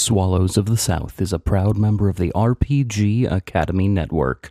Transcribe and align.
Swallows 0.00 0.56
of 0.56 0.64
the 0.64 0.78
South 0.78 1.20
is 1.20 1.30
a 1.30 1.38
proud 1.38 1.76
member 1.76 2.08
of 2.08 2.16
the 2.16 2.32
RPG 2.34 3.30
Academy 3.30 3.86
Network. 3.86 4.50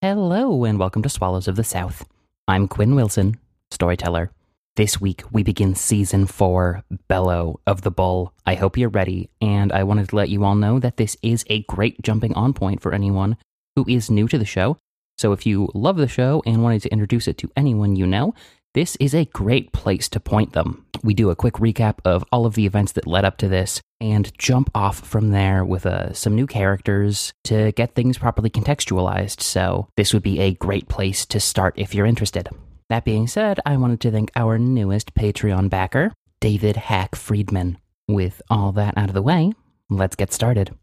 Hello, 0.00 0.62
and 0.62 0.78
welcome 0.78 1.02
to 1.02 1.08
Swallows 1.08 1.48
of 1.48 1.56
the 1.56 1.64
South. 1.64 2.06
I'm 2.46 2.68
Quinn 2.68 2.94
Wilson, 2.94 3.40
storyteller. 3.72 4.30
This 4.76 5.00
week, 5.00 5.24
we 5.32 5.42
begin 5.42 5.74
season 5.74 6.26
four, 6.26 6.84
Bellow 7.08 7.58
of 7.66 7.82
the 7.82 7.90
Bull. 7.90 8.32
I 8.46 8.54
hope 8.54 8.78
you're 8.78 8.88
ready, 8.88 9.30
and 9.40 9.72
I 9.72 9.82
wanted 9.82 10.10
to 10.10 10.16
let 10.16 10.28
you 10.28 10.44
all 10.44 10.54
know 10.54 10.78
that 10.78 10.96
this 10.96 11.16
is 11.22 11.44
a 11.48 11.64
great 11.64 12.00
jumping 12.00 12.32
on 12.34 12.52
point 12.52 12.80
for 12.80 12.94
anyone 12.94 13.36
who 13.74 13.84
is 13.88 14.12
new 14.12 14.28
to 14.28 14.38
the 14.38 14.44
show. 14.44 14.78
So 15.18 15.32
if 15.32 15.44
you 15.44 15.70
love 15.74 15.96
the 15.96 16.06
show 16.06 16.40
and 16.46 16.62
wanted 16.62 16.82
to 16.82 16.92
introduce 16.92 17.26
it 17.26 17.36
to 17.38 17.50
anyone 17.56 17.96
you 17.96 18.06
know, 18.06 18.32
this 18.74 18.96
is 18.96 19.14
a 19.14 19.24
great 19.26 19.72
place 19.72 20.08
to 20.10 20.20
point 20.20 20.52
them. 20.52 20.84
We 21.02 21.14
do 21.14 21.30
a 21.30 21.36
quick 21.36 21.54
recap 21.54 21.98
of 22.04 22.24
all 22.32 22.44
of 22.44 22.54
the 22.54 22.66
events 22.66 22.92
that 22.92 23.06
led 23.06 23.24
up 23.24 23.36
to 23.38 23.48
this 23.48 23.80
and 24.00 24.36
jump 24.36 24.68
off 24.74 24.98
from 24.98 25.30
there 25.30 25.64
with 25.64 25.86
uh, 25.86 26.12
some 26.12 26.34
new 26.34 26.46
characters 26.46 27.32
to 27.44 27.70
get 27.72 27.94
things 27.94 28.18
properly 28.18 28.50
contextualized. 28.50 29.40
So, 29.40 29.88
this 29.96 30.12
would 30.12 30.24
be 30.24 30.40
a 30.40 30.54
great 30.54 30.88
place 30.88 31.24
to 31.26 31.38
start 31.38 31.74
if 31.76 31.94
you're 31.94 32.04
interested. 32.04 32.48
That 32.90 33.04
being 33.04 33.28
said, 33.28 33.60
I 33.64 33.76
wanted 33.76 34.00
to 34.00 34.10
thank 34.10 34.32
our 34.34 34.58
newest 34.58 35.14
Patreon 35.14 35.70
backer, 35.70 36.12
David 36.40 36.76
Hack 36.76 37.14
Friedman. 37.14 37.78
With 38.08 38.42
all 38.50 38.72
that 38.72 38.98
out 38.98 39.08
of 39.08 39.14
the 39.14 39.22
way, 39.22 39.52
let's 39.88 40.16
get 40.16 40.32
started. 40.32 40.74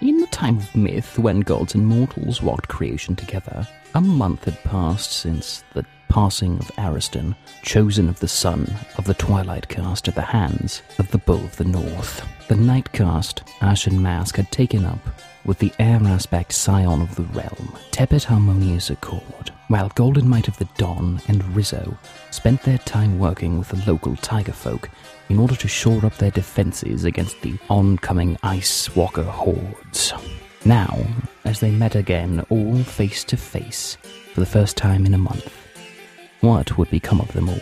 In 0.00 0.20
the 0.20 0.26
time 0.26 0.58
of 0.58 0.76
myth, 0.76 1.18
when 1.18 1.40
gods 1.40 1.74
and 1.74 1.86
mortals 1.86 2.42
walked 2.42 2.68
creation 2.68 3.16
together, 3.16 3.66
a 3.94 4.00
month 4.00 4.44
had 4.44 4.62
passed 4.64 5.12
since 5.12 5.64
the 5.72 5.86
passing 6.14 6.56
of 6.60 6.70
Ariston, 6.78 7.34
chosen 7.64 8.08
of 8.08 8.20
the 8.20 8.28
sun 8.28 8.72
of 8.98 9.04
the 9.04 9.14
twilight 9.14 9.66
caste 9.66 10.06
at 10.06 10.14
the 10.14 10.22
hands 10.22 10.80
of 11.00 11.10
the 11.10 11.18
Bull 11.18 11.44
of 11.44 11.56
the 11.56 11.64
North. 11.64 12.24
The 12.46 12.54
night 12.54 12.92
caste 12.92 13.42
Ashen 13.60 14.00
Mask 14.00 14.36
had 14.36 14.48
taken 14.52 14.84
up 14.84 15.00
with 15.44 15.58
the 15.58 15.72
air 15.80 15.98
aspect 16.04 16.52
scion 16.52 17.02
of 17.02 17.16
the 17.16 17.24
realm, 17.24 17.76
Tepet 17.90 18.22
Harmonious 18.22 18.90
Accord, 18.90 19.50
while 19.66 19.88
Golden 19.96 20.28
Might 20.28 20.46
of 20.46 20.56
the 20.56 20.68
Dawn 20.76 21.20
and 21.26 21.42
Rizzo 21.56 21.98
spent 22.30 22.62
their 22.62 22.78
time 22.78 23.18
working 23.18 23.58
with 23.58 23.70
the 23.70 23.90
local 23.90 24.14
Taiga 24.14 24.52
folk 24.52 24.88
in 25.30 25.40
order 25.40 25.56
to 25.56 25.66
shore 25.66 26.06
up 26.06 26.16
their 26.18 26.30
defenses 26.30 27.02
against 27.02 27.40
the 27.40 27.58
oncoming 27.68 28.38
Ice 28.44 28.94
Walker 28.94 29.24
hordes. 29.24 30.12
Now, 30.64 30.96
as 31.44 31.58
they 31.58 31.72
met 31.72 31.96
again, 31.96 32.46
all 32.50 32.78
face 32.84 33.24
to 33.24 33.36
face, 33.36 33.98
for 34.32 34.38
the 34.38 34.46
first 34.46 34.76
time 34.76 35.06
in 35.06 35.14
a 35.14 35.18
month, 35.18 35.63
what 36.44 36.76
would 36.76 36.90
become 36.90 37.20
of 37.20 37.32
them 37.32 37.48
all? 37.48 37.60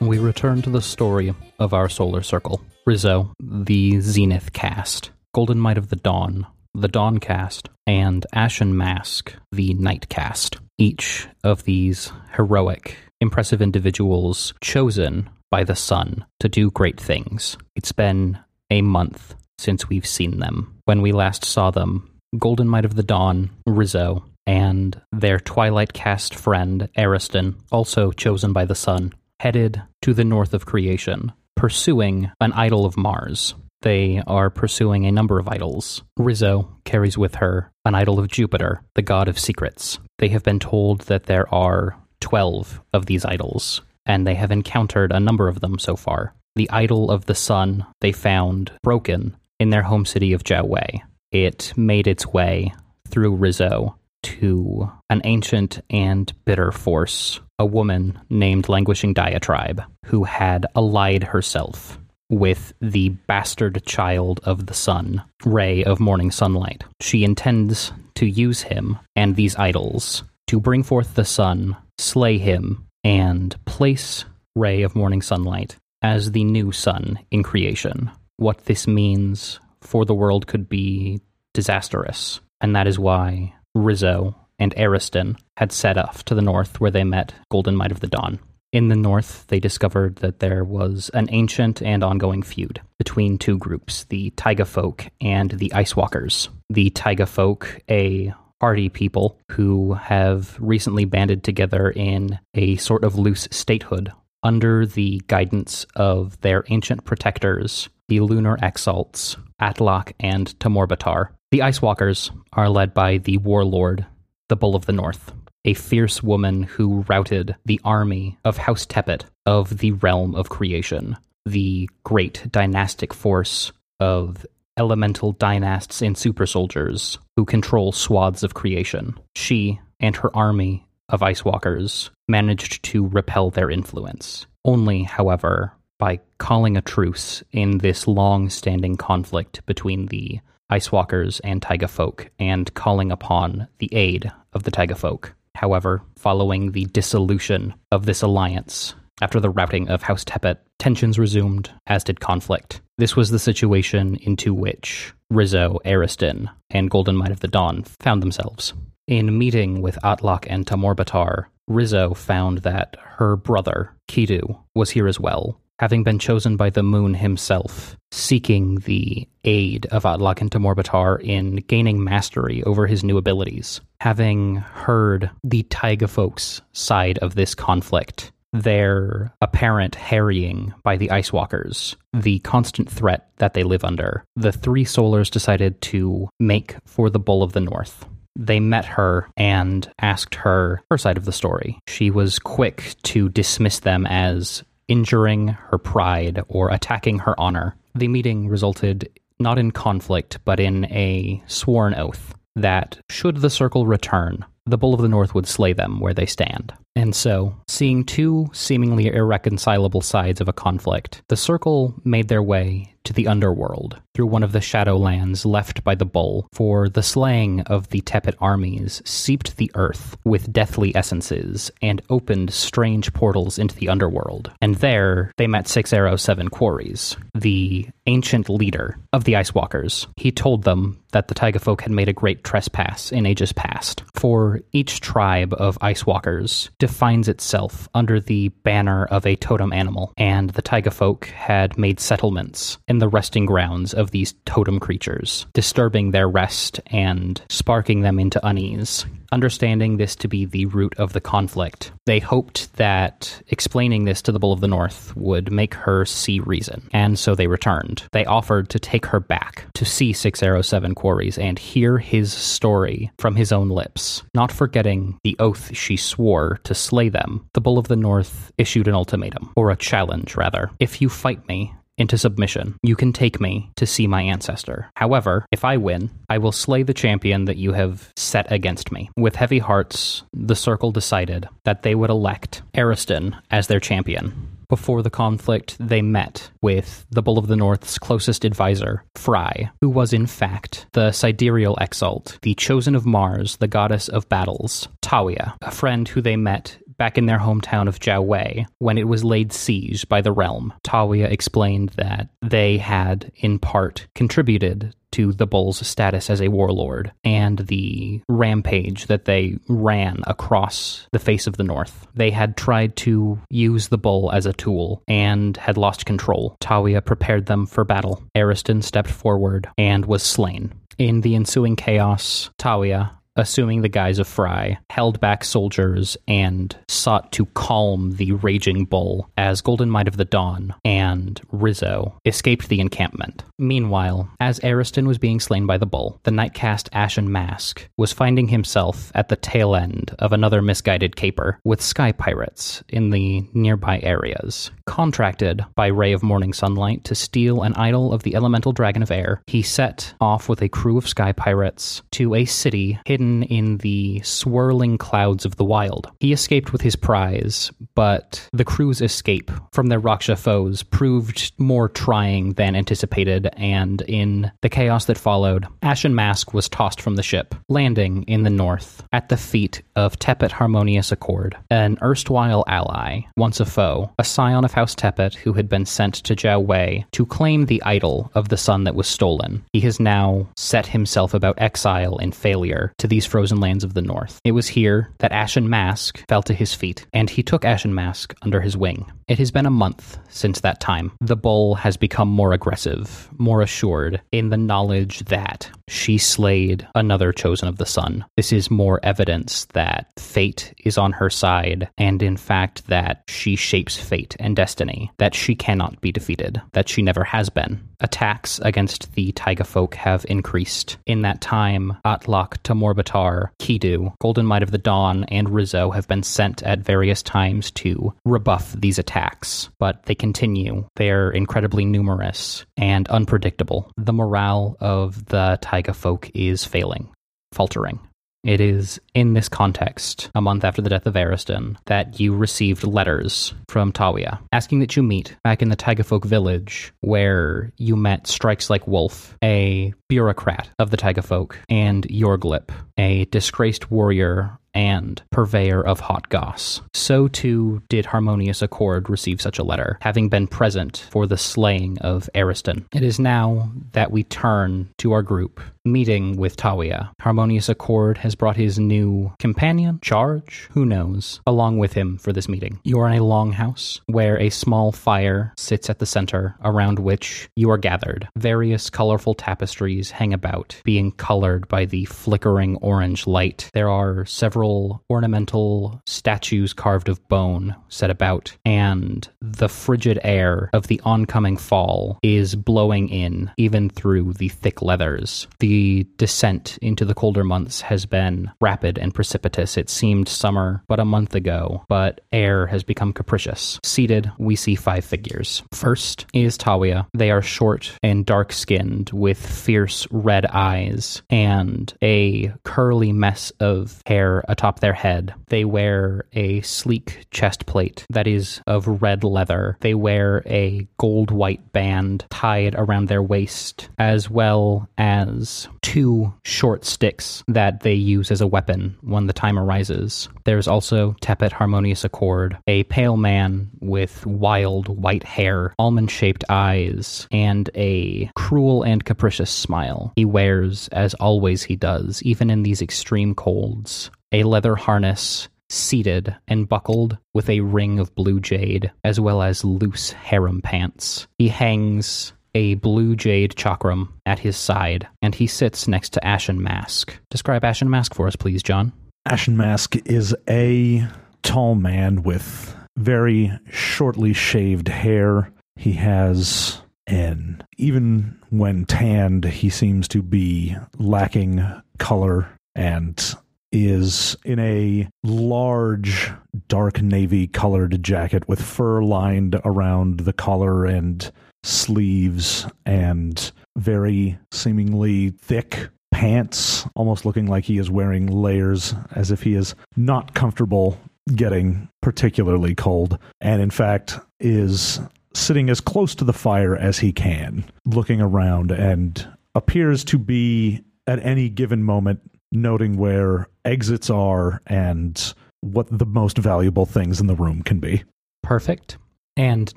We 0.00 0.18
return 0.18 0.62
to 0.62 0.70
the 0.70 0.82
story 0.82 1.34
of 1.58 1.72
our 1.72 1.88
solar 1.88 2.22
circle. 2.22 2.60
Rizzo, 2.84 3.32
the 3.40 4.00
Zenith 4.00 4.52
caste, 4.52 5.10
Golden 5.34 5.58
Might 5.58 5.78
of 5.78 5.88
the 5.88 5.96
Dawn, 5.96 6.46
the 6.74 6.88
Dawn 6.88 7.18
caste, 7.18 7.70
and 7.86 8.26
Ashen 8.32 8.76
Mask, 8.76 9.34
the 9.50 9.74
Night 9.74 10.08
caste. 10.08 10.58
Each 10.78 11.26
of 11.42 11.64
these 11.64 12.12
heroic, 12.34 12.96
impressive 13.20 13.62
individuals 13.62 14.52
chosen 14.60 15.30
by 15.50 15.64
the 15.64 15.74
sun 15.74 16.26
to 16.40 16.48
do 16.48 16.70
great 16.70 17.00
things. 17.00 17.56
It's 17.74 17.92
been 17.92 18.38
a 18.70 18.82
month 18.82 19.34
since 19.58 19.88
we've 19.88 20.06
seen 20.06 20.38
them. 20.38 20.80
When 20.84 21.00
we 21.00 21.12
last 21.12 21.44
saw 21.44 21.70
them, 21.70 22.10
Golden 22.38 22.68
Might 22.68 22.84
of 22.84 22.94
the 22.94 23.02
Dawn, 23.02 23.50
Rizzo, 23.66 24.24
and 24.46 25.00
their 25.12 25.40
Twilight 25.40 25.92
caste 25.92 26.34
friend, 26.34 26.88
Ariston, 26.96 27.56
also 27.70 28.12
chosen 28.12 28.52
by 28.52 28.64
the 28.64 28.74
sun, 28.74 29.12
headed 29.40 29.82
to 30.02 30.14
the 30.14 30.24
north 30.24 30.54
of 30.54 30.66
creation, 30.66 31.32
pursuing 31.56 32.30
an 32.40 32.52
idol 32.52 32.84
of 32.84 32.96
Mars. 32.96 33.54
They 33.82 34.22
are 34.26 34.50
pursuing 34.50 35.06
a 35.06 35.12
number 35.12 35.38
of 35.38 35.48
idols. 35.48 36.02
Rizzo 36.16 36.68
carries 36.84 37.18
with 37.18 37.36
her 37.36 37.70
an 37.84 37.94
idol 37.94 38.18
of 38.18 38.28
Jupiter, 38.28 38.82
the 38.94 39.02
god 39.02 39.28
of 39.28 39.38
secrets. 39.38 39.98
They 40.18 40.28
have 40.28 40.42
been 40.42 40.58
told 40.58 41.02
that 41.02 41.24
there 41.24 41.52
are 41.54 41.96
12 42.20 42.80
of 42.92 43.06
these 43.06 43.24
idols, 43.24 43.82
and 44.06 44.26
they 44.26 44.34
have 44.34 44.50
encountered 44.50 45.12
a 45.12 45.20
number 45.20 45.48
of 45.48 45.60
them 45.60 45.78
so 45.78 45.96
far. 45.96 46.34
The 46.56 46.70
idol 46.70 47.10
of 47.10 47.26
the 47.26 47.34
sun 47.34 47.84
they 48.00 48.12
found 48.12 48.72
broken 48.82 49.36
in 49.60 49.70
their 49.70 49.82
home 49.82 50.06
city 50.06 50.32
of 50.32 50.42
Jiaowei. 50.42 51.02
It 51.32 51.72
made 51.76 52.06
its 52.06 52.26
way 52.26 52.72
through 53.08 53.36
Rizzo 53.36 53.96
to 54.22 54.90
an 55.08 55.20
ancient 55.24 55.80
and 55.90 56.32
bitter 56.44 56.72
force, 56.72 57.40
a 57.58 57.66
woman 57.66 58.18
named 58.28 58.68
Languishing 58.68 59.14
Diatribe, 59.14 59.82
who 60.06 60.24
had 60.24 60.66
allied 60.74 61.22
herself 61.22 61.98
with 62.28 62.72
the 62.80 63.10
bastard 63.10 63.84
child 63.86 64.40
of 64.44 64.66
the 64.66 64.74
sun, 64.74 65.22
Ray 65.44 65.84
of 65.84 66.00
Morning 66.00 66.30
Sunlight. 66.30 66.84
She 67.00 67.22
intends 67.22 67.92
to 68.16 68.26
use 68.26 68.62
him 68.62 68.98
and 69.14 69.36
these 69.36 69.56
idols 69.56 70.24
to 70.48 70.60
bring 70.60 70.82
forth 70.82 71.14
the 71.14 71.24
sun, 71.24 71.76
slay 71.98 72.38
him, 72.38 72.86
and 73.04 73.54
place 73.64 74.24
Ray 74.56 74.82
of 74.82 74.96
Morning 74.96 75.22
Sunlight 75.22 75.76
as 76.02 76.32
the 76.32 76.44
new 76.44 76.72
sun 76.72 77.18
in 77.30 77.42
creation. 77.42 78.10
What 78.38 78.64
this 78.64 78.86
means 78.86 79.60
for 79.86 80.04
the 80.04 80.14
world 80.14 80.46
could 80.46 80.68
be 80.68 81.20
disastrous, 81.54 82.40
and 82.60 82.74
that 82.76 82.86
is 82.86 82.98
why 82.98 83.54
Rizzo 83.74 84.34
and 84.58 84.74
Ariston 84.76 85.36
had 85.56 85.72
set 85.72 85.98
off 85.98 86.24
to 86.26 86.34
the 86.34 86.42
north 86.42 86.80
where 86.80 86.90
they 86.90 87.04
met 87.04 87.34
Golden 87.50 87.76
Might 87.76 87.92
of 87.92 88.00
the 88.00 88.06
Dawn. 88.06 88.38
In 88.72 88.88
the 88.88 88.96
north, 88.96 89.46
they 89.48 89.60
discovered 89.60 90.16
that 90.16 90.40
there 90.40 90.64
was 90.64 91.10
an 91.14 91.28
ancient 91.30 91.80
and 91.82 92.02
ongoing 92.02 92.42
feud 92.42 92.80
between 92.98 93.38
two 93.38 93.56
groups, 93.58 94.04
the 94.04 94.30
Taiga 94.30 94.64
folk 94.64 95.06
and 95.20 95.50
the 95.52 95.72
Ice 95.72 95.94
Walkers. 95.94 96.48
The 96.68 96.90
Taiga 96.90 97.26
folk, 97.26 97.80
a 97.88 98.34
hardy 98.60 98.88
people 98.88 99.38
who 99.52 99.94
have 99.94 100.56
recently 100.58 101.04
banded 101.04 101.44
together 101.44 101.90
in 101.90 102.38
a 102.54 102.76
sort 102.76 103.04
of 103.04 103.16
loose 103.16 103.48
statehood 103.50 104.12
under 104.42 104.86
the 104.86 105.20
guidance 105.26 105.86
of 105.94 106.40
their 106.40 106.64
ancient 106.68 107.04
protectors, 107.04 107.88
the 108.08 108.20
Lunar 108.20 108.56
Exalts, 108.62 109.36
Atlok 109.60 110.12
and 110.20 110.58
Tamorbatar. 110.58 111.28
The 111.50 111.62
Ice 111.62 111.80
Walkers 111.80 112.30
are 112.52 112.68
led 112.68 112.94
by 112.94 113.18
the 113.18 113.38
warlord, 113.38 114.06
the 114.48 114.56
Bull 114.56 114.76
of 114.76 114.86
the 114.86 114.92
North, 114.92 115.32
a 115.64 115.74
fierce 115.74 116.22
woman 116.22 116.62
who 116.62 117.04
routed 117.08 117.56
the 117.64 117.80
army 117.84 118.38
of 118.44 118.56
House 118.56 118.86
Tepet 118.86 119.24
of 119.44 119.78
the 119.78 119.92
realm 119.92 120.34
of 120.34 120.48
creation, 120.48 121.16
the 121.44 121.88
great 122.04 122.46
dynastic 122.50 123.12
force 123.12 123.72
of 124.00 124.46
elemental 124.76 125.32
dynasts 125.32 126.02
and 126.02 126.16
super 126.16 126.46
soldiers 126.46 127.18
who 127.36 127.44
control 127.44 127.92
swaths 127.92 128.42
of 128.42 128.54
creation. 128.54 129.18
She 129.34 129.80
and 129.98 130.14
her 130.16 130.36
army 130.36 130.86
of 131.08 131.22
Ice 131.22 131.44
Walkers 131.44 132.10
managed 132.28 132.82
to 132.84 133.06
repel 133.06 133.50
their 133.50 133.70
influence. 133.70 134.46
Only, 134.64 135.04
however, 135.04 135.72
by 135.98 136.20
calling 136.38 136.76
a 136.76 136.82
truce 136.82 137.42
in 137.52 137.78
this 137.78 138.06
long 138.06 138.50
standing 138.50 138.96
conflict 138.96 139.64
between 139.66 140.06
the 140.06 140.40
Ice 140.68 140.90
Walkers 140.90 141.40
and 141.40 141.62
Taiga 141.62 141.88
folk 141.88 142.30
and 142.38 142.72
calling 142.74 143.12
upon 143.12 143.68
the 143.78 143.88
aid 143.92 144.30
of 144.52 144.64
the 144.64 144.70
Taiga 144.70 144.94
folk. 144.94 145.34
However, 145.54 146.02
following 146.16 146.72
the 146.72 146.84
dissolution 146.86 147.74
of 147.90 148.04
this 148.04 148.22
alliance, 148.22 148.94
after 149.22 149.40
the 149.40 149.50
routing 149.50 149.88
of 149.88 150.02
House 150.02 150.24
Tepet, 150.24 150.58
tensions 150.78 151.18
resumed, 151.18 151.70
as 151.86 152.04
did 152.04 152.20
conflict. 152.20 152.80
This 152.98 153.16
was 153.16 153.30
the 153.30 153.38
situation 153.38 154.16
into 154.16 154.52
which 154.52 155.14
Rizzo, 155.30 155.78
Ariston, 155.84 156.50
and 156.70 156.90
Golden 156.90 157.16
Might 157.16 157.30
of 157.30 157.40
the 157.40 157.48
Dawn 157.48 157.84
found 158.00 158.22
themselves. 158.22 158.74
In 159.06 159.38
meeting 159.38 159.82
with 159.82 159.98
Atlok 160.02 160.46
and 160.48 160.66
Tamorbatar, 160.66 161.46
Rizzo 161.68 162.14
found 162.14 162.58
that 162.58 162.96
her 163.00 163.36
brother, 163.36 163.92
Kidu, 164.08 164.40
was 164.74 164.90
here 164.90 165.08
as 165.08 165.18
well, 165.18 165.60
having 165.78 166.04
been 166.04 166.18
chosen 166.18 166.56
by 166.56 166.70
the 166.70 166.82
moon 166.82 167.14
himself, 167.14 167.96
seeking 168.10 168.76
the 168.76 169.28
aid 169.44 169.86
of 169.86 170.04
Atlok 170.04 170.40
and 170.40 170.50
Tamorbatar 170.50 171.20
in 171.20 171.56
gaining 171.56 172.02
mastery 172.02 172.62
over 172.64 172.86
his 172.86 173.04
new 173.04 173.18
abilities. 173.18 173.80
Having 174.00 174.56
heard 174.56 175.30
the 175.42 175.64
Taiga 175.64 176.08
folks' 176.08 176.60
side 176.72 177.18
of 177.18 177.34
this 177.34 177.54
conflict, 177.54 178.32
their 178.52 179.34
apparent 179.42 179.94
harrying 179.96 180.72
by 180.82 180.96
the 180.96 181.10
Ice 181.10 181.32
Walkers, 181.32 181.96
the 182.12 182.38
constant 182.40 182.90
threat 182.90 183.28
that 183.38 183.54
they 183.54 183.64
live 183.64 183.84
under, 183.84 184.24
the 184.34 184.52
three 184.52 184.84
Solars 184.84 185.30
decided 185.30 185.80
to 185.82 186.28
make 186.38 186.76
for 186.86 187.10
the 187.10 187.18
Bull 187.18 187.42
of 187.42 187.52
the 187.52 187.60
North. 187.60 188.06
They 188.36 188.60
met 188.60 188.84
her 188.84 189.28
and 189.36 189.90
asked 190.00 190.34
her 190.36 190.82
her 190.90 190.98
side 190.98 191.16
of 191.16 191.24
the 191.24 191.32
story. 191.32 191.78
She 191.88 192.10
was 192.10 192.38
quick 192.38 192.94
to 193.04 193.28
dismiss 193.28 193.80
them 193.80 194.06
as 194.06 194.62
injuring 194.88 195.48
her 195.48 195.78
pride 195.78 196.42
or 196.48 196.70
attacking 196.70 197.20
her 197.20 197.38
honor. 197.40 197.76
The 197.94 198.08
meeting 198.08 198.48
resulted 198.48 199.08
not 199.38 199.58
in 199.58 199.70
conflict, 199.70 200.38
but 200.44 200.60
in 200.60 200.84
a 200.86 201.42
sworn 201.46 201.94
oath 201.94 202.34
that 202.54 202.98
should 203.10 203.38
the 203.38 203.50
circle 203.50 203.86
return, 203.86 204.44
the 204.64 204.78
Bull 204.78 204.94
of 204.94 205.02
the 205.02 205.08
North 205.08 205.34
would 205.34 205.46
slay 205.46 205.72
them 205.72 206.00
where 206.00 206.14
they 206.14 206.26
stand. 206.26 206.72
And 206.96 207.14
so, 207.14 207.54
seeing 207.68 208.04
two 208.04 208.48
seemingly 208.52 209.08
irreconcilable 209.08 210.00
sides 210.00 210.40
of 210.40 210.48
a 210.48 210.54
conflict, 210.54 211.22
the 211.28 211.36
Circle 211.36 211.94
made 212.04 212.28
their 212.28 212.42
way 212.42 212.94
to 213.06 213.12
the 213.12 213.26
underworld 213.26 214.00
through 214.14 214.26
one 214.26 214.42
of 214.42 214.52
the 214.52 214.60
shadowlands 214.60 215.44
left 215.44 215.82
by 215.84 215.94
the 215.94 216.04
bull, 216.04 216.48
for 216.52 216.88
the 216.88 217.02
slaying 217.02 217.60
of 217.62 217.88
the 217.88 218.00
Tepet 218.02 218.34
armies 218.40 219.02
seeped 219.04 219.56
the 219.56 219.70
earth 219.74 220.16
with 220.24 220.52
deathly 220.52 220.94
essences 220.96 221.70
and 221.82 222.02
opened 222.10 222.52
strange 222.52 223.12
portals 223.12 223.58
into 223.58 223.76
the 223.76 223.88
underworld. 223.88 224.50
And 224.60 224.76
there 224.76 225.32
they 225.36 225.46
met 225.46 225.68
Six 225.68 225.92
Arrow 225.92 226.16
Seven 226.16 226.48
Quarries, 226.48 227.16
the 227.34 227.88
ancient 228.06 228.48
leader 228.48 228.98
of 229.12 229.24
the 229.24 229.36
Ice 229.36 229.54
Walkers. 229.54 230.06
He 230.16 230.30
told 230.30 230.62
them 230.62 230.98
that 231.12 231.28
the 231.28 231.34
Taiga 231.34 231.58
folk 231.58 231.82
had 231.82 231.92
made 231.92 232.08
a 232.08 232.12
great 232.12 232.44
trespass 232.44 233.10
in 233.10 233.26
ages 233.26 233.52
past, 233.52 234.02
for 234.14 234.60
each 234.72 235.00
tribe 235.00 235.54
of 235.54 235.78
Ice 235.80 236.04
Walkers 236.04 236.70
defines 236.78 237.28
itself 237.28 237.88
under 237.94 238.20
the 238.20 238.48
banner 238.48 239.06
of 239.06 239.26
a 239.26 239.36
totem 239.36 239.72
animal, 239.72 240.12
and 240.16 240.50
the 240.50 240.62
Taiga 240.62 240.90
folk 240.90 241.26
had 241.26 241.78
made 241.78 242.00
settlements 242.00 242.78
in 242.88 242.95
the 242.98 243.08
resting 243.08 243.46
grounds 243.46 243.94
of 243.94 244.10
these 244.10 244.34
totem 244.44 244.80
creatures, 244.80 245.46
disturbing 245.52 246.10
their 246.10 246.28
rest 246.28 246.80
and 246.86 247.40
sparking 247.48 248.00
them 248.00 248.18
into 248.18 248.44
unease. 248.46 249.04
Understanding 249.32 249.96
this 249.96 250.14
to 250.16 250.28
be 250.28 250.44
the 250.44 250.66
root 250.66 250.94
of 250.98 251.12
the 251.12 251.20
conflict, 251.20 251.92
they 252.06 252.20
hoped 252.20 252.72
that 252.76 253.42
explaining 253.48 254.04
this 254.04 254.22
to 254.22 254.32
the 254.32 254.38
Bull 254.38 254.52
of 254.52 254.60
the 254.60 254.68
North 254.68 255.14
would 255.16 255.50
make 255.50 255.74
her 255.74 256.04
see 256.04 256.38
reason, 256.40 256.88
and 256.92 257.18
so 257.18 257.34
they 257.34 257.48
returned. 257.48 258.04
They 258.12 258.24
offered 258.24 258.68
to 258.70 258.78
take 258.78 259.06
her 259.06 259.18
back 259.20 259.66
to 259.74 259.84
see 259.84 260.12
Six 260.12 260.42
Arrow 260.42 260.62
Seven 260.62 260.94
Quarries 260.94 261.38
and 261.38 261.58
hear 261.58 261.98
his 261.98 262.32
story 262.32 263.10
from 263.18 263.34
his 263.34 263.50
own 263.50 263.68
lips. 263.68 264.22
Not 264.32 264.52
forgetting 264.52 265.18
the 265.24 265.36
oath 265.40 265.76
she 265.76 265.96
swore 265.96 266.60
to 266.64 266.74
slay 266.74 267.08
them, 267.08 267.48
the 267.52 267.60
Bull 267.60 267.78
of 267.78 267.88
the 267.88 267.96
North 267.96 268.52
issued 268.58 268.86
an 268.86 268.94
ultimatum, 268.94 269.52
or 269.56 269.70
a 269.70 269.76
challenge, 269.76 270.36
rather. 270.36 270.70
If 270.78 271.00
you 271.02 271.08
fight 271.08 271.46
me, 271.48 271.74
into 271.98 272.18
submission. 272.18 272.76
You 272.82 272.96
can 272.96 273.12
take 273.12 273.40
me 273.40 273.70
to 273.76 273.86
see 273.86 274.06
my 274.06 274.22
ancestor. 274.22 274.90
However, 274.96 275.46
if 275.50 275.64
I 275.64 275.76
win, 275.76 276.10
I 276.28 276.38
will 276.38 276.52
slay 276.52 276.82
the 276.82 276.94
champion 276.94 277.46
that 277.46 277.56
you 277.56 277.72
have 277.72 278.12
set 278.16 278.50
against 278.50 278.92
me. 278.92 279.10
With 279.16 279.36
heavy 279.36 279.58
hearts, 279.58 280.22
the 280.32 280.56
circle 280.56 280.92
decided 280.92 281.48
that 281.64 281.82
they 281.82 281.94
would 281.94 282.10
elect 282.10 282.62
Ariston 282.76 283.36
as 283.50 283.66
their 283.66 283.80
champion. 283.80 284.56
Before 284.68 285.02
the 285.02 285.10
conflict, 285.10 285.76
they 285.78 286.02
met 286.02 286.50
with 286.60 287.06
the 287.10 287.22
Bull 287.22 287.38
of 287.38 287.46
the 287.46 287.54
North's 287.54 287.98
closest 287.98 288.44
advisor, 288.44 289.04
Fry, 289.14 289.70
who 289.80 289.88
was 289.88 290.12
in 290.12 290.26
fact 290.26 290.86
the 290.92 291.12
sidereal 291.12 291.76
exalt, 291.80 292.38
the 292.42 292.54
chosen 292.54 292.96
of 292.96 293.06
Mars, 293.06 293.58
the 293.58 293.68
goddess 293.68 294.08
of 294.08 294.28
battles, 294.28 294.88
Tawia, 295.02 295.54
a 295.62 295.70
friend 295.70 296.08
who 296.08 296.20
they 296.20 296.36
met 296.36 296.78
back 296.98 297.18
in 297.18 297.26
their 297.26 297.38
hometown 297.38 297.88
of 297.88 298.00
Jiao 298.00 298.24
Wei 298.24 298.66
when 298.78 298.98
it 298.98 299.08
was 299.08 299.24
laid 299.24 299.52
siege 299.52 300.08
by 300.08 300.20
the 300.20 300.32
realm. 300.32 300.72
Tawia 300.84 301.30
explained 301.30 301.90
that 301.90 302.28
they 302.42 302.78
had, 302.78 303.30
in 303.36 303.58
part, 303.58 304.06
contributed 304.14 304.94
to 305.12 305.32
the 305.32 305.46
bull's 305.46 305.86
status 305.86 306.28
as 306.28 306.42
a 306.42 306.48
warlord 306.48 307.10
and 307.24 307.60
the 307.60 308.20
rampage 308.28 309.06
that 309.06 309.24
they 309.24 309.56
ran 309.66 310.22
across 310.26 311.06
the 311.12 311.18
face 311.18 311.46
of 311.46 311.56
the 311.56 311.64
north. 311.64 312.06
They 312.14 312.30
had 312.30 312.56
tried 312.56 312.96
to 312.96 313.40
use 313.48 313.88
the 313.88 313.96
bull 313.96 314.30
as 314.30 314.44
a 314.44 314.52
tool 314.52 315.02
and 315.08 315.56
had 315.56 315.78
lost 315.78 316.04
control. 316.04 316.56
Tawia 316.60 317.02
prepared 317.02 317.46
them 317.46 317.64
for 317.66 317.84
battle. 317.84 318.22
Ariston 318.36 318.82
stepped 318.82 319.10
forward 319.10 319.68
and 319.78 320.04
was 320.04 320.22
slain. 320.22 320.72
In 320.98 321.20
the 321.20 321.34
ensuing 321.34 321.76
chaos, 321.76 322.50
Tawia 322.58 323.15
assuming 323.36 323.82
the 323.82 323.88
guise 323.88 324.18
of 324.18 324.26
Fry, 324.26 324.78
held 324.90 325.20
back 325.20 325.44
soldiers 325.44 326.16
and 326.26 326.76
sought 326.88 327.32
to 327.32 327.46
calm 327.46 328.12
the 328.16 328.32
raging 328.32 328.84
bull 328.84 329.30
as 329.36 329.60
Golden 329.60 329.90
Might 329.90 330.08
of 330.08 330.16
the 330.16 330.24
Dawn 330.24 330.74
and 330.84 331.40
Rizzo 331.52 332.18
escaped 332.24 332.68
the 332.68 332.80
encampment. 332.80 333.44
Meanwhile, 333.58 334.28
as 334.40 334.62
Ariston 334.64 335.06
was 335.06 335.18
being 335.18 335.40
slain 335.40 335.66
by 335.66 335.78
the 335.78 335.86
bull, 335.86 336.20
the 336.24 336.30
Nightcast 336.30 336.88
Ashen 336.92 337.30
Mask 337.30 337.88
was 337.96 338.12
finding 338.12 338.48
himself 338.48 339.12
at 339.14 339.28
the 339.28 339.36
tail 339.36 339.74
end 339.74 340.14
of 340.18 340.32
another 340.32 340.62
misguided 340.62 341.16
caper 341.16 341.58
with 341.64 341.80
sky 341.82 342.12
pirates 342.12 342.82
in 342.88 343.10
the 343.10 343.44
nearby 343.54 344.00
areas. 344.02 344.70
Contracted 344.86 345.64
by 345.74 345.86
Ray 345.86 346.12
of 346.12 346.22
Morning 346.22 346.52
Sunlight 346.52 347.04
to 347.04 347.14
steal 347.14 347.62
an 347.62 347.74
idol 347.74 348.12
of 348.12 348.22
the 348.22 348.34
elemental 348.34 348.72
dragon 348.72 349.02
of 349.02 349.10
air, 349.10 349.42
he 349.46 349.62
set 349.62 350.14
off 350.20 350.48
with 350.48 350.62
a 350.62 350.68
crew 350.68 350.98
of 350.98 351.08
sky 351.08 351.32
pirates 351.32 352.02
to 352.12 352.34
a 352.34 352.44
city 352.44 352.98
hidden 353.04 353.25
hidden 353.26 353.42
in 353.44 353.78
the 353.78 354.20
swirling 354.22 354.98
clouds 354.98 355.44
of 355.44 355.56
the 355.56 355.64
wild. 355.64 356.10
He 356.20 356.32
escaped 356.32 356.72
with 356.72 356.82
his 356.82 356.96
prize, 356.96 357.70
but 357.94 358.48
the 358.52 358.64
crew's 358.64 359.00
escape 359.00 359.50
from 359.72 359.88
their 359.88 360.00
Raksha 360.00 360.38
foes 360.38 360.82
proved 360.82 361.52
more 361.58 361.88
trying 361.88 362.54
than 362.54 362.76
anticipated, 362.76 363.48
and 363.56 364.02
in 364.02 364.50
the 364.62 364.68
chaos 364.68 365.06
that 365.06 365.18
followed, 365.18 365.66
Ashen 365.82 366.14
Mask 366.14 366.54
was 366.54 366.68
tossed 366.68 367.00
from 367.00 367.16
the 367.16 367.22
ship, 367.22 367.54
landing 367.68 368.22
in 368.24 368.42
the 368.42 368.50
north 368.50 369.02
at 369.12 369.28
the 369.28 369.36
feet 369.36 369.82
of 369.96 370.18
Tepet 370.18 370.52
Harmonious 370.52 371.12
Accord, 371.12 371.56
an 371.70 371.98
erstwhile 372.02 372.64
ally, 372.66 373.20
once 373.36 373.60
a 373.60 373.64
foe, 373.64 374.10
a 374.18 374.24
scion 374.24 374.64
of 374.64 374.72
House 374.72 374.94
Tepet 374.94 375.34
who 375.34 375.52
had 375.52 375.68
been 375.68 375.86
sent 375.86 376.14
to 376.14 376.36
Jiao 376.36 376.62
Wei 376.62 377.04
to 377.12 377.26
claim 377.26 377.66
the 377.66 377.82
idol 377.82 378.30
of 378.34 378.48
the 378.48 378.56
sun 378.56 378.84
that 378.84 378.94
was 378.94 379.06
stolen. 379.06 379.64
He 379.72 379.80
has 379.80 379.98
now 379.98 380.48
set 380.56 380.86
himself 380.86 381.34
about 381.34 381.60
exile 381.60 382.18
and 382.18 382.34
failure 382.34 382.92
to 382.98 383.06
the 383.06 383.15
these 383.16 383.24
frozen 383.24 383.60
lands 383.60 383.82
of 383.82 383.94
the 383.94 384.02
north. 384.02 384.38
It 384.44 384.52
was 384.52 384.68
here 384.68 385.10
that 385.20 385.32
Ashen 385.32 385.70
Mask 385.70 386.22
fell 386.28 386.42
to 386.42 386.52
his 386.52 386.74
feet, 386.74 387.06
and 387.14 387.30
he 387.30 387.42
took 387.42 387.64
Ashen 387.64 387.94
Mask 387.94 388.34
under 388.42 388.60
his 388.60 388.76
wing. 388.76 389.10
It 389.26 389.38
has 389.38 389.50
been 389.50 389.64
a 389.64 389.70
month 389.70 390.18
since 390.28 390.60
that 390.60 390.80
time. 390.80 391.12
The 391.22 391.34
bull 391.34 391.76
has 391.76 391.96
become 391.96 392.28
more 392.28 392.52
aggressive, 392.52 393.30
more 393.38 393.62
assured, 393.62 394.20
in 394.32 394.50
the 394.50 394.58
knowledge 394.58 395.20
that 395.30 395.70
she 395.88 396.18
slayed 396.18 396.86
another 396.94 397.32
chosen 397.32 397.68
of 397.68 397.78
the 397.78 397.86
sun. 397.86 398.24
This 398.36 398.52
is 398.52 398.70
more 398.70 399.00
evidence 399.02 399.66
that 399.66 400.10
fate 400.18 400.74
is 400.84 400.98
on 400.98 401.12
her 401.12 401.30
side, 401.30 401.88
and 401.96 402.22
in 402.22 402.36
fact, 402.36 402.86
that 402.88 403.22
she 403.28 403.56
shapes 403.56 403.96
fate 403.96 404.36
and 404.38 404.56
destiny, 404.56 405.10
that 405.18 405.34
she 405.34 405.54
cannot 405.54 406.00
be 406.00 406.12
defeated, 406.12 406.60
that 406.72 406.88
she 406.88 407.02
never 407.02 407.24
has 407.24 407.48
been. 407.48 407.80
Attacks 408.00 408.58
against 408.62 409.14
the 409.14 409.32
Taiga 409.32 409.64
folk 409.64 409.94
have 409.94 410.26
increased. 410.28 410.98
In 411.06 411.22
that 411.22 411.40
time, 411.40 411.96
Atlok, 412.04 412.58
Tamorbatar, 412.62 413.50
Kidu, 413.58 414.12
Golden 414.20 414.44
Might 414.44 414.62
of 414.62 414.70
the 414.70 414.78
Dawn, 414.78 415.24
and 415.24 415.48
Rizzo 415.48 415.90
have 415.90 416.06
been 416.08 416.22
sent 416.22 416.62
at 416.62 416.80
various 416.80 417.22
times 417.22 417.70
to 417.72 418.12
rebuff 418.24 418.72
these 418.72 418.98
attacks, 418.98 419.70
but 419.78 420.02
they 420.04 420.14
continue. 420.14 420.86
They're 420.96 421.30
incredibly 421.30 421.84
numerous 421.84 422.66
and 422.76 423.08
unpredictable. 423.08 423.90
The 423.96 424.12
morale 424.12 424.76
of 424.80 425.24
the 425.26 425.58
Taiga 425.62 425.75
folk 425.84 426.30
is 426.34 426.64
failing, 426.64 427.08
faltering. 427.52 428.00
It 428.46 428.60
is 428.60 429.00
in 429.12 429.34
this 429.34 429.48
context, 429.48 430.30
a 430.32 430.40
month 430.40 430.62
after 430.62 430.80
the 430.80 430.88
death 430.88 431.06
of 431.06 431.16
Ariston, 431.16 431.76
that 431.86 432.20
you 432.20 432.32
received 432.32 432.84
letters 432.84 433.52
from 433.68 433.92
Tawia 433.92 434.38
asking 434.52 434.78
that 434.80 434.94
you 434.94 435.02
meet 435.02 435.36
back 435.42 435.62
in 435.62 435.68
the 435.68 435.76
Taigafolk 435.76 436.24
village 436.24 436.92
where 437.00 437.72
you 437.76 437.96
met 437.96 438.28
Strikes 438.28 438.70
Like 438.70 438.86
Wolf, 438.86 439.36
a 439.42 439.92
bureaucrat 440.08 440.70
of 440.78 440.90
the 440.90 440.96
Taigafolk, 440.96 441.56
and 441.68 442.06
Yorglip, 442.06 442.70
a 442.96 443.24
disgraced 443.26 443.90
warrior 443.90 444.60
and 444.76 445.22
purveyor 445.30 445.82
of 445.82 446.00
hot 446.00 446.28
goss. 446.28 446.82
So 446.92 447.28
too 447.28 447.82
did 447.88 448.04
Harmonious 448.04 448.60
Accord 448.60 449.08
receive 449.08 449.40
such 449.40 449.58
a 449.58 449.64
letter, 449.64 449.98
having 450.02 450.28
been 450.28 450.46
present 450.46 451.08
for 451.10 451.26
the 451.26 451.38
slaying 451.38 451.98
of 451.98 452.28
Ariston. 452.34 452.86
It 452.92 453.02
is 453.02 453.18
now 453.18 453.72
that 453.92 454.10
we 454.10 454.22
turn 454.24 454.90
to 454.98 455.12
our 455.12 455.22
group, 455.22 455.60
meeting 455.86 456.36
with 456.36 456.56
Tawia. 456.56 457.10
Harmonious 457.20 457.68
Accord 457.68 458.18
has 458.18 458.34
brought 458.34 458.56
his 458.56 458.78
new 458.78 459.32
companion, 459.38 460.00
Charge, 460.02 460.68
who 460.72 460.84
knows, 460.84 461.40
along 461.46 461.78
with 461.78 461.92
him 461.92 462.18
for 462.18 462.32
this 462.32 462.48
meeting. 462.48 462.80
You 462.84 462.98
are 463.00 463.08
in 463.08 463.18
a 463.18 463.24
longhouse 463.24 464.00
where 464.06 464.38
a 464.38 464.50
small 464.50 464.92
fire 464.92 465.54
sits 465.56 465.88
at 465.88 465.98
the 465.98 466.06
center 466.06 466.56
around 466.62 466.98
which 466.98 467.48
you 467.56 467.70
are 467.70 467.78
gathered. 467.78 468.28
Various 468.36 468.90
colorful 468.90 469.34
tapestries 469.34 470.10
hang 470.10 470.32
about, 470.32 470.80
being 470.84 471.12
colored 471.12 471.68
by 471.68 471.84
the 471.84 472.04
flickering 472.06 472.76
orange 472.76 473.26
light. 473.26 473.70
There 473.72 473.90
are 473.90 474.24
several 474.26 475.02
ornamental 475.08 476.00
statues 476.06 476.72
carved 476.72 477.08
of 477.08 477.26
bone 477.28 477.76
set 477.88 478.10
about, 478.10 478.56
and 478.64 479.28
the 479.40 479.68
frigid 479.68 480.18
air 480.24 480.70
of 480.72 480.88
the 480.88 481.00
oncoming 481.04 481.56
fall 481.56 482.18
is 482.22 482.54
blowing 482.54 483.08
in 483.08 483.50
even 483.56 483.88
through 483.88 484.32
the 484.34 484.48
thick 484.48 484.82
leathers. 484.82 485.46
The 485.60 485.75
the 485.76 486.06
descent 486.16 486.78
into 486.80 487.04
the 487.04 487.12
colder 487.14 487.44
months 487.44 487.82
has 487.82 488.06
been 488.06 488.50
rapid 488.62 488.96
and 488.98 489.14
precipitous. 489.14 489.76
It 489.76 489.90
seemed 489.90 490.26
summer 490.26 490.82
but 490.88 490.98
a 490.98 491.04
month 491.04 491.34
ago, 491.34 491.84
but 491.86 492.22
air 492.32 492.66
has 492.66 492.82
become 492.82 493.12
capricious. 493.12 493.78
Seated, 493.84 494.32
we 494.38 494.56
see 494.56 494.74
five 494.74 495.04
figures. 495.04 495.62
First 495.72 496.24
is 496.32 496.56
Tawia. 496.56 497.06
They 497.12 497.30
are 497.30 497.42
short 497.42 497.92
and 498.02 498.24
dark 498.24 498.54
skinned 498.54 499.10
with 499.12 499.38
fierce 499.38 500.06
red 500.10 500.46
eyes 500.46 501.20
and 501.28 501.92
a 502.02 502.54
curly 502.64 503.12
mess 503.12 503.52
of 503.60 504.00
hair 504.06 504.44
atop 504.48 504.80
their 504.80 504.94
head. 504.94 505.34
They 505.48 505.66
wear 505.66 506.24
a 506.32 506.62
sleek 506.62 507.26
chest 507.30 507.66
plate 507.66 508.06
that 508.08 508.26
is 508.26 508.62
of 508.66 509.02
red 509.02 509.24
leather. 509.24 509.76
They 509.80 509.94
wear 509.94 510.42
a 510.46 510.88
gold 510.96 511.30
white 511.30 511.70
band 511.74 512.24
tied 512.30 512.74
around 512.78 513.08
their 513.08 513.22
waist, 513.22 513.90
as 513.98 514.30
well 514.30 514.88
as 514.96 515.65
two 515.82 516.32
short 516.44 516.84
sticks 516.84 517.42
that 517.48 517.80
they 517.80 517.94
use 517.94 518.30
as 518.30 518.40
a 518.40 518.46
weapon 518.46 518.96
when 519.00 519.26
the 519.26 519.32
time 519.32 519.58
arises. 519.58 520.28
There's 520.44 520.68
also 520.68 521.12
Tepet 521.20 521.52
Harmonious 521.52 522.04
Accord, 522.04 522.58
a 522.66 522.84
pale 522.84 523.16
man 523.16 523.70
with 523.80 524.24
wild 524.26 524.88
white 524.88 525.24
hair, 525.24 525.74
almond 525.78 526.10
shaped 526.10 526.44
eyes, 526.48 527.26
and 527.30 527.68
a 527.74 528.30
cruel 528.36 528.82
and 528.82 529.04
capricious 529.04 529.50
smile. 529.50 530.12
He 530.16 530.24
wears, 530.24 530.88
as 530.88 531.14
always 531.14 531.62
he 531.62 531.76
does, 531.76 532.22
even 532.22 532.50
in 532.50 532.62
these 532.62 532.82
extreme 532.82 533.34
colds, 533.34 534.10
a 534.32 534.42
leather 534.42 534.76
harness 534.76 535.48
seated 535.68 536.34
and 536.46 536.68
buckled 536.68 537.18
with 537.34 537.50
a 537.50 537.60
ring 537.60 537.98
of 537.98 538.14
blue 538.14 538.40
jade, 538.40 538.92
as 539.04 539.18
well 539.18 539.42
as 539.42 539.64
loose 539.64 540.12
harem 540.12 540.62
pants. 540.62 541.26
He 541.38 541.48
hangs 541.48 542.32
a 542.56 542.74
blue 542.76 543.14
jade 543.14 543.54
chakram 543.54 544.08
at 544.24 544.38
his 544.38 544.56
side, 544.56 545.06
and 545.20 545.34
he 545.34 545.46
sits 545.46 545.86
next 545.86 546.14
to 546.14 546.26
Ashen 546.26 546.62
Mask. 546.62 547.14
Describe 547.30 547.62
Ashen 547.64 547.90
Mask 547.90 548.14
for 548.14 548.26
us, 548.26 548.34
please, 548.34 548.62
John. 548.62 548.94
Ashen 549.26 549.58
Mask 549.58 549.94
is 550.06 550.34
a 550.48 551.06
tall 551.42 551.74
man 551.74 552.22
with 552.22 552.74
very 552.96 553.52
shortly 553.70 554.32
shaved 554.32 554.88
hair. 554.88 555.52
He 555.76 555.92
has 555.92 556.80
an, 557.06 557.62
even 557.76 558.38
when 558.48 558.86
tanned, 558.86 559.44
he 559.44 559.68
seems 559.68 560.08
to 560.08 560.22
be 560.22 560.76
lacking 560.96 561.62
color 561.98 562.48
and 562.74 563.34
is 563.70 564.34
in 564.46 564.58
a 564.58 565.06
large 565.22 566.30
dark 566.68 567.02
navy 567.02 567.46
colored 567.46 568.02
jacket 568.02 568.48
with 568.48 568.62
fur 568.62 569.02
lined 569.02 569.60
around 569.64 570.20
the 570.20 570.32
collar 570.32 570.86
and 570.86 571.30
sleeves 571.66 572.66
and 572.84 573.50
very 573.76 574.38
seemingly 574.50 575.30
thick 575.30 575.88
pants, 576.10 576.86
almost 576.94 577.26
looking 577.26 577.46
like 577.46 577.64
he 577.64 577.78
is 577.78 577.90
wearing 577.90 578.26
layers 578.26 578.94
as 579.14 579.30
if 579.30 579.42
he 579.42 579.54
is 579.54 579.74
not 579.96 580.34
comfortable 580.34 580.98
getting 581.34 581.88
particularly 582.02 582.74
cold, 582.74 583.18
and 583.40 583.60
in 583.60 583.70
fact 583.70 584.18
is 584.38 585.00
sitting 585.34 585.68
as 585.68 585.80
close 585.80 586.14
to 586.14 586.24
the 586.24 586.32
fire 586.32 586.76
as 586.76 586.98
he 586.98 587.12
can, 587.12 587.64
looking 587.84 588.20
around 588.20 588.70
and 588.70 589.26
appears 589.54 590.04
to 590.04 590.18
be 590.18 590.82
at 591.06 591.24
any 591.24 591.48
given 591.48 591.82
moment 591.82 592.20
noting 592.52 592.96
where 592.96 593.48
exits 593.64 594.08
are 594.08 594.62
and 594.66 595.34
what 595.60 595.86
the 595.90 596.06
most 596.06 596.38
valuable 596.38 596.86
things 596.86 597.20
in 597.20 597.26
the 597.26 597.34
room 597.34 597.62
can 597.62 597.80
be. 597.80 598.04
Perfect. 598.42 598.98
And 599.36 599.76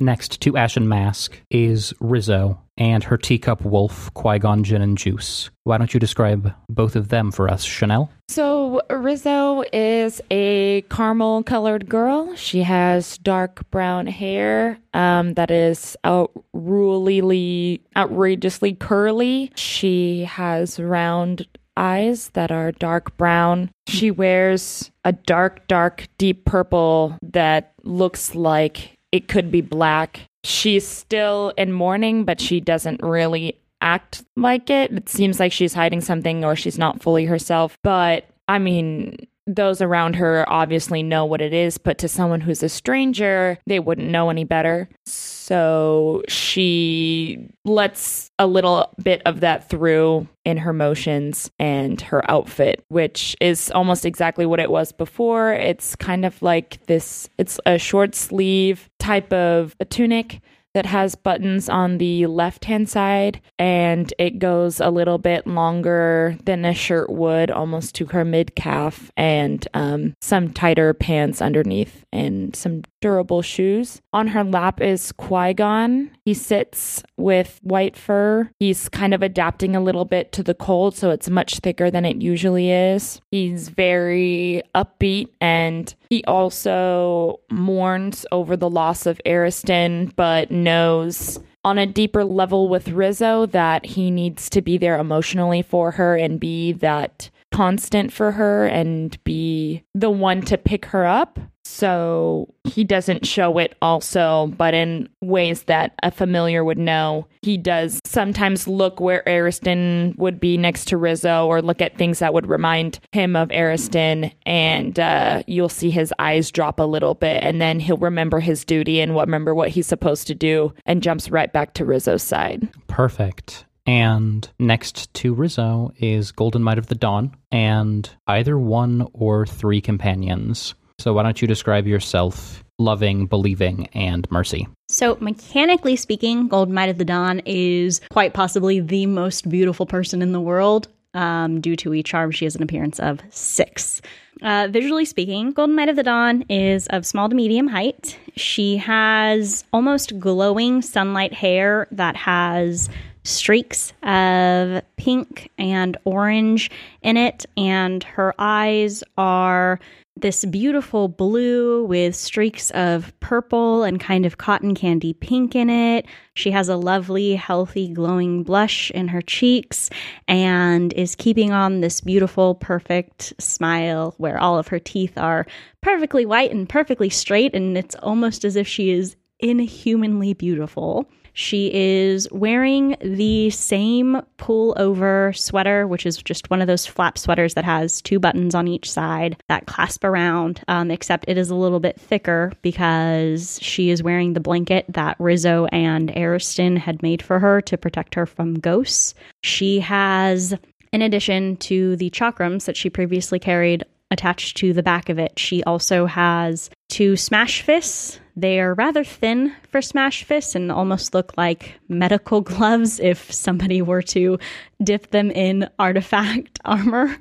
next 0.00 0.40
to 0.42 0.56
Ashen 0.56 0.88
Mask 0.88 1.40
is 1.50 1.92
Rizzo 1.98 2.60
and 2.76 3.02
her 3.02 3.16
teacup 3.16 3.64
wolf, 3.64 4.12
Qui 4.14 4.38
Gon 4.38 4.62
Gin 4.62 4.80
and 4.80 4.96
Juice. 4.96 5.50
Why 5.64 5.78
don't 5.78 5.92
you 5.92 5.98
describe 5.98 6.54
both 6.68 6.94
of 6.94 7.08
them 7.08 7.32
for 7.32 7.50
us, 7.50 7.64
Chanel? 7.64 8.08
So, 8.28 8.80
Rizzo 8.88 9.64
is 9.72 10.20
a 10.30 10.82
caramel 10.82 11.42
colored 11.42 11.88
girl. 11.88 12.36
She 12.36 12.62
has 12.62 13.18
dark 13.18 13.68
brown 13.70 14.06
hair 14.06 14.78
um, 14.94 15.34
that 15.34 15.50
is 15.50 15.96
outrulily, 16.04 17.80
outrageously 17.96 18.74
curly. 18.74 19.50
She 19.56 20.24
has 20.24 20.78
round 20.78 21.48
eyes 21.76 22.28
that 22.30 22.52
are 22.52 22.72
dark 22.72 23.16
brown. 23.16 23.70
She 23.88 24.10
wears 24.10 24.90
a 25.04 25.12
dark, 25.12 25.66
dark, 25.68 26.06
deep 26.18 26.44
purple 26.44 27.16
that 27.22 27.72
looks 27.82 28.34
like 28.34 28.97
it 29.12 29.28
could 29.28 29.50
be 29.50 29.60
black. 29.60 30.20
She's 30.44 30.86
still 30.86 31.52
in 31.56 31.72
mourning, 31.72 32.24
but 32.24 32.40
she 32.40 32.60
doesn't 32.60 33.02
really 33.02 33.58
act 33.80 34.24
like 34.36 34.70
it. 34.70 34.92
It 34.92 35.08
seems 35.08 35.40
like 35.40 35.52
she's 35.52 35.74
hiding 35.74 36.00
something 36.00 36.44
or 36.44 36.56
she's 36.56 36.78
not 36.78 37.02
fully 37.02 37.24
herself. 37.24 37.78
But 37.82 38.26
I 38.48 38.58
mean, 38.58 39.16
those 39.48 39.80
around 39.80 40.16
her 40.16 40.44
obviously 40.48 41.02
know 41.02 41.24
what 41.24 41.40
it 41.40 41.54
is, 41.54 41.78
but 41.78 41.98
to 41.98 42.08
someone 42.08 42.40
who's 42.40 42.62
a 42.62 42.68
stranger, 42.68 43.58
they 43.66 43.80
wouldn't 43.80 44.10
know 44.10 44.28
any 44.28 44.44
better. 44.44 44.88
So 45.06 46.22
she 46.28 47.48
lets 47.64 48.30
a 48.38 48.46
little 48.46 48.92
bit 49.02 49.22
of 49.24 49.40
that 49.40 49.68
through 49.68 50.28
in 50.44 50.58
her 50.58 50.74
motions 50.74 51.50
and 51.58 51.98
her 52.02 52.30
outfit, 52.30 52.84
which 52.88 53.34
is 53.40 53.70
almost 53.70 54.04
exactly 54.04 54.44
what 54.44 54.60
it 54.60 54.70
was 54.70 54.92
before. 54.92 55.54
It's 55.54 55.96
kind 55.96 56.26
of 56.26 56.40
like 56.42 56.84
this, 56.86 57.30
it's 57.38 57.58
a 57.64 57.78
short 57.78 58.14
sleeve 58.14 58.90
type 59.08 59.32
of 59.32 59.74
a 59.80 59.86
tunic 59.86 60.42
that 60.74 60.84
has 60.84 61.14
buttons 61.14 61.70
on 61.70 61.96
the 61.96 62.26
left 62.26 62.66
hand 62.66 62.88
side 62.90 63.40
and 63.58 64.12
it 64.18 64.38
goes 64.38 64.80
a 64.80 64.90
little 64.90 65.16
bit 65.16 65.46
longer 65.46 66.36
than 66.44 66.64
a 66.66 66.74
shirt 66.74 67.08
would, 67.10 67.50
almost 67.50 67.94
to 67.94 68.04
her 68.06 68.22
mid 68.22 68.54
calf, 68.54 69.10
and 69.16 69.66
um, 69.72 70.14
some 70.20 70.52
tighter 70.52 70.92
pants 70.92 71.40
underneath 71.40 72.04
and 72.12 72.54
some 72.54 72.82
durable 73.00 73.40
shoes. 73.42 74.00
On 74.12 74.28
her 74.28 74.44
lap 74.44 74.80
is 74.80 75.10
Qui 75.12 75.54
Gon. 75.54 76.10
He 76.26 76.34
sits 76.34 77.02
with 77.16 77.58
white 77.62 77.96
fur. 77.96 78.50
He's 78.60 78.90
kind 78.90 79.14
of 79.14 79.22
adapting 79.22 79.74
a 79.74 79.82
little 79.82 80.04
bit 80.04 80.32
to 80.32 80.42
the 80.42 80.54
cold, 80.54 80.94
so 80.94 81.10
it's 81.10 81.30
much 81.30 81.60
thicker 81.60 81.90
than 81.90 82.04
it 82.04 82.20
usually 82.20 82.70
is. 82.70 83.20
He's 83.30 83.68
very 83.68 84.62
upbeat 84.74 85.30
and 85.40 85.92
he 86.10 86.24
also 86.24 87.40
mourns 87.50 88.24
over 88.32 88.56
the 88.56 88.70
loss 88.70 89.06
of 89.06 89.20
Ariston, 89.26 90.12
but 90.16 90.50
knows 90.50 91.38
on 91.64 91.78
a 91.78 91.86
deeper 91.86 92.24
level 92.24 92.68
with 92.68 92.88
Rizzo 92.88 93.46
that 93.46 93.84
he 93.84 94.10
needs 94.10 94.48
to 94.50 94.62
be 94.62 94.78
there 94.78 94.98
emotionally 94.98 95.60
for 95.60 95.90
her 95.92 96.16
and 96.16 96.40
be 96.40 96.72
that 96.72 97.30
constant 97.52 98.12
for 98.12 98.32
her 98.32 98.66
and 98.66 99.22
be 99.24 99.82
the 99.94 100.10
one 100.10 100.42
to 100.42 100.58
pick 100.58 100.86
her 100.86 101.06
up. 101.06 101.38
So 101.64 102.54
he 102.64 102.82
doesn't 102.82 103.26
show 103.26 103.58
it 103.58 103.76
also, 103.82 104.46
but 104.56 104.72
in 104.72 105.08
ways 105.20 105.64
that 105.64 105.92
a 106.02 106.10
familiar 106.10 106.64
would 106.64 106.78
know. 106.78 107.26
He 107.42 107.58
does 107.58 108.00
sometimes 108.06 108.66
look 108.66 109.00
where 109.00 109.22
Ariston 109.26 110.14
would 110.16 110.40
be 110.40 110.56
next 110.56 110.86
to 110.88 110.96
Rizzo 110.96 111.46
or 111.46 111.60
look 111.60 111.82
at 111.82 111.98
things 111.98 112.20
that 112.20 112.32
would 112.32 112.46
remind 112.46 113.00
him 113.12 113.36
of 113.36 113.50
Ariston, 113.50 114.32
and 114.46 114.98
uh, 114.98 115.42
you'll 115.46 115.68
see 115.68 115.90
his 115.90 116.12
eyes 116.18 116.50
drop 116.50 116.80
a 116.80 116.84
little 116.84 117.14
bit, 117.14 117.44
and 117.44 117.60
then 117.60 117.80
he'll 117.80 117.98
remember 117.98 118.40
his 118.40 118.64
duty 118.64 119.00
and 119.00 119.14
remember 119.14 119.54
what 119.54 119.68
he's 119.68 119.86
supposed 119.86 120.26
to 120.28 120.34
do 120.34 120.72
and 120.86 121.02
jumps 121.02 121.30
right 121.30 121.52
back 121.52 121.74
to 121.74 121.84
Rizzo's 121.84 122.22
side. 122.22 122.68
Perfect. 122.86 123.66
And 123.88 124.46
next 124.58 125.14
to 125.14 125.32
Rizzo 125.32 125.92
is 125.96 126.30
Golden 126.30 126.62
Might 126.62 126.76
of 126.76 126.88
the 126.88 126.94
Dawn, 126.94 127.34
and 127.50 128.08
either 128.26 128.58
one 128.58 129.08
or 129.14 129.46
three 129.46 129.80
companions. 129.80 130.74
So 130.98 131.14
why 131.14 131.22
don't 131.22 131.40
you 131.40 131.48
describe 131.48 131.86
yourself 131.86 132.62
loving, 132.78 133.24
believing, 133.24 133.86
and 133.94 134.30
mercy? 134.30 134.68
So, 134.88 135.16
mechanically 135.22 135.96
speaking, 135.96 136.48
Golden 136.48 136.74
Might 136.74 136.90
of 136.90 136.98
the 136.98 137.04
Dawn 137.06 137.40
is 137.46 138.02
quite 138.10 138.34
possibly 138.34 138.80
the 138.80 139.06
most 139.06 139.48
beautiful 139.48 139.86
person 139.86 140.20
in 140.20 140.32
the 140.32 140.40
world. 140.40 140.88
Um, 141.14 141.62
due 141.62 141.74
to 141.76 141.94
a 141.94 142.02
charm, 142.02 142.30
she 142.30 142.44
has 142.44 142.54
an 142.56 142.62
appearance 142.62 143.00
of 143.00 143.20
six. 143.30 144.02
Uh, 144.42 144.68
visually 144.70 145.06
speaking, 145.06 145.52
Golden 145.52 145.74
Might 145.74 145.88
of 145.88 145.96
the 145.96 146.02
Dawn 146.02 146.42
is 146.50 146.86
of 146.88 147.06
small 147.06 147.30
to 147.30 147.34
medium 147.34 147.68
height. 147.68 148.18
She 148.36 148.76
has 148.76 149.64
almost 149.72 150.18
glowing 150.20 150.82
sunlight 150.82 151.32
hair 151.32 151.88
that 151.90 152.16
has 152.16 152.90
streaks 153.28 153.92
of 154.02 154.82
pink 154.96 155.50
and 155.58 155.96
orange 156.04 156.70
in 157.02 157.16
it, 157.16 157.46
and 157.56 158.02
her 158.04 158.34
eyes 158.38 159.04
are 159.16 159.78
this 160.20 160.44
beautiful 160.46 161.08
blue 161.08 161.84
with 161.84 162.14
streaks 162.14 162.70
of 162.72 163.12
purple 163.20 163.84
and 163.84 164.00
kind 164.00 164.26
of 164.26 164.38
cotton 164.38 164.74
candy 164.74 165.12
pink 165.12 165.54
in 165.54 165.70
it. 165.70 166.06
She 166.34 166.50
has 166.50 166.68
a 166.68 166.76
lovely, 166.76 167.36
healthy, 167.36 167.88
glowing 167.88 168.42
blush 168.42 168.90
in 168.90 169.08
her 169.08 169.22
cheeks 169.22 169.90
and 170.26 170.92
is 170.94 171.14
keeping 171.14 171.52
on 171.52 171.80
this 171.80 172.00
beautiful, 172.00 172.56
perfect 172.56 173.32
smile 173.38 174.14
where 174.18 174.38
all 174.40 174.58
of 174.58 174.68
her 174.68 174.80
teeth 174.80 175.16
are 175.16 175.46
perfectly 175.82 176.26
white 176.26 176.50
and 176.50 176.68
perfectly 176.68 177.10
straight. 177.10 177.54
And 177.54 177.78
it's 177.78 177.94
almost 177.96 178.44
as 178.44 178.56
if 178.56 178.66
she 178.66 178.90
is 178.90 179.14
inhumanly 179.38 180.34
beautiful. 180.34 181.08
She 181.38 181.72
is 181.72 182.26
wearing 182.32 182.96
the 183.00 183.50
same 183.50 184.20
pullover 184.38 185.38
sweater, 185.38 185.86
which 185.86 186.04
is 186.04 186.16
just 186.16 186.50
one 186.50 186.60
of 186.60 186.66
those 186.66 186.84
flap 186.84 187.16
sweaters 187.16 187.54
that 187.54 187.64
has 187.64 188.02
two 188.02 188.18
buttons 188.18 188.56
on 188.56 188.66
each 188.66 188.90
side 188.90 189.40
that 189.48 189.66
clasp 189.66 190.02
around, 190.02 190.60
um, 190.66 190.90
except 190.90 191.26
it 191.28 191.38
is 191.38 191.48
a 191.48 191.54
little 191.54 191.78
bit 191.78 191.94
thicker 192.00 192.50
because 192.62 193.56
she 193.62 193.90
is 193.90 194.02
wearing 194.02 194.32
the 194.32 194.40
blanket 194.40 194.84
that 194.88 195.14
Rizzo 195.20 195.66
and 195.66 196.10
Ariston 196.16 196.76
had 196.76 197.04
made 197.04 197.22
for 197.22 197.38
her 197.38 197.60
to 197.60 197.78
protect 197.78 198.16
her 198.16 198.26
from 198.26 198.58
ghosts. 198.58 199.14
She 199.44 199.78
has, 199.78 200.56
in 200.92 201.02
addition 201.02 201.56
to 201.58 201.94
the 201.94 202.10
chakrams 202.10 202.64
that 202.64 202.76
she 202.76 202.90
previously 202.90 203.38
carried, 203.38 203.84
attached 204.10 204.56
to 204.56 204.72
the 204.72 204.82
back 204.82 205.08
of 205.08 205.20
it. 205.20 205.38
She 205.38 205.62
also 205.62 206.06
has 206.06 206.68
two 206.88 207.16
smash 207.16 207.62
fists. 207.62 208.18
They 208.38 208.60
are 208.60 208.74
rather 208.74 209.02
thin 209.02 209.52
for 209.68 209.82
smash 209.82 210.22
fists 210.22 210.54
and 210.54 210.70
almost 210.70 211.12
look 211.12 211.36
like 211.36 211.74
medical 211.88 212.40
gloves 212.52 213.00
if 213.00 213.32
somebody 213.32 213.82
were 213.82 214.02
to 214.02 214.38
dip 214.80 215.10
them 215.10 215.32
in 215.32 215.68
artifact 215.76 216.60
armor. 216.64 217.16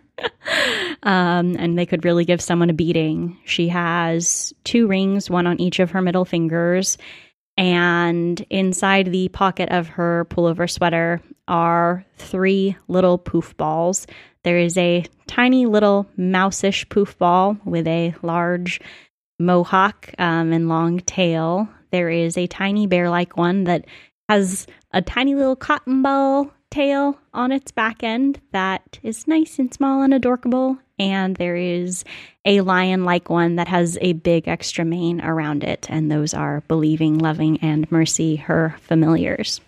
um, 1.02 1.56
and 1.58 1.76
they 1.76 1.88
could 1.88 2.06
really 2.06 2.24
give 2.24 2.40
someone 2.40 2.70
a 2.70 2.74
beating. 2.74 3.36
She 3.46 3.68
has 3.70 4.54
two 4.64 4.86
rings, 4.86 5.28
one 5.28 5.48
on 5.48 5.60
each 5.60 5.80
of 5.80 5.90
her 5.92 6.04
middle 6.04 6.26
fingers. 6.26 7.00
And 7.58 8.40
inside 8.52 9.12
the 9.12 9.30
pocket 9.30 9.70
of 9.70 9.88
her 9.88 10.28
pullover 10.30 10.70
sweater 10.70 11.20
are 11.48 12.06
three 12.18 12.78
little 12.88 13.18
poof 13.18 13.58
balls 13.58 14.06
there 14.48 14.60
is 14.60 14.78
a 14.78 15.04
tiny 15.28 15.66
little 15.66 16.08
mouseish 16.18 16.88
poof 16.88 17.18
ball 17.18 17.58
with 17.66 17.86
a 17.86 18.16
large 18.22 18.80
mohawk 19.40 20.10
um, 20.18 20.52
and 20.52 20.70
long 20.70 21.00
tail. 21.02 21.68
There 21.92 22.10
is 22.10 22.38
a 22.38 22.48
tiny 22.48 22.88
bear 22.88 23.10
like 23.10 23.38
one 23.38 23.66
that 23.66 23.86
has 24.30 24.68
a 24.92 25.02
tiny 25.02 25.36
little 25.36 25.56
cotton 25.56 26.02
ball 26.02 26.52
tail 26.70 27.18
on 27.34 27.52
its 27.52 27.72
back 27.72 28.04
end 28.04 28.42
that 28.52 29.00
is 29.04 29.28
nice 29.28 29.60
and 29.60 29.74
small 29.74 30.02
and 30.02 30.14
adorable. 30.14 30.78
And 31.00 31.36
there 31.36 31.56
is 31.56 32.04
a 32.44 32.62
lion 32.62 33.06
like 33.06 33.30
one 33.30 33.56
that 33.58 33.68
has 33.68 33.98
a 34.02 34.14
big 34.14 34.48
extra 34.48 34.84
mane 34.84 35.22
around 35.22 35.64
it. 35.64 35.88
And 35.90 36.12
those 36.12 36.34
are 36.34 36.62
Believing, 36.68 37.20
Loving, 37.20 37.60
and 37.62 37.90
Mercy, 37.92 38.36
her 38.36 38.76
familiars. 38.82 39.62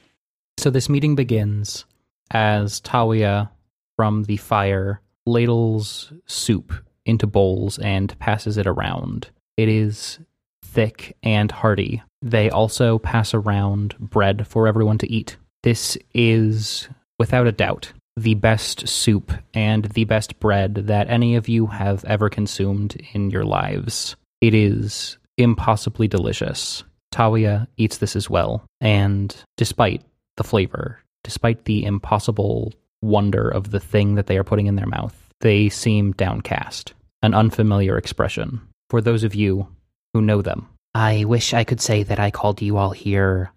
So 0.58 0.70
this 0.70 0.90
meeting 0.90 1.16
begins 1.16 1.86
as 2.32 2.82
Tawia 2.82 3.50
from 3.96 4.24
the 4.24 4.38
fire 4.38 5.02
ladles 5.26 6.12
soup 6.26 6.74
into 7.06 7.28
bowls 7.28 7.78
and 7.80 8.18
passes 8.20 8.58
it 8.58 8.68
around. 8.68 9.30
It 9.60 9.68
is 9.68 10.20
thick 10.64 11.18
and 11.22 11.52
hearty. 11.52 12.02
They 12.22 12.50
also 12.50 12.98
pass 12.98 13.34
around 13.34 13.98
bread 14.00 14.48
for 14.48 14.68
everyone 14.68 14.98
to 15.00 15.12
eat. 15.12 15.36
This 15.64 15.98
is, 16.14 16.88
without 17.18 17.46
a 17.46 17.52
doubt, 17.52 17.92
the 18.16 18.36
best 18.36 18.88
soup 18.88 19.34
and 19.54 19.84
the 19.84 20.06
best 20.06 20.40
bread 20.40 20.76
that 20.76 21.10
any 21.10 21.36
of 21.36 21.50
you 21.50 21.68
have 21.68 22.06
ever 22.06 22.30
consumed 22.30 23.06
in 23.12 23.32
your 23.32 23.44
lives. 23.44 24.16
It 24.40 24.54
is 24.54 25.18
impossibly 25.38 26.08
delicious. 26.08 26.86
Tawia 27.14 27.68
eats 27.76 27.98
this 27.98 28.16
as 28.16 28.30
well, 28.30 28.64
and 28.80 29.36
despite 29.58 30.04
the 30.38 30.46
flavor, 30.46 31.02
despite 31.26 31.66
the 31.66 31.84
impossible 31.84 32.74
wonder 33.02 33.50
of 33.50 33.72
the 33.72 33.82
thing 33.82 34.16
that 34.16 34.28
they 34.28 34.38
are 34.38 34.46
putting 34.46 34.68
in 34.68 34.78
their 34.78 34.88
mouth. 34.88 35.18
They 35.42 35.68
seem 35.68 36.14
downcast, 36.14 36.94
an 37.22 37.34
unfamiliar 37.34 37.98
expression. 37.98 38.62
For 38.90 39.02
those 39.02 39.24
of 39.24 39.36
you 39.36 39.68
who 40.14 40.22
know 40.22 40.42
them, 40.42 40.68
I 40.96 41.24
wish 41.26 41.54
I 41.54 41.64
could 41.64 41.80
say 41.80 42.02
that 42.02 42.20
I 42.20 42.32
called 42.32 42.60
you 42.60 42.78
all 42.78 42.90
here 42.90 43.52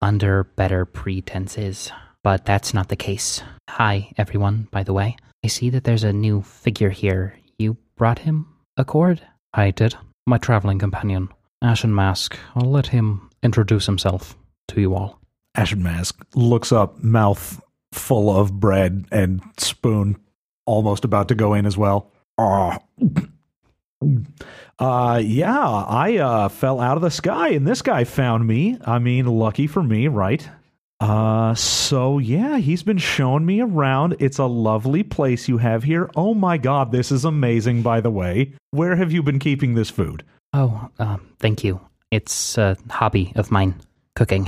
under 0.00 0.44
better 0.44 0.84
pretenses, 0.84 1.90
but 2.22 2.44
that's 2.44 2.72
not 2.72 2.88
the 2.88 2.96
case. 2.96 3.42
Hi, 3.68 4.12
everyone, 4.16 4.68
by 4.70 4.84
the 4.84 4.92
way. 4.92 5.16
I 5.44 5.48
see 5.48 5.70
that 5.70 5.82
there's 5.82 6.04
a 6.04 6.12
new 6.12 6.42
figure 6.42 6.90
here. 6.90 7.36
You 7.58 7.76
brought 7.96 8.20
him 8.20 8.46
Accord? 8.76 9.22
I 9.52 9.72
did. 9.72 9.96
My 10.24 10.38
traveling 10.38 10.78
companion, 10.78 11.30
Ashen 11.62 11.92
Mask. 11.92 12.38
I'll 12.54 12.70
let 12.70 12.86
him 12.86 13.28
introduce 13.42 13.86
himself 13.86 14.36
to 14.68 14.80
you 14.80 14.94
all. 14.94 15.20
Ashen 15.56 15.82
Mask 15.82 16.24
looks 16.36 16.70
up, 16.70 17.02
mouth 17.02 17.60
full 17.92 18.30
of 18.30 18.60
bread 18.60 19.06
and 19.10 19.40
spoon 19.58 20.16
almost 20.64 21.04
about 21.04 21.26
to 21.28 21.34
go 21.34 21.54
in 21.54 21.66
as 21.66 21.76
well. 21.76 22.12
Oh. 22.38 22.76
Uh 24.78 25.20
yeah, 25.24 25.66
I 25.68 26.18
uh 26.18 26.48
fell 26.48 26.80
out 26.80 26.96
of 26.96 27.02
the 27.02 27.10
sky 27.10 27.48
and 27.50 27.66
this 27.66 27.82
guy 27.82 28.04
found 28.04 28.46
me. 28.46 28.78
I 28.84 28.98
mean, 28.98 29.26
lucky 29.26 29.66
for 29.66 29.82
me, 29.82 30.08
right? 30.08 30.48
Uh 31.00 31.54
so 31.54 32.18
yeah, 32.18 32.58
he's 32.58 32.82
been 32.82 32.98
showing 32.98 33.44
me 33.46 33.60
around. 33.60 34.16
It's 34.18 34.38
a 34.38 34.44
lovely 34.46 35.02
place 35.02 35.48
you 35.48 35.58
have 35.58 35.82
here. 35.84 36.10
Oh 36.16 36.34
my 36.34 36.56
god, 36.58 36.92
this 36.92 37.10
is 37.12 37.24
amazing 37.24 37.82
by 37.82 38.00
the 38.00 38.10
way. 38.10 38.52
Where 38.70 38.96
have 38.96 39.12
you 39.12 39.22
been 39.22 39.38
keeping 39.38 39.74
this 39.74 39.90
food? 39.90 40.24
Oh, 40.52 40.88
um, 40.98 41.26
thank 41.38 41.64
you. 41.64 41.80
It's 42.10 42.56
a 42.56 42.76
hobby 42.88 43.32
of 43.36 43.50
mine, 43.50 43.74
cooking. 44.14 44.44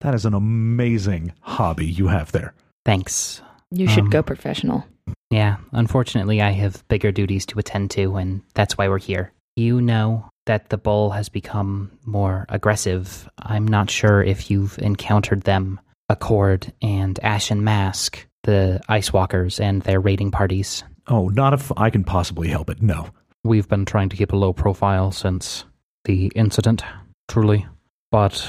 That 0.00 0.14
is 0.14 0.24
an 0.24 0.32
amazing 0.34 1.32
hobby 1.40 1.86
you 1.86 2.06
have 2.06 2.32
there. 2.32 2.54
Thanks. 2.84 3.42
You 3.70 3.88
should 3.88 4.04
Um, 4.04 4.10
go 4.10 4.22
professional. 4.22 4.84
Yeah, 5.30 5.56
unfortunately, 5.72 6.40
I 6.40 6.50
have 6.50 6.86
bigger 6.88 7.12
duties 7.12 7.46
to 7.46 7.58
attend 7.58 7.90
to, 7.92 8.16
and 8.16 8.42
that's 8.54 8.78
why 8.78 8.88
we're 8.88 8.98
here. 8.98 9.32
You 9.56 9.80
know 9.80 10.28
that 10.46 10.70
the 10.70 10.78
bull 10.78 11.10
has 11.10 11.28
become 11.28 11.90
more 12.04 12.46
aggressive. 12.48 13.28
I'm 13.38 13.66
not 13.66 13.90
sure 13.90 14.22
if 14.22 14.50
you've 14.50 14.78
encountered 14.78 15.42
them 15.42 15.80
Accord 16.08 16.72
and 16.80 17.18
Ashen 17.22 17.64
Mask, 17.64 18.26
the 18.44 18.80
Ice 18.88 19.12
Walkers, 19.12 19.60
and 19.60 19.82
their 19.82 20.00
raiding 20.00 20.30
parties. 20.30 20.84
Oh, 21.06 21.28
not 21.28 21.52
if 21.52 21.70
I 21.76 21.90
can 21.90 22.04
possibly 22.04 22.48
help 22.48 22.70
it. 22.70 22.80
No. 22.82 23.10
We've 23.44 23.68
been 23.68 23.84
trying 23.84 24.08
to 24.10 24.16
keep 24.16 24.32
a 24.32 24.36
low 24.36 24.52
profile 24.52 25.12
since 25.12 25.64
the 26.04 26.32
incident, 26.34 26.82
truly. 27.28 27.66
But 28.10 28.46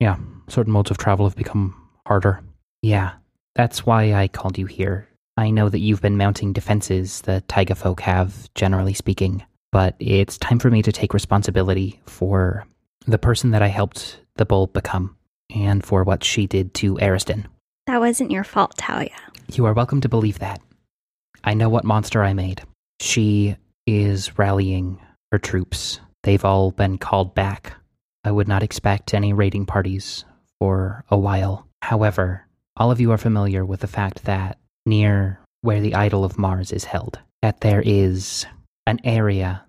yeah, 0.00 0.16
certain 0.48 0.72
modes 0.72 0.90
of 0.90 0.98
travel 0.98 1.26
have 1.26 1.36
become 1.36 1.74
harder. 2.06 2.42
Yeah, 2.82 3.12
that's 3.54 3.86
why 3.86 4.14
I 4.14 4.28
called 4.28 4.58
you 4.58 4.66
here. 4.66 5.07
I 5.38 5.50
know 5.50 5.68
that 5.68 5.78
you've 5.78 6.02
been 6.02 6.16
mounting 6.16 6.52
defenses 6.52 7.20
the 7.20 7.42
Taiga 7.42 7.76
folk 7.76 8.00
have, 8.00 8.52
generally 8.56 8.92
speaking, 8.92 9.44
but 9.70 9.94
it's 10.00 10.36
time 10.36 10.58
for 10.58 10.68
me 10.68 10.82
to 10.82 10.90
take 10.90 11.14
responsibility 11.14 12.00
for 12.06 12.66
the 13.06 13.18
person 13.18 13.52
that 13.52 13.62
I 13.62 13.68
helped 13.68 14.20
the 14.34 14.44
bull 14.44 14.66
become, 14.66 15.16
and 15.54 15.84
for 15.84 16.02
what 16.02 16.24
she 16.24 16.48
did 16.48 16.74
to 16.74 16.98
Ariston. 16.98 17.46
That 17.86 18.00
wasn't 18.00 18.32
your 18.32 18.42
fault, 18.42 18.76
Tawia. 18.78 19.14
You 19.52 19.64
are 19.66 19.74
welcome 19.74 20.00
to 20.00 20.08
believe 20.08 20.40
that. 20.40 20.60
I 21.44 21.54
know 21.54 21.68
what 21.68 21.84
monster 21.84 22.24
I 22.24 22.32
made. 22.32 22.62
She 22.98 23.56
is 23.86 24.36
rallying 24.40 24.98
her 25.30 25.38
troops. 25.38 26.00
They've 26.24 26.44
all 26.44 26.72
been 26.72 26.98
called 26.98 27.36
back. 27.36 27.74
I 28.24 28.32
would 28.32 28.48
not 28.48 28.64
expect 28.64 29.14
any 29.14 29.32
raiding 29.32 29.66
parties 29.66 30.24
for 30.58 31.04
a 31.08 31.16
while. 31.16 31.68
However, 31.80 32.48
all 32.76 32.90
of 32.90 33.00
you 33.00 33.12
are 33.12 33.18
familiar 33.18 33.64
with 33.64 33.80
the 33.80 33.86
fact 33.86 34.24
that 34.24 34.58
near 34.88 35.38
where 35.60 35.80
the 35.80 35.94
idol 35.94 36.24
of 36.24 36.38
Mars 36.38 36.72
is 36.72 36.84
held, 36.84 37.18
that 37.42 37.60
there 37.60 37.82
is 37.84 38.46
an 38.86 38.98
area 39.04 39.62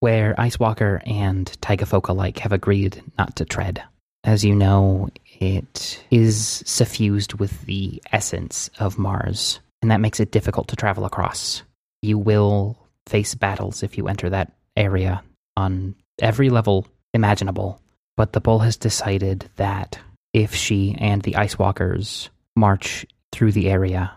where 0.00 0.34
Ice 0.38 0.58
Walker 0.58 1.00
and 1.06 1.46
Taiga 1.60 1.86
folk 1.86 2.08
alike 2.08 2.38
have 2.38 2.52
agreed 2.52 3.02
not 3.18 3.36
to 3.36 3.44
tread. 3.44 3.82
As 4.24 4.44
you 4.44 4.54
know, 4.54 5.10
it 5.40 6.02
is 6.10 6.62
suffused 6.66 7.34
with 7.34 7.62
the 7.62 8.02
essence 8.12 8.70
of 8.78 8.98
Mars, 8.98 9.60
and 9.80 9.90
that 9.90 10.00
makes 10.00 10.20
it 10.20 10.32
difficult 10.32 10.68
to 10.68 10.76
travel 10.76 11.04
across. 11.04 11.62
You 12.02 12.18
will 12.18 12.78
face 13.06 13.34
battles 13.34 13.82
if 13.82 13.98
you 13.98 14.08
enter 14.08 14.30
that 14.30 14.52
area 14.76 15.22
on 15.56 15.94
every 16.20 16.50
level 16.50 16.86
imaginable, 17.14 17.80
but 18.16 18.32
the 18.32 18.40
bull 18.40 18.60
has 18.60 18.76
decided 18.76 19.48
that 19.56 19.98
if 20.32 20.54
she 20.54 20.96
and 20.98 21.22
the 21.22 21.36
Ice 21.36 21.58
Walkers 21.58 22.30
march 22.56 23.06
through 23.32 23.52
the 23.52 23.70
area 23.70 24.12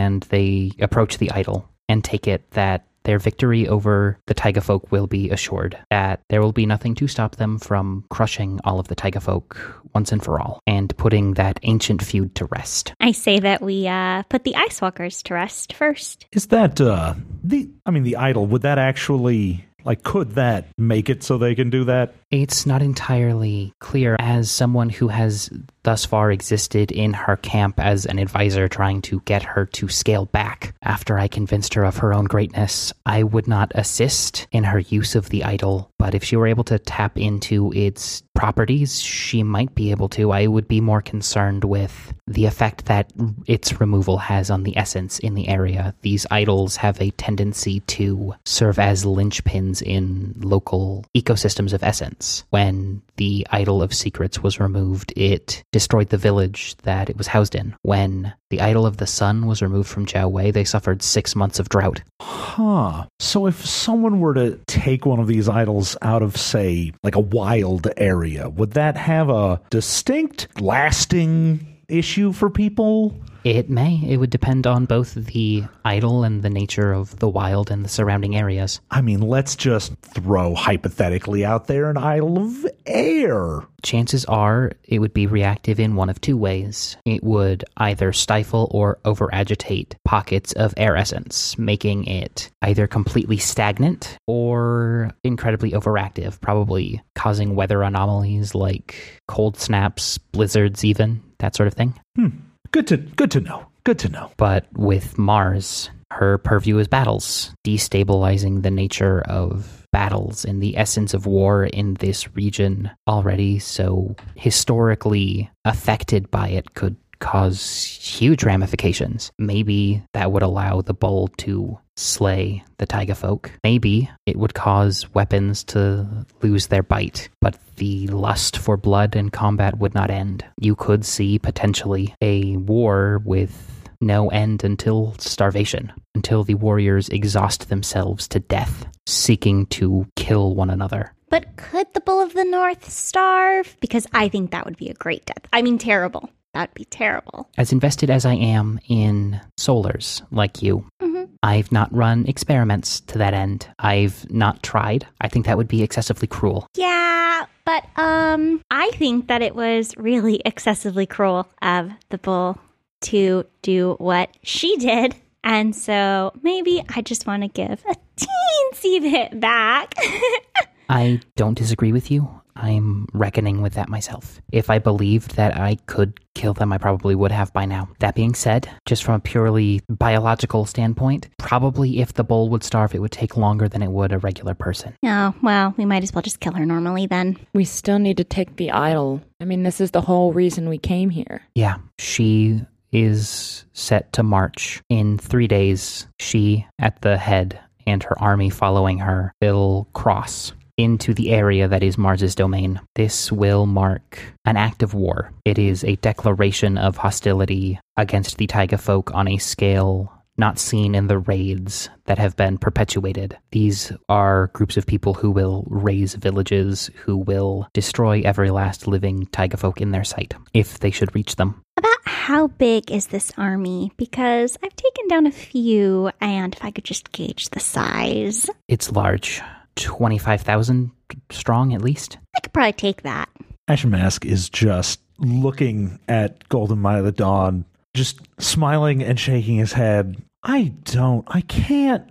and 0.00 0.22
they 0.24 0.72
approach 0.80 1.18
the 1.18 1.30
idol 1.30 1.68
and 1.88 2.02
take 2.02 2.26
it 2.26 2.50
that 2.52 2.86
their 3.04 3.18
victory 3.18 3.66
over 3.66 4.18
the 4.26 4.34
Taiga 4.34 4.60
folk 4.60 4.92
will 4.92 5.06
be 5.06 5.30
assured, 5.30 5.76
that 5.90 6.20
there 6.28 6.42
will 6.42 6.52
be 6.52 6.66
nothing 6.66 6.94
to 6.96 7.08
stop 7.08 7.36
them 7.36 7.58
from 7.58 8.04
crushing 8.10 8.60
all 8.64 8.78
of 8.78 8.88
the 8.88 8.94
Taiga 8.94 9.20
folk 9.20 9.58
once 9.94 10.12
and 10.12 10.22
for 10.22 10.40
all, 10.40 10.60
and 10.66 10.96
putting 10.96 11.34
that 11.34 11.58
ancient 11.62 12.02
feud 12.02 12.34
to 12.34 12.44
rest. 12.46 12.92
I 13.00 13.12
say 13.12 13.38
that 13.40 13.62
we 13.62 13.88
uh, 13.88 14.22
put 14.24 14.44
the 14.44 14.54
Ice 14.54 14.80
Walkers 14.80 15.22
to 15.24 15.34
rest 15.34 15.72
first. 15.72 16.26
Is 16.32 16.46
that 16.48 16.80
uh 16.80 17.14
the 17.42 17.70
I 17.86 17.90
mean 17.90 18.02
the 18.02 18.16
idol 18.16 18.46
would 18.46 18.62
that 18.62 18.78
actually 18.78 19.66
like 19.84 20.02
could 20.02 20.32
that 20.32 20.66
make 20.78 21.08
it 21.08 21.22
so 21.22 21.38
they 21.38 21.54
can 21.54 21.70
do 21.70 21.84
that? 21.84 22.14
It's 22.30 22.66
not 22.66 22.82
entirely 22.82 23.72
clear. 23.80 24.16
As 24.18 24.50
someone 24.50 24.88
who 24.88 25.08
has 25.08 25.50
thus 25.82 26.04
far 26.04 26.30
existed 26.30 26.92
in 26.92 27.12
her 27.12 27.36
camp 27.36 27.80
as 27.80 28.06
an 28.06 28.18
advisor 28.18 28.68
trying 28.68 29.02
to 29.02 29.20
get 29.24 29.42
her 29.42 29.66
to 29.66 29.88
scale 29.88 30.26
back 30.26 30.74
after 30.82 31.18
I 31.18 31.28
convinced 31.28 31.74
her 31.74 31.84
of 31.84 31.98
her 31.98 32.12
own 32.14 32.26
greatness, 32.26 32.92
I 33.06 33.22
would 33.22 33.48
not 33.48 33.72
assist 33.74 34.46
in 34.52 34.64
her 34.64 34.78
use 34.78 35.14
of 35.14 35.30
the 35.30 35.44
idol. 35.44 35.90
But 35.98 36.14
if 36.14 36.22
she 36.24 36.36
were 36.36 36.46
able 36.46 36.64
to 36.64 36.78
tap 36.78 37.18
into 37.18 37.72
its 37.74 38.22
properties, 38.40 39.02
she 39.02 39.42
might 39.42 39.74
be 39.74 39.90
able 39.90 40.08
to. 40.08 40.30
I 40.30 40.46
would 40.46 40.66
be 40.66 40.80
more 40.80 41.02
concerned 41.02 41.62
with 41.62 42.14
the 42.26 42.46
effect 42.46 42.86
that 42.86 43.12
its 43.46 43.78
removal 43.80 44.16
has 44.16 44.50
on 44.50 44.62
the 44.62 44.74
essence 44.78 45.18
in 45.18 45.34
the 45.34 45.46
area. 45.46 45.94
These 46.00 46.26
idols 46.30 46.76
have 46.76 46.98
a 47.02 47.10
tendency 47.10 47.80
to 47.80 48.32
serve 48.46 48.78
as 48.78 49.04
linchpins 49.04 49.82
in 49.82 50.32
local 50.38 51.04
ecosystems 51.14 51.74
of 51.74 51.82
essence. 51.82 52.44
When 52.48 53.02
the 53.16 53.46
idol 53.50 53.82
of 53.82 53.92
secrets 53.92 54.42
was 54.42 54.58
removed, 54.58 55.12
it 55.16 55.62
destroyed 55.70 56.08
the 56.08 56.16
village 56.16 56.76
that 56.84 57.10
it 57.10 57.18
was 57.18 57.26
housed 57.26 57.54
in. 57.54 57.76
When 57.82 58.32
the 58.48 58.62
idol 58.62 58.86
of 58.86 58.96
the 58.96 59.06
sun 59.06 59.46
was 59.46 59.60
removed 59.60 59.90
from 59.90 60.06
Jiao 60.06 60.30
Wei, 60.30 60.50
they 60.50 60.64
suffered 60.64 61.02
six 61.02 61.36
months 61.36 61.58
of 61.58 61.68
drought. 61.68 62.00
Huh. 62.22 63.04
So 63.18 63.46
if 63.46 63.66
someone 63.66 64.20
were 64.20 64.34
to 64.34 64.58
take 64.66 65.04
one 65.04 65.20
of 65.20 65.26
these 65.26 65.48
idols 65.48 65.96
out 66.00 66.22
of, 66.22 66.36
say, 66.36 66.92
like 67.02 67.16
a 67.16 67.20
wild 67.20 67.86
area, 67.98 68.29
would 68.38 68.72
that 68.72 68.96
have 68.96 69.28
a 69.28 69.60
distinct, 69.70 70.48
lasting 70.60 71.79
issue 71.90 72.32
for 72.32 72.50
people? 72.50 73.14
It 73.44 73.70
may. 73.70 74.00
It 74.06 74.18
would 74.18 74.30
depend 74.30 74.66
on 74.66 74.84
both 74.84 75.14
the 75.14 75.64
idol 75.84 76.24
and 76.24 76.42
the 76.42 76.50
nature 76.50 76.92
of 76.92 77.18
the 77.20 77.28
wild 77.28 77.70
and 77.70 77.84
the 77.84 77.88
surrounding 77.88 78.36
areas. 78.36 78.80
I 78.90 79.00
mean, 79.00 79.20
let's 79.20 79.56
just 79.56 79.94
throw 80.02 80.54
hypothetically 80.54 81.44
out 81.44 81.66
there 81.66 81.88
an 81.88 81.96
idol 81.96 82.38
of 82.38 82.66
air. 82.84 83.60
Chances 83.82 84.26
are 84.26 84.72
it 84.84 84.98
would 84.98 85.14
be 85.14 85.26
reactive 85.26 85.80
in 85.80 85.96
one 85.96 86.10
of 86.10 86.20
two 86.20 86.36
ways. 86.36 86.98
It 87.06 87.24
would 87.24 87.64
either 87.78 88.12
stifle 88.12 88.68
or 88.72 88.98
over 89.06 89.32
agitate 89.34 89.96
pockets 90.04 90.52
of 90.52 90.74
air 90.76 90.96
essence, 90.96 91.56
making 91.56 92.04
it 92.04 92.50
either 92.60 92.86
completely 92.86 93.38
stagnant 93.38 94.18
or 94.26 95.12
incredibly 95.24 95.70
overactive, 95.70 96.38
probably 96.42 97.02
causing 97.14 97.56
weather 97.56 97.82
anomalies 97.82 98.54
like 98.54 99.22
cold 99.28 99.56
snaps, 99.56 100.18
blizzards, 100.18 100.84
even 100.84 101.22
that 101.40 101.56
sort 101.56 101.66
of 101.66 101.74
thing. 101.74 101.94
Hmm. 102.16 102.28
Good 102.72 102.86
to 102.88 102.96
good 102.96 103.30
to 103.32 103.40
know. 103.40 103.66
Good 103.84 103.98
to 104.00 104.08
know. 104.08 104.30
But 104.36 104.66
with 104.74 105.18
Mars, 105.18 105.90
her 106.12 106.38
purview 106.38 106.78
is 106.78 106.88
battles, 106.88 107.52
destabilizing 107.66 108.62
the 108.62 108.70
nature 108.70 109.22
of 109.22 109.86
battles 109.92 110.44
and 110.44 110.62
the 110.62 110.76
essence 110.76 111.14
of 111.14 111.26
war 111.26 111.64
in 111.64 111.94
this 111.94 112.34
region 112.36 112.90
already 113.08 113.58
so 113.58 114.14
historically 114.36 115.50
affected 115.64 116.30
by 116.30 116.48
it 116.48 116.74
could 116.74 116.96
cause 117.20 117.84
huge 117.84 118.44
ramifications. 118.44 119.30
Maybe 119.38 120.02
that 120.14 120.32
would 120.32 120.42
allow 120.42 120.80
the 120.80 120.94
bull 120.94 121.28
to 121.38 121.78
slay 121.96 122.64
the 122.78 122.86
taiga 122.86 123.14
folk. 123.14 123.52
Maybe 123.62 124.10
it 124.26 124.36
would 124.36 124.54
cause 124.54 125.12
weapons 125.14 125.62
to 125.64 126.26
lose 126.42 126.68
their 126.68 126.82
bite, 126.82 127.28
but 127.40 127.58
the 127.76 128.06
lust 128.08 128.56
for 128.56 128.76
blood 128.76 129.14
and 129.14 129.32
combat 129.32 129.78
would 129.78 129.94
not 129.94 130.10
end. 130.10 130.44
You 130.58 130.74
could 130.74 131.04
see 131.04 131.38
potentially 131.38 132.14
a 132.20 132.56
war 132.56 133.20
with 133.24 133.80
no 134.00 134.28
end 134.28 134.64
until 134.64 135.14
starvation, 135.18 135.92
until 136.14 136.42
the 136.42 136.54
warriors 136.54 137.10
exhaust 137.10 137.68
themselves 137.68 138.26
to 138.28 138.40
death, 138.40 138.86
seeking 139.06 139.66
to 139.66 140.06
kill 140.16 140.54
one 140.54 140.70
another. 140.70 141.12
But 141.30 141.56
could 141.56 141.86
the 141.94 142.00
Bull 142.00 142.20
of 142.20 142.34
the 142.34 142.44
North 142.44 142.90
starve? 142.90 143.76
Because 143.80 144.06
I 144.12 144.28
think 144.28 144.50
that 144.50 144.64
would 144.66 144.76
be 144.76 144.88
a 144.88 144.94
great 144.94 145.24
death. 145.26 145.46
I 145.52 145.62
mean, 145.62 145.78
terrible. 145.78 146.28
That'd 146.52 146.74
be 146.74 146.84
terrible. 146.86 147.48
As 147.56 147.70
invested 147.72 148.10
as 148.10 148.26
I 148.26 148.34
am 148.34 148.80
in 148.88 149.40
solars, 149.58 150.20
like 150.32 150.60
you, 150.62 150.84
Mhm. 151.00 151.28
I've 151.44 151.70
not 151.70 151.94
run 151.94 152.26
experiments 152.26 152.98
to 153.02 153.18
that 153.18 153.32
end. 153.34 153.68
I've 153.78 154.28
not 154.30 154.62
tried. 154.64 155.06
I 155.20 155.28
think 155.28 155.46
that 155.46 155.56
would 155.56 155.68
be 155.68 155.82
excessively 155.84 156.26
cruel. 156.26 156.66
Yeah, 156.74 157.46
but 157.64 157.84
um, 157.96 158.60
I 158.70 158.90
think 158.94 159.28
that 159.28 159.40
it 159.42 159.54
was 159.54 159.94
really 159.96 160.42
excessively 160.44 161.06
cruel 161.06 161.46
of 161.62 161.92
the 162.08 162.18
bull 162.18 162.58
to 163.02 163.46
do 163.62 163.94
what 163.98 164.30
she 164.42 164.76
did. 164.76 165.14
And 165.44 165.74
so 165.74 166.32
maybe 166.42 166.82
I 166.94 167.00
just 167.00 167.26
want 167.28 167.42
to 167.44 167.48
give 167.48 167.82
a 167.88 167.94
teensy 168.16 169.00
bit 169.00 169.38
back. 169.40 169.94
I 170.90 171.20
don't 171.36 171.56
disagree 171.56 171.92
with 171.92 172.10
you. 172.10 172.28
I'm 172.56 173.06
reckoning 173.12 173.62
with 173.62 173.74
that 173.74 173.88
myself. 173.88 174.40
If 174.50 174.70
I 174.70 174.80
believed 174.80 175.36
that 175.36 175.56
I 175.56 175.76
could 175.86 176.18
kill 176.34 176.52
them, 176.52 176.72
I 176.72 176.78
probably 176.78 177.14
would 177.14 177.30
have 177.30 177.52
by 177.52 177.64
now. 177.64 177.88
That 178.00 178.16
being 178.16 178.34
said, 178.34 178.68
just 178.86 179.04
from 179.04 179.14
a 179.14 179.20
purely 179.20 179.82
biological 179.88 180.66
standpoint, 180.66 181.28
probably 181.38 182.00
if 182.00 182.14
the 182.14 182.24
bull 182.24 182.48
would 182.48 182.64
starve, 182.64 182.92
it 182.92 182.98
would 182.98 183.12
take 183.12 183.36
longer 183.36 183.68
than 183.68 183.82
it 183.82 183.92
would 183.92 184.12
a 184.12 184.18
regular 184.18 184.54
person. 184.54 184.94
oh, 185.04 185.32
well, 185.42 185.74
we 185.76 185.84
might 185.84 186.02
as 186.02 186.12
well 186.12 186.22
just 186.22 186.40
kill 186.40 186.54
her 186.54 186.66
normally 186.66 187.06
then. 187.06 187.38
We 187.54 187.64
still 187.64 188.00
need 188.00 188.16
to 188.16 188.24
take 188.24 188.56
the 188.56 188.72
idol. 188.72 189.22
I 189.40 189.44
mean, 189.44 189.62
this 189.62 189.80
is 189.80 189.92
the 189.92 190.00
whole 190.00 190.32
reason 190.32 190.68
we 190.68 190.78
came 190.78 191.08
here. 191.08 191.42
Yeah, 191.54 191.76
she 192.00 192.62
is 192.90 193.64
set 193.72 194.12
to 194.14 194.24
march 194.24 194.82
in 194.88 195.18
three 195.18 195.46
days. 195.46 196.08
She 196.18 196.66
at 196.80 197.00
the 197.02 197.16
head 197.16 197.60
and 197.86 198.02
her 198.02 198.20
army 198.20 198.50
following 198.50 198.98
her 198.98 199.32
will 199.40 199.88
cross 199.92 200.52
into 200.80 201.12
the 201.12 201.30
area 201.30 201.68
that 201.68 201.82
is 201.82 201.98
Mars's 201.98 202.34
domain. 202.34 202.80
This 202.94 203.30
will 203.30 203.66
mark 203.66 204.18
an 204.46 204.56
act 204.56 204.82
of 204.82 204.94
war. 204.94 205.30
It 205.44 205.58
is 205.58 205.84
a 205.84 205.96
declaration 205.96 206.78
of 206.78 206.96
hostility 206.96 207.78
against 207.96 208.38
the 208.38 208.46
Taiga 208.46 208.78
folk 208.78 209.14
on 209.14 209.28
a 209.28 209.38
scale 209.38 210.10
not 210.38 210.58
seen 210.58 210.94
in 210.94 211.06
the 211.06 211.18
raids 211.18 211.90
that 212.06 212.16
have 212.16 212.34
been 212.34 212.56
perpetuated. 212.56 213.36
These 213.52 213.92
are 214.08 214.46
groups 214.54 214.78
of 214.78 214.86
people 214.86 215.12
who 215.12 215.30
will 215.30 215.64
raise 215.68 216.14
villages, 216.14 216.90
who 217.04 217.18
will 217.18 217.68
destroy 217.74 218.22
every 218.24 218.50
last 218.50 218.88
living 218.88 219.26
Taiga 219.26 219.58
folk 219.58 219.82
in 219.82 219.90
their 219.90 220.02
sight, 220.02 220.32
if 220.54 220.78
they 220.78 220.90
should 220.90 221.14
reach 221.14 221.36
them. 221.36 221.60
About 221.76 221.98
how 222.04 222.46
big 222.46 222.90
is 222.90 223.08
this 223.08 223.32
army? 223.36 223.92
Because 223.98 224.56
I've 224.64 224.74
taken 224.74 225.08
down 225.08 225.26
a 225.26 225.32
few, 225.32 226.10
and 226.22 226.54
if 226.54 226.64
I 226.64 226.70
could 226.70 226.84
just 226.84 227.12
gauge 227.12 227.50
the 227.50 227.60
size, 227.60 228.48
It's 228.66 228.90
large. 228.90 229.42
25,000 229.84 230.90
strong 231.30 231.74
at 231.74 231.82
least. 231.82 232.18
I 232.36 232.40
could 232.40 232.52
probably 232.52 232.72
take 232.72 233.02
that. 233.02 233.28
Ashen 233.68 233.90
Mask 233.90 234.24
is 234.24 234.48
just 234.48 235.00
looking 235.18 235.98
at 236.08 236.48
Golden 236.48 236.78
Might 236.78 236.98
of 236.98 237.04
the 237.04 237.12
Dawn, 237.12 237.64
just 237.94 238.20
smiling 238.38 239.02
and 239.02 239.18
shaking 239.18 239.56
his 239.56 239.72
head. 239.72 240.22
I 240.42 240.72
don't, 240.84 241.24
I 241.28 241.42
can't 241.42 242.08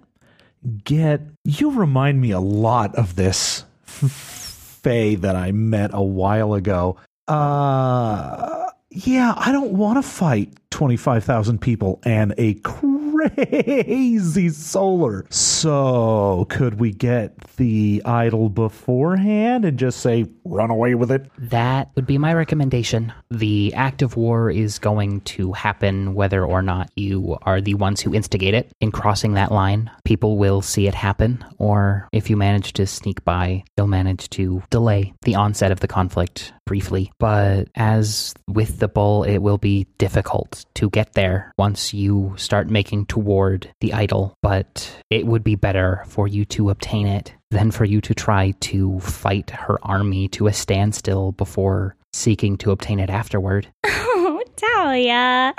get. 0.83 1.21
You 1.43 1.71
remind 1.71 2.21
me 2.21 2.31
a 2.31 2.39
lot 2.39 2.95
of 2.95 3.15
this 3.15 3.65
f- 3.87 4.77
Fae 4.83 5.15
that 5.15 5.35
I 5.35 5.51
met 5.51 5.91
a 5.93 6.01
while 6.01 6.53
ago. 6.53 6.97
Uh, 7.27 8.65
yeah, 8.91 9.33
I 9.35 9.51
don't 9.51 9.73
want 9.73 10.03
to 10.03 10.09
fight 10.09 10.53
25,000 10.71 11.59
people 11.59 11.99
and 12.03 12.33
a 12.37 12.53
crazy 13.19 14.49
solar. 14.49 15.25
So, 15.29 16.45
could 16.49 16.79
we 16.79 16.91
get 16.91 17.37
the 17.57 18.01
idol 18.05 18.49
beforehand 18.49 19.65
and 19.65 19.77
just 19.77 19.99
say, 19.99 20.25
run 20.45 20.69
away 20.69 20.95
with 20.95 21.11
it? 21.11 21.29
That 21.37 21.89
would 21.95 22.05
be 22.05 22.17
my 22.17 22.33
recommendation. 22.33 23.13
The 23.29 23.73
act 23.73 24.01
of 24.01 24.15
war 24.15 24.49
is 24.49 24.79
going 24.79 25.21
to 25.21 25.53
happen 25.53 26.13
whether 26.13 26.45
or 26.45 26.61
not 26.61 26.91
you 26.95 27.37
are 27.43 27.61
the 27.61 27.75
ones 27.75 28.01
who 28.01 28.13
instigate 28.13 28.53
it. 28.53 28.71
In 28.79 28.91
crossing 28.91 29.33
that 29.33 29.51
line, 29.51 29.91
people 30.03 30.37
will 30.37 30.61
see 30.61 30.87
it 30.87 30.95
happen, 30.95 31.43
or 31.57 32.07
if 32.11 32.29
you 32.29 32.37
manage 32.37 32.73
to 32.73 32.87
sneak 32.87 33.23
by, 33.25 33.63
they'll 33.75 33.87
manage 33.87 34.29
to 34.31 34.63
delay 34.69 35.13
the 35.23 35.35
onset 35.35 35.71
of 35.71 35.79
the 35.79 35.87
conflict 35.87 36.53
briefly. 36.65 37.11
But 37.19 37.67
as 37.75 38.33
with 38.47 38.79
the 38.79 38.87
bull, 38.87 39.23
it 39.23 39.39
will 39.39 39.57
be 39.57 39.87
difficult 39.97 40.65
to 40.75 40.89
get 40.91 41.13
there 41.13 41.51
once 41.57 41.93
you 41.93 42.35
start 42.37 42.69
making 42.69 43.07
toward 43.09 43.69
the 43.81 43.93
idol. 43.93 44.33
But 44.41 44.89
it 45.09 45.25
would 45.27 45.43
be 45.43 45.55
better 45.55 46.03
for 46.07 46.27
you 46.27 46.45
to 46.45 46.69
obtain 46.69 47.07
it 47.07 47.33
than 47.51 47.71
for 47.71 47.83
you 47.83 47.99
to 48.01 48.13
try 48.13 48.51
to 48.61 48.99
fight 48.99 49.49
her 49.49 49.77
army 49.85 50.27
to 50.29 50.47
a 50.47 50.53
standstill 50.53 51.33
before 51.33 51.95
seeking 52.13 52.57
to 52.57 52.71
obtain 52.71 52.99
it 52.99 53.09
afterward. 53.09 53.67
Oh, 54.21 54.43
Tawia. 54.55 55.53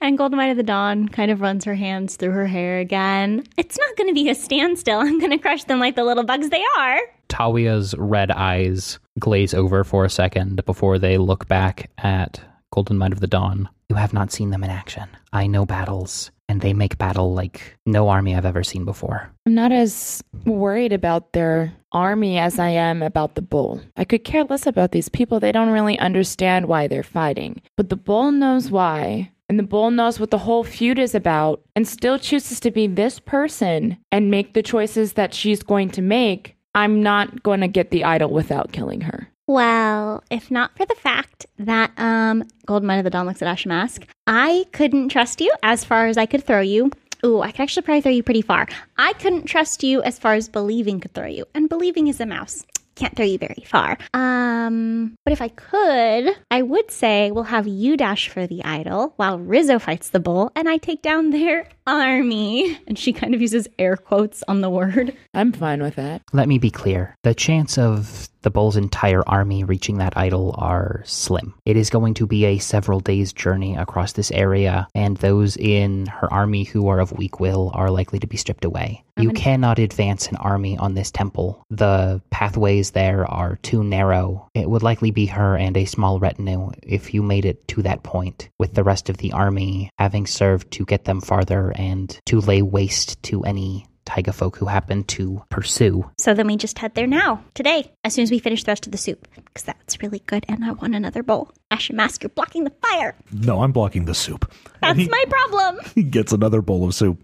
And 0.00 0.18
Golden 0.18 0.36
Might 0.36 0.50
of 0.50 0.56
the 0.56 0.62
Dawn 0.62 1.08
kind 1.08 1.30
of 1.30 1.40
runs 1.40 1.64
her 1.64 1.74
hands 1.74 2.16
through 2.16 2.32
her 2.32 2.46
hair 2.46 2.78
again. 2.78 3.44
It's 3.56 3.78
not 3.78 3.96
going 3.96 4.08
to 4.08 4.14
be 4.14 4.28
a 4.28 4.34
standstill. 4.34 4.98
I'm 5.00 5.18
going 5.18 5.30
to 5.30 5.38
crush 5.38 5.64
them 5.64 5.78
like 5.78 5.96
the 5.96 6.04
little 6.04 6.24
bugs 6.24 6.50
they 6.50 6.64
are. 6.78 6.98
Tawia's 7.28 7.94
red 7.96 8.30
eyes 8.30 8.98
glaze 9.18 9.54
over 9.54 9.84
for 9.84 10.04
a 10.04 10.10
second 10.10 10.64
before 10.64 10.98
they 10.98 11.18
look 11.18 11.46
back 11.46 11.90
at 11.98 12.40
Golden 12.72 12.98
Might 12.98 13.12
of 13.12 13.20
the 13.20 13.26
Dawn. 13.26 13.68
You 13.88 13.96
have 13.96 14.12
not 14.12 14.32
seen 14.32 14.50
them 14.50 14.64
in 14.64 14.70
action. 14.70 15.08
I 15.32 15.46
know 15.46 15.64
battles, 15.64 16.30
and 16.50 16.60
they 16.62 16.72
make 16.72 16.98
battle 16.98 17.32
like 17.32 17.78
no 17.86 18.08
army 18.08 18.34
I've 18.34 18.44
ever 18.44 18.64
seen 18.64 18.84
before. 18.84 19.30
I'm 19.46 19.54
not 19.54 19.70
as 19.70 20.22
worried 20.44 20.92
about 20.92 21.32
their 21.32 21.72
army 21.92 22.38
as 22.38 22.58
I 22.58 22.70
am 22.70 23.02
about 23.02 23.36
the 23.36 23.42
bull. 23.42 23.80
I 23.96 24.04
could 24.04 24.24
care 24.24 24.42
less 24.42 24.66
about 24.66 24.90
these 24.90 25.08
people. 25.08 25.38
They 25.38 25.52
don't 25.52 25.70
really 25.70 25.96
understand 26.00 26.66
why 26.66 26.88
they're 26.88 27.04
fighting. 27.04 27.62
But 27.76 27.88
the 27.88 27.96
bull 27.96 28.32
knows 28.32 28.68
why. 28.68 29.30
And 29.48 29.60
the 29.60 29.64
bull 29.64 29.92
knows 29.92 30.18
what 30.18 30.30
the 30.30 30.38
whole 30.38 30.64
feud 30.64 30.98
is 30.98 31.14
about 31.14 31.62
and 31.76 31.86
still 31.86 32.18
chooses 32.18 32.58
to 32.60 32.70
be 32.72 32.88
this 32.88 33.20
person 33.20 33.96
and 34.10 34.30
make 34.30 34.54
the 34.54 34.62
choices 34.62 35.12
that 35.12 35.32
she's 35.32 35.62
going 35.62 35.90
to 35.90 36.02
make. 36.02 36.56
I'm 36.74 37.02
not 37.02 37.44
going 37.44 37.60
to 37.60 37.68
get 37.68 37.90
the 37.90 38.04
idol 38.04 38.30
without 38.30 38.72
killing 38.72 39.02
her. 39.02 39.28
Well, 39.50 40.22
if 40.30 40.48
not 40.48 40.76
for 40.76 40.86
the 40.86 40.94
fact 40.94 41.44
that 41.58 41.90
um 41.96 42.44
Golden 42.66 42.86
Might 42.86 42.98
of 42.98 43.04
the 43.04 43.10
Dawn 43.10 43.26
looks 43.26 43.42
at 43.42 43.48
Ashen 43.48 43.70
Mask, 43.70 44.06
I 44.28 44.64
couldn't 44.70 45.08
trust 45.08 45.40
you 45.40 45.52
as 45.64 45.84
far 45.84 46.06
as 46.06 46.16
I 46.16 46.26
could 46.26 46.44
throw 46.44 46.60
you. 46.60 46.92
Ooh, 47.26 47.40
I 47.40 47.50
could 47.50 47.62
actually 47.62 47.82
probably 47.82 48.00
throw 48.00 48.12
you 48.12 48.22
pretty 48.22 48.42
far. 48.42 48.68
I 48.96 49.12
couldn't 49.14 49.46
trust 49.46 49.82
you 49.82 50.02
as 50.02 50.20
far 50.20 50.34
as 50.34 50.48
believing 50.48 51.00
could 51.00 51.14
throw 51.14 51.26
you. 51.26 51.46
And 51.52 51.68
believing 51.68 52.06
is 52.06 52.20
a 52.20 52.26
mouse. 52.26 52.64
Can't 52.94 53.16
throw 53.16 53.26
you 53.26 53.38
very 53.38 53.64
far. 53.66 53.98
Um, 54.14 55.16
but 55.24 55.32
if 55.32 55.42
I 55.42 55.48
could, 55.48 56.36
I 56.52 56.62
would 56.62 56.92
say 56.92 57.32
we'll 57.32 57.42
have 57.42 57.66
you 57.66 57.96
dash 57.96 58.28
for 58.28 58.46
the 58.46 58.62
idol 58.62 59.14
while 59.16 59.40
Rizzo 59.40 59.80
fights 59.80 60.10
the 60.10 60.20
bull 60.20 60.52
and 60.54 60.68
I 60.68 60.76
take 60.76 61.02
down 61.02 61.30
their 61.30 61.68
army. 61.94 62.78
And 62.86 62.98
she 62.98 63.12
kind 63.12 63.34
of 63.34 63.40
uses 63.40 63.68
air 63.78 63.96
quotes 63.96 64.42
on 64.48 64.60
the 64.60 64.70
word. 64.70 65.16
I'm 65.34 65.52
fine 65.52 65.82
with 65.82 65.96
that. 65.96 66.22
Let 66.32 66.48
me 66.48 66.58
be 66.58 66.70
clear. 66.70 67.14
The 67.22 67.34
chance 67.34 67.78
of 67.78 68.28
the 68.42 68.50
bull's 68.50 68.76
entire 68.76 69.22
army 69.28 69.64
reaching 69.64 69.98
that 69.98 70.16
idol 70.16 70.54
are 70.56 71.02
slim. 71.04 71.52
It 71.66 71.76
is 71.76 71.90
going 71.90 72.14
to 72.14 72.26
be 72.26 72.46
a 72.46 72.56
several 72.58 72.98
days 73.00 73.34
journey 73.34 73.76
across 73.76 74.12
this 74.12 74.30
area, 74.30 74.88
and 74.94 75.18
those 75.18 75.58
in 75.58 76.06
her 76.06 76.32
army 76.32 76.64
who 76.64 76.88
are 76.88 77.00
of 77.00 77.12
weak 77.12 77.38
will 77.38 77.70
are 77.74 77.90
likely 77.90 78.18
to 78.20 78.26
be 78.26 78.38
stripped 78.38 78.64
away. 78.64 79.04
How 79.18 79.24
You 79.24 79.28
many- 79.28 79.40
cannot 79.40 79.78
advance 79.78 80.28
an 80.28 80.36
army 80.36 80.78
on 80.78 80.94
this 80.94 81.10
temple. 81.10 81.62
The 81.68 82.22
pathways 82.30 82.92
there 82.92 83.30
are 83.30 83.56
too 83.56 83.84
narrow. 83.84 84.48
It 84.54 84.70
would 84.70 84.82
likely 84.82 85.10
be 85.10 85.26
her 85.26 85.54
and 85.58 85.76
a 85.76 85.84
small 85.84 86.18
retinue 86.18 86.70
if 86.82 87.12
you 87.12 87.22
made 87.22 87.44
it 87.44 87.68
to 87.68 87.82
that 87.82 88.02
point, 88.04 88.48
with 88.58 88.72
the 88.72 88.84
rest 88.84 89.10
of 89.10 89.18
the 89.18 89.32
army 89.32 89.90
having 89.98 90.26
served 90.26 90.70
to 90.70 90.86
get 90.86 91.04
them 91.04 91.20
farther 91.20 91.74
and 91.80 92.20
to 92.26 92.40
lay 92.40 92.60
waste 92.60 93.22
to 93.22 93.42
any 93.44 93.86
taiga 94.04 94.32
folk 94.32 94.56
who 94.56 94.66
happen 94.66 95.02
to 95.04 95.42
pursue. 95.48 96.08
So 96.18 96.34
then 96.34 96.46
we 96.46 96.56
just 96.56 96.78
head 96.78 96.94
there 96.94 97.06
now, 97.06 97.42
today, 97.54 97.90
as 98.04 98.14
soon 98.14 98.24
as 98.24 98.30
we 98.30 98.38
finish 98.38 98.64
the 98.64 98.70
rest 98.70 98.86
of 98.86 98.92
the 98.92 98.98
soup, 98.98 99.26
because 99.34 99.62
that's 99.62 100.02
really 100.02 100.18
good 100.26 100.44
and 100.48 100.62
I 100.64 100.72
want 100.72 100.94
another 100.94 101.22
bowl. 101.22 101.52
Ashen 101.70 101.96
Mask, 101.96 102.22
you're 102.22 102.30
blocking 102.30 102.64
the 102.64 102.72
fire. 102.82 103.16
No, 103.32 103.62
I'm 103.62 103.72
blocking 103.72 104.04
the 104.04 104.14
soup. 104.14 104.52
That's 104.82 104.98
he, 104.98 105.08
my 105.08 105.24
problem. 105.28 105.80
he 105.94 106.02
gets 106.02 106.32
another 106.32 106.60
bowl 106.62 106.86
of 106.86 106.94
soup. 106.94 107.22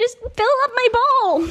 Just 0.00 0.18
fill 0.18 0.46
up 0.64 0.70
my 0.74 0.88
bowl. 0.92 1.48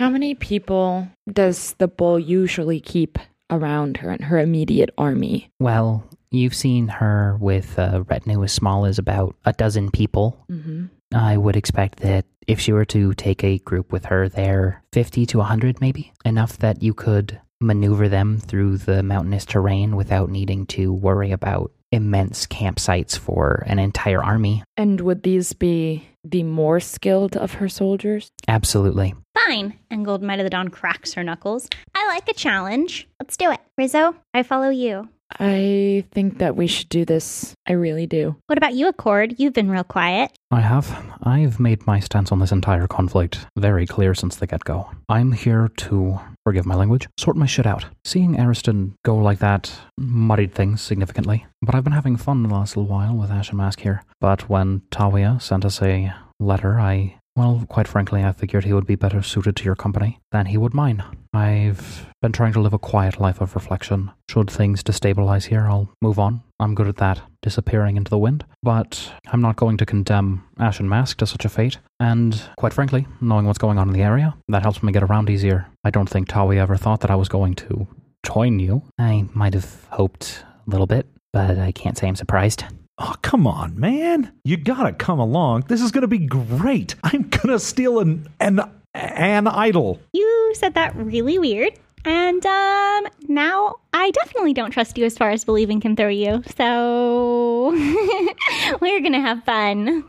How 0.00 0.10
many 0.10 0.34
people 0.34 1.08
does 1.32 1.74
the 1.78 1.88
bull 1.88 2.18
usually 2.18 2.80
keep 2.80 3.18
around 3.50 3.98
her 3.98 4.10
and 4.10 4.24
her 4.24 4.38
immediate 4.38 4.90
army? 4.98 5.50
Well, 5.60 6.04
you've 6.30 6.54
seen 6.54 6.88
her 6.88 7.36
with 7.40 7.78
a 7.78 8.02
retinue 8.08 8.42
as 8.42 8.52
small 8.52 8.86
as 8.86 8.98
about 8.98 9.36
a 9.44 9.52
dozen 9.52 9.90
people. 9.90 10.44
Mm-hmm. 10.50 10.86
I 11.14 11.36
would 11.36 11.56
expect 11.56 12.00
that 12.00 12.24
if 12.46 12.60
she 12.60 12.72
were 12.72 12.84
to 12.86 13.14
take 13.14 13.42
a 13.44 13.58
group 13.58 13.92
with 13.92 14.06
her 14.06 14.28
there, 14.28 14.82
50 14.92 15.26
to 15.26 15.38
100 15.38 15.80
maybe, 15.80 16.12
enough 16.24 16.58
that 16.58 16.82
you 16.82 16.94
could 16.94 17.40
maneuver 17.60 18.08
them 18.08 18.38
through 18.38 18.78
the 18.78 19.02
mountainous 19.02 19.44
terrain 19.44 19.96
without 19.96 20.28
needing 20.28 20.66
to 20.66 20.92
worry 20.92 21.32
about 21.32 21.72
immense 21.92 22.46
campsites 22.46 23.16
for 23.16 23.62
an 23.66 23.78
entire 23.78 24.22
army. 24.22 24.62
And 24.76 25.00
would 25.00 25.22
these 25.22 25.52
be 25.52 26.08
the 26.24 26.42
more 26.42 26.80
skilled 26.80 27.36
of 27.36 27.54
her 27.54 27.68
soldiers? 27.68 28.30
Absolutely. 28.48 29.14
Fine. 29.46 29.78
And 29.90 30.04
Gold 30.04 30.22
Might 30.22 30.40
of 30.40 30.44
the 30.44 30.50
Dawn 30.50 30.68
cracks 30.68 31.14
her 31.14 31.22
knuckles. 31.22 31.68
I 31.94 32.06
like 32.08 32.28
a 32.28 32.34
challenge. 32.34 33.06
Let's 33.20 33.36
do 33.36 33.50
it. 33.50 33.60
Rizzo, 33.78 34.16
I 34.32 34.42
follow 34.42 34.70
you. 34.70 35.08
I 35.38 36.04
think 36.12 36.38
that 36.38 36.56
we 36.56 36.66
should 36.66 36.88
do 36.88 37.04
this. 37.04 37.54
I 37.66 37.72
really 37.72 38.06
do. 38.06 38.36
What 38.46 38.58
about 38.58 38.74
you, 38.74 38.88
Accord? 38.88 39.34
You've 39.38 39.52
been 39.52 39.70
real 39.70 39.84
quiet. 39.84 40.30
I 40.50 40.60
have. 40.60 41.14
I've 41.22 41.58
made 41.58 41.86
my 41.86 42.00
stance 42.00 42.30
on 42.30 42.38
this 42.38 42.52
entire 42.52 42.86
conflict 42.86 43.46
very 43.56 43.86
clear 43.86 44.14
since 44.14 44.36
the 44.36 44.46
get 44.46 44.64
go. 44.64 44.90
I'm 45.08 45.32
here 45.32 45.68
to, 45.76 46.20
forgive 46.44 46.66
my 46.66 46.74
language, 46.74 47.08
sort 47.18 47.36
my 47.36 47.46
shit 47.46 47.66
out. 47.66 47.86
Seeing 48.04 48.38
Ariston 48.38 48.94
go 49.04 49.16
like 49.16 49.38
that 49.40 49.72
muddied 49.98 50.54
things 50.54 50.82
significantly, 50.82 51.46
but 51.62 51.74
I've 51.74 51.84
been 51.84 51.92
having 51.92 52.16
fun 52.16 52.42
the 52.42 52.54
last 52.54 52.76
little 52.76 52.90
while 52.90 53.16
with 53.16 53.30
Ashen 53.30 53.56
Mask 53.56 53.80
here. 53.80 54.04
But 54.20 54.48
when 54.48 54.82
Tawia 54.90 55.40
sent 55.42 55.64
us 55.64 55.82
a 55.82 56.14
letter, 56.38 56.78
I, 56.78 57.18
well, 57.36 57.64
quite 57.68 57.88
frankly, 57.88 58.22
I 58.22 58.32
figured 58.32 58.64
he 58.64 58.72
would 58.72 58.86
be 58.86 58.94
better 58.94 59.22
suited 59.22 59.56
to 59.56 59.64
your 59.64 59.74
company 59.74 60.20
than 60.30 60.46
he 60.46 60.56
would 60.56 60.72
mine. 60.72 61.02
I've 61.32 62.06
been 62.22 62.32
trying 62.32 62.52
to 62.52 62.60
live 62.60 62.72
a 62.72 62.78
quiet 62.78 63.20
life 63.20 63.40
of 63.40 63.54
reflection. 63.54 64.12
Should 64.30 64.50
things 64.50 64.82
destabilize 64.82 65.46
here, 65.46 65.66
I'll 65.66 65.90
move 66.00 66.18
on. 66.18 66.42
I'm 66.60 66.76
good 66.76 66.86
at 66.86 66.96
that, 66.96 67.20
disappearing 67.42 67.96
into 67.96 68.10
the 68.10 68.18
wind. 68.18 68.44
But 68.62 69.12
I'm 69.32 69.40
not 69.40 69.56
going 69.56 69.76
to 69.78 69.86
condemn 69.86 70.44
Ashen 70.58 70.88
Mask 70.88 71.18
to 71.18 71.26
such 71.26 71.44
a 71.44 71.48
fate. 71.48 71.78
And 71.98 72.40
quite 72.56 72.72
frankly, 72.72 73.06
knowing 73.20 73.46
what's 73.46 73.58
going 73.58 73.78
on 73.78 73.88
in 73.88 73.94
the 73.94 74.02
area, 74.02 74.36
that 74.48 74.62
helps 74.62 74.82
me 74.82 74.92
get 74.92 75.02
around 75.02 75.28
easier. 75.28 75.66
I 75.82 75.90
don't 75.90 76.08
think 76.08 76.28
Tawi 76.28 76.58
ever 76.58 76.76
thought 76.76 77.00
that 77.00 77.10
I 77.10 77.16
was 77.16 77.28
going 77.28 77.54
to 77.56 77.88
join 78.24 78.60
you. 78.60 78.82
I 78.98 79.28
might 79.34 79.54
have 79.54 79.86
hoped 79.90 80.44
a 80.66 80.70
little 80.70 80.86
bit, 80.86 81.06
but 81.32 81.58
I 81.58 81.72
can't 81.72 81.98
say 81.98 82.06
I'm 82.06 82.16
surprised. 82.16 82.64
Oh, 82.98 83.14
come 83.22 83.46
on, 83.46 83.78
man. 83.78 84.32
You 84.44 84.56
gotta 84.56 84.92
come 84.92 85.18
along. 85.18 85.64
This 85.68 85.80
is 85.80 85.90
gonna 85.90 86.06
be 86.06 86.18
great. 86.18 86.94
I'm 87.02 87.28
gonna 87.28 87.58
steal 87.58 87.98
an 87.98 88.28
an 88.38 88.60
an 88.94 89.48
idol. 89.48 90.00
You 90.12 90.52
said 90.54 90.74
that 90.74 90.94
really 90.94 91.38
weird. 91.38 91.72
And 92.04 92.44
um 92.46 93.06
now 93.28 93.76
I 93.92 94.10
definitely 94.12 94.52
don't 94.52 94.70
trust 94.70 94.96
you 94.96 95.04
as 95.04 95.16
far 95.18 95.30
as 95.30 95.44
believing 95.44 95.80
can 95.80 95.96
throw 95.96 96.08
you. 96.08 96.42
So 96.56 97.70
we're 98.80 99.00
gonna 99.00 99.20
have 99.20 99.42
fun. 99.44 100.04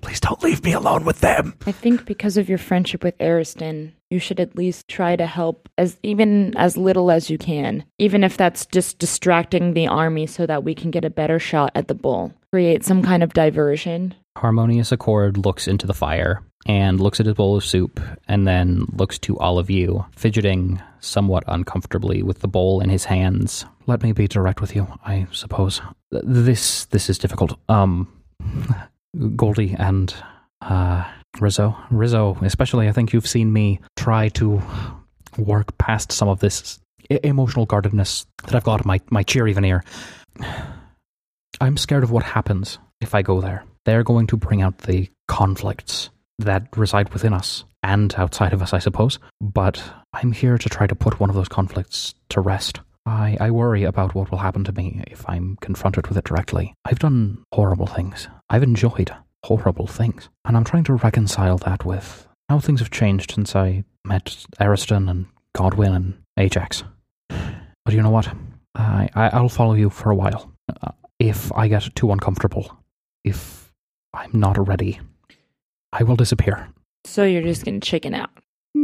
Please 0.00 0.20
don't 0.20 0.42
leave 0.42 0.64
me 0.64 0.72
alone 0.72 1.04
with 1.04 1.20
them. 1.20 1.54
I 1.66 1.72
think 1.72 2.04
because 2.04 2.36
of 2.36 2.48
your 2.48 2.58
friendship 2.58 3.02
with 3.04 3.14
Ariston, 3.20 3.92
you 4.10 4.18
should 4.18 4.40
at 4.40 4.56
least 4.56 4.88
try 4.88 5.16
to 5.16 5.26
help 5.26 5.68
as 5.78 5.98
even 6.02 6.56
as 6.56 6.76
little 6.76 7.10
as 7.10 7.30
you 7.30 7.38
can, 7.38 7.84
even 7.98 8.22
if 8.24 8.36
that's 8.36 8.66
just 8.66 8.98
distracting 8.98 9.72
the 9.72 9.86
army 9.86 10.26
so 10.26 10.46
that 10.46 10.64
we 10.64 10.74
can 10.74 10.90
get 10.90 11.04
a 11.04 11.10
better 11.10 11.38
shot 11.38 11.72
at 11.74 11.88
the 11.88 11.94
bull. 11.94 12.32
Create 12.52 12.84
some 12.84 13.02
kind 13.02 13.22
of 13.22 13.32
diversion. 13.32 14.14
Harmonious 14.36 14.92
Accord 14.92 15.38
looks 15.38 15.66
into 15.66 15.86
the 15.86 15.94
fire 15.94 16.42
and 16.66 17.00
looks 17.00 17.20
at 17.20 17.26
his 17.26 17.34
bowl 17.34 17.56
of 17.56 17.64
soup 17.64 18.00
and 18.28 18.46
then 18.46 18.86
looks 18.92 19.18
to 19.20 19.38
all 19.38 19.58
of 19.58 19.70
you, 19.70 20.04
fidgeting 20.16 20.80
somewhat 21.00 21.44
uncomfortably 21.48 22.22
with 22.22 22.40
the 22.40 22.48
bowl 22.48 22.80
in 22.80 22.88
his 22.88 23.04
hands. 23.06 23.64
Let 23.86 24.02
me 24.02 24.12
be 24.12 24.28
direct 24.28 24.60
with 24.60 24.76
you, 24.76 24.86
I 25.04 25.26
suppose. 25.32 25.80
This 26.10 26.86
this 26.86 27.10
is 27.10 27.18
difficult. 27.18 27.58
Um 27.68 28.08
Goldie 29.36 29.74
and 29.78 30.14
uh 30.60 31.04
Rizzo. 31.40 31.76
Rizzo, 31.90 32.36
especially 32.42 32.88
I 32.88 32.92
think 32.92 33.12
you've 33.12 33.26
seen 33.26 33.52
me 33.52 33.80
try 33.96 34.28
to 34.30 34.62
work 35.38 35.76
past 35.78 36.12
some 36.12 36.28
of 36.28 36.40
this 36.40 36.78
emotional 37.08 37.66
guardedness 37.66 38.26
that 38.44 38.54
I've 38.54 38.64
got 38.64 38.84
my, 38.84 39.00
my 39.10 39.22
cheery 39.22 39.52
veneer. 39.52 39.82
I'm 41.60 41.76
scared 41.76 42.04
of 42.04 42.10
what 42.10 42.22
happens 42.22 42.78
if 43.00 43.14
I 43.14 43.22
go 43.22 43.40
there. 43.40 43.64
They're 43.84 44.04
going 44.04 44.26
to 44.28 44.36
bring 44.36 44.62
out 44.62 44.78
the 44.78 45.10
conflicts 45.28 46.10
that 46.38 46.68
reside 46.76 47.12
within 47.12 47.32
us 47.32 47.64
and 47.82 48.14
outside 48.16 48.52
of 48.52 48.62
us, 48.62 48.72
I 48.72 48.78
suppose. 48.78 49.18
But 49.40 49.82
I'm 50.12 50.32
here 50.32 50.58
to 50.58 50.68
try 50.68 50.86
to 50.86 50.94
put 50.94 51.18
one 51.20 51.30
of 51.30 51.36
those 51.36 51.48
conflicts 51.48 52.14
to 52.30 52.40
rest. 52.40 52.80
I, 53.04 53.36
I 53.40 53.50
worry 53.50 53.84
about 53.84 54.14
what 54.14 54.30
will 54.30 54.38
happen 54.38 54.64
to 54.64 54.72
me 54.72 55.02
if 55.08 55.28
I'm 55.28 55.56
confronted 55.60 56.06
with 56.06 56.16
it 56.16 56.24
directly. 56.24 56.74
I've 56.84 57.00
done 57.00 57.44
horrible 57.52 57.86
things. 57.86 58.28
I've 58.48 58.62
enjoyed 58.62 59.12
horrible 59.44 59.86
things. 59.86 60.28
And 60.44 60.56
I'm 60.56 60.64
trying 60.64 60.84
to 60.84 60.94
reconcile 60.94 61.58
that 61.58 61.84
with 61.84 62.28
how 62.48 62.60
things 62.60 62.80
have 62.80 62.90
changed 62.90 63.32
since 63.32 63.56
I 63.56 63.84
met 64.04 64.46
Ariston 64.60 65.08
and 65.08 65.26
Godwin 65.54 65.94
and 65.94 66.14
Ajax. 66.36 66.84
But 67.28 67.94
you 67.94 68.02
know 68.02 68.10
what? 68.10 68.28
I, 68.74 69.08
I 69.14 69.28
I'll 69.30 69.48
follow 69.48 69.74
you 69.74 69.90
for 69.90 70.10
a 70.10 70.14
while. 70.14 70.52
Uh, 70.82 70.92
if 71.18 71.52
I 71.52 71.68
get 71.68 71.94
too 71.94 72.12
uncomfortable, 72.12 72.78
if 73.24 73.72
I'm 74.14 74.30
not 74.32 74.68
ready, 74.68 75.00
I 75.92 76.04
will 76.04 76.16
disappear. 76.16 76.68
So 77.04 77.24
you're 77.24 77.42
just 77.42 77.64
going 77.64 77.80
to 77.80 77.86
chicken 77.86 78.14
out. 78.14 78.30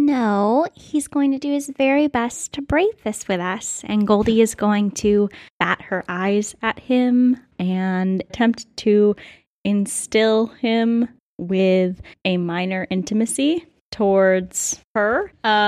No, 0.08 0.66
he's 0.72 1.06
going 1.06 1.32
to 1.32 1.38
do 1.38 1.52
his 1.52 1.70
very 1.76 2.06
best 2.08 2.54
to 2.54 2.62
break 2.62 3.04
this 3.04 3.28
with 3.28 3.40
us. 3.40 3.82
And 3.84 4.06
Goldie 4.06 4.40
is 4.40 4.54
going 4.54 4.92
to 4.92 5.28
bat 5.60 5.82
her 5.82 6.02
eyes 6.08 6.56
at 6.62 6.78
him 6.78 7.36
and 7.58 8.22
attempt 8.22 8.74
to 8.78 9.14
instill 9.66 10.46
him 10.46 11.10
with 11.36 12.00
a 12.24 12.38
minor 12.38 12.86
intimacy 12.88 13.66
towards 13.92 14.80
her. 14.94 15.30
Of 15.44 15.60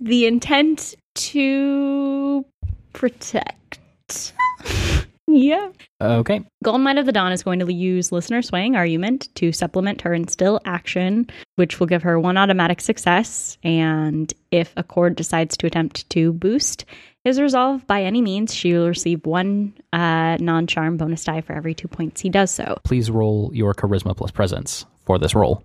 the 0.00 0.26
intent 0.26 0.94
to 1.16 2.46
protect. 2.92 3.80
yeah. 5.26 5.70
Okay. 6.00 6.44
Golden 6.62 6.82
Might 6.82 6.98
of 6.98 7.06
the 7.06 7.12
Dawn 7.12 7.32
is 7.32 7.42
going 7.42 7.58
to 7.58 7.72
use 7.72 8.12
Listener 8.12 8.42
Swaying 8.42 8.76
Argument 8.76 9.28
to 9.36 9.52
supplement 9.52 10.02
her 10.02 10.14
Instill 10.14 10.60
action, 10.64 11.28
which 11.56 11.80
will 11.80 11.86
give 11.86 12.02
her 12.02 12.18
one 12.18 12.36
automatic 12.36 12.80
success. 12.80 13.58
And 13.62 14.32
if 14.50 14.72
Accord 14.76 15.16
decides 15.16 15.56
to 15.58 15.66
attempt 15.66 16.08
to 16.10 16.32
boost 16.32 16.84
his 17.24 17.40
resolve 17.40 17.84
by 17.88 18.04
any 18.04 18.22
means, 18.22 18.54
she 18.54 18.72
will 18.72 18.86
receive 18.86 19.26
one 19.26 19.74
uh, 19.92 20.36
non 20.40 20.68
charm 20.68 20.96
bonus 20.96 21.24
die 21.24 21.40
for 21.40 21.54
every 21.54 21.74
two 21.74 21.88
points 21.88 22.20
he 22.20 22.30
does 22.30 22.52
so. 22.52 22.78
Please 22.84 23.10
roll 23.10 23.50
your 23.52 23.74
charisma 23.74 24.16
plus 24.16 24.30
presence 24.30 24.86
for 25.04 25.18
this 25.18 25.34
roll. 25.34 25.64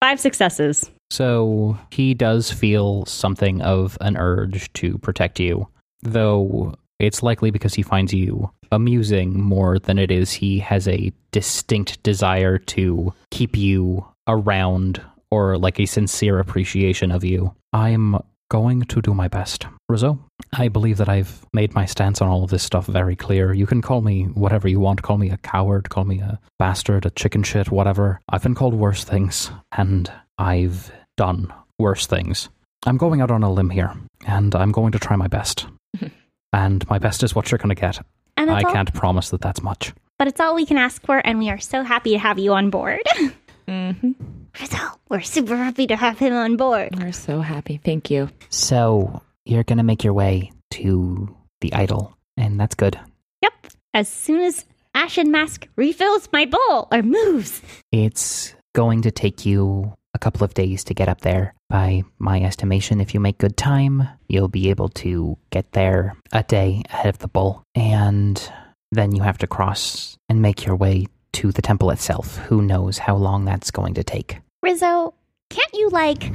Five 0.00 0.20
successes. 0.20 0.90
So 1.10 1.78
he 1.90 2.14
does 2.14 2.50
feel 2.50 3.06
something 3.06 3.62
of 3.62 3.96
an 4.00 4.16
urge 4.16 4.72
to 4.74 4.98
protect 4.98 5.40
you, 5.40 5.68
though 6.02 6.74
it's 6.98 7.22
likely 7.22 7.50
because 7.50 7.74
he 7.74 7.82
finds 7.82 8.12
you 8.12 8.50
amusing 8.72 9.40
more 9.40 9.78
than 9.78 9.98
it 9.98 10.10
is 10.10 10.32
he 10.32 10.58
has 10.58 10.88
a 10.88 11.12
distinct 11.30 12.02
desire 12.02 12.58
to 12.58 13.12
keep 13.30 13.56
you 13.56 14.06
around 14.26 15.00
or 15.30 15.58
like 15.58 15.78
a 15.78 15.86
sincere 15.86 16.38
appreciation 16.38 17.10
of 17.10 17.24
you. 17.24 17.54
I'm 17.72 18.16
going 18.48 18.82
to 18.82 19.02
do 19.02 19.12
my 19.12 19.28
best. 19.28 19.66
Rizzo, 19.88 20.18
I 20.52 20.68
believe 20.68 20.98
that 20.98 21.08
I've 21.08 21.44
made 21.52 21.74
my 21.74 21.84
stance 21.84 22.20
on 22.20 22.28
all 22.28 22.44
of 22.44 22.50
this 22.50 22.62
stuff 22.62 22.86
very 22.86 23.16
clear. 23.16 23.52
You 23.52 23.66
can 23.66 23.82
call 23.82 24.00
me 24.00 24.24
whatever 24.24 24.68
you 24.68 24.80
want. 24.80 25.02
Call 25.02 25.18
me 25.18 25.30
a 25.30 25.36
coward, 25.38 25.90
call 25.90 26.04
me 26.04 26.20
a 26.20 26.40
bastard, 26.58 27.06
a 27.06 27.10
chicken 27.10 27.42
shit, 27.42 27.70
whatever. 27.70 28.20
I've 28.28 28.42
been 28.42 28.54
called 28.54 28.74
worse 28.74 29.04
things, 29.04 29.50
and 29.72 30.10
I've 30.38 30.92
done 31.16 31.52
worse 31.78 32.06
things. 32.06 32.48
I'm 32.84 32.96
going 32.96 33.20
out 33.20 33.30
on 33.30 33.42
a 33.42 33.52
limb 33.52 33.70
here, 33.70 33.92
and 34.26 34.54
I'm 34.54 34.72
going 34.72 34.92
to 34.92 34.98
try 34.98 35.16
my 35.16 35.28
best. 35.28 35.66
and 36.52 36.88
my 36.88 36.98
best 36.98 37.22
is 37.22 37.34
what 37.34 37.50
you're 37.50 37.58
going 37.58 37.74
to 37.74 37.80
get. 37.80 38.00
And 38.36 38.50
I 38.50 38.62
all, 38.62 38.72
can't 38.72 38.92
promise 38.92 39.30
that 39.30 39.40
that's 39.40 39.62
much. 39.62 39.92
but 40.18 40.28
it's 40.28 40.40
all 40.40 40.54
we 40.54 40.66
can 40.66 40.76
ask 40.76 41.04
for, 41.04 41.18
and 41.24 41.38
we 41.38 41.50
are 41.50 41.58
so 41.58 41.82
happy 41.82 42.12
to 42.12 42.18
have 42.18 42.38
you 42.38 42.52
on 42.52 42.70
board. 42.70 43.02
Mm-hmm. 43.68 44.12
Rizzo, 44.60 44.78
we're 45.08 45.22
super 45.22 45.56
happy 45.56 45.88
to 45.88 45.96
have 45.96 46.20
him 46.20 46.32
on 46.32 46.56
board. 46.56 46.96
We're 46.96 47.10
so 47.10 47.40
happy. 47.40 47.80
Thank 47.84 48.12
you. 48.12 48.30
So 48.48 49.22
you're 49.44 49.64
going 49.64 49.78
to 49.78 49.82
make 49.82 50.04
your 50.04 50.12
way 50.12 50.52
to 50.72 51.34
the 51.60 51.74
idol, 51.74 52.16
and 52.36 52.60
that's 52.60 52.76
good. 52.76 52.96
Yep. 53.42 53.52
As 53.92 54.08
soon 54.08 54.40
as 54.42 54.64
Ashen 54.94 55.30
Mask 55.30 55.66
refills 55.76 56.28
my 56.32 56.46
bowl 56.46 56.88
or 56.92 57.02
moves. 57.02 57.60
It's 57.92 58.54
going 58.74 59.02
to 59.02 59.10
take 59.10 59.44
you 59.44 59.92
a 60.16 60.18
couple 60.18 60.42
of 60.42 60.54
days 60.54 60.82
to 60.84 60.94
get 60.94 61.08
up 61.08 61.20
there. 61.20 61.54
By 61.68 62.02
my 62.18 62.40
estimation, 62.40 63.00
if 63.00 63.12
you 63.12 63.20
make 63.20 63.38
good 63.38 63.56
time, 63.56 64.08
you'll 64.28 64.48
be 64.48 64.70
able 64.70 64.88
to 65.04 65.36
get 65.50 65.72
there 65.72 66.16
a 66.32 66.42
day 66.42 66.82
ahead 66.90 67.14
of 67.14 67.18
the 67.18 67.28
bull. 67.28 67.62
And 67.74 68.42
then 68.90 69.14
you 69.14 69.22
have 69.22 69.38
to 69.38 69.46
cross 69.46 70.16
and 70.28 70.40
make 70.40 70.64
your 70.64 70.74
way 70.74 71.06
to 71.34 71.52
the 71.52 71.62
temple 71.62 71.90
itself. 71.90 72.38
Who 72.48 72.62
knows 72.62 72.98
how 72.98 73.14
long 73.16 73.44
that's 73.44 73.70
going 73.70 73.94
to 73.94 74.02
take? 74.02 74.38
Rizzo, 74.62 75.14
can't 75.50 75.74
you 75.74 75.90
like 75.90 76.32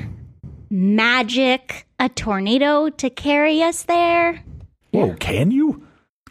magic 0.69 1.87
a 1.99 2.07
tornado 2.07 2.89
to 2.89 3.09
carry 3.09 3.63
us 3.63 3.83
there? 3.83 4.43
Whoa, 4.91 5.15
can 5.15 5.49
you? 5.49 5.87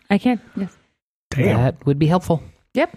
I 0.08 0.18
can. 0.18 0.40
Yes. 0.56 0.76
Damn. 1.30 1.56
That 1.56 1.86
would 1.86 1.98
be 1.98 2.06
helpful. 2.06 2.42
Yep. 2.74 2.96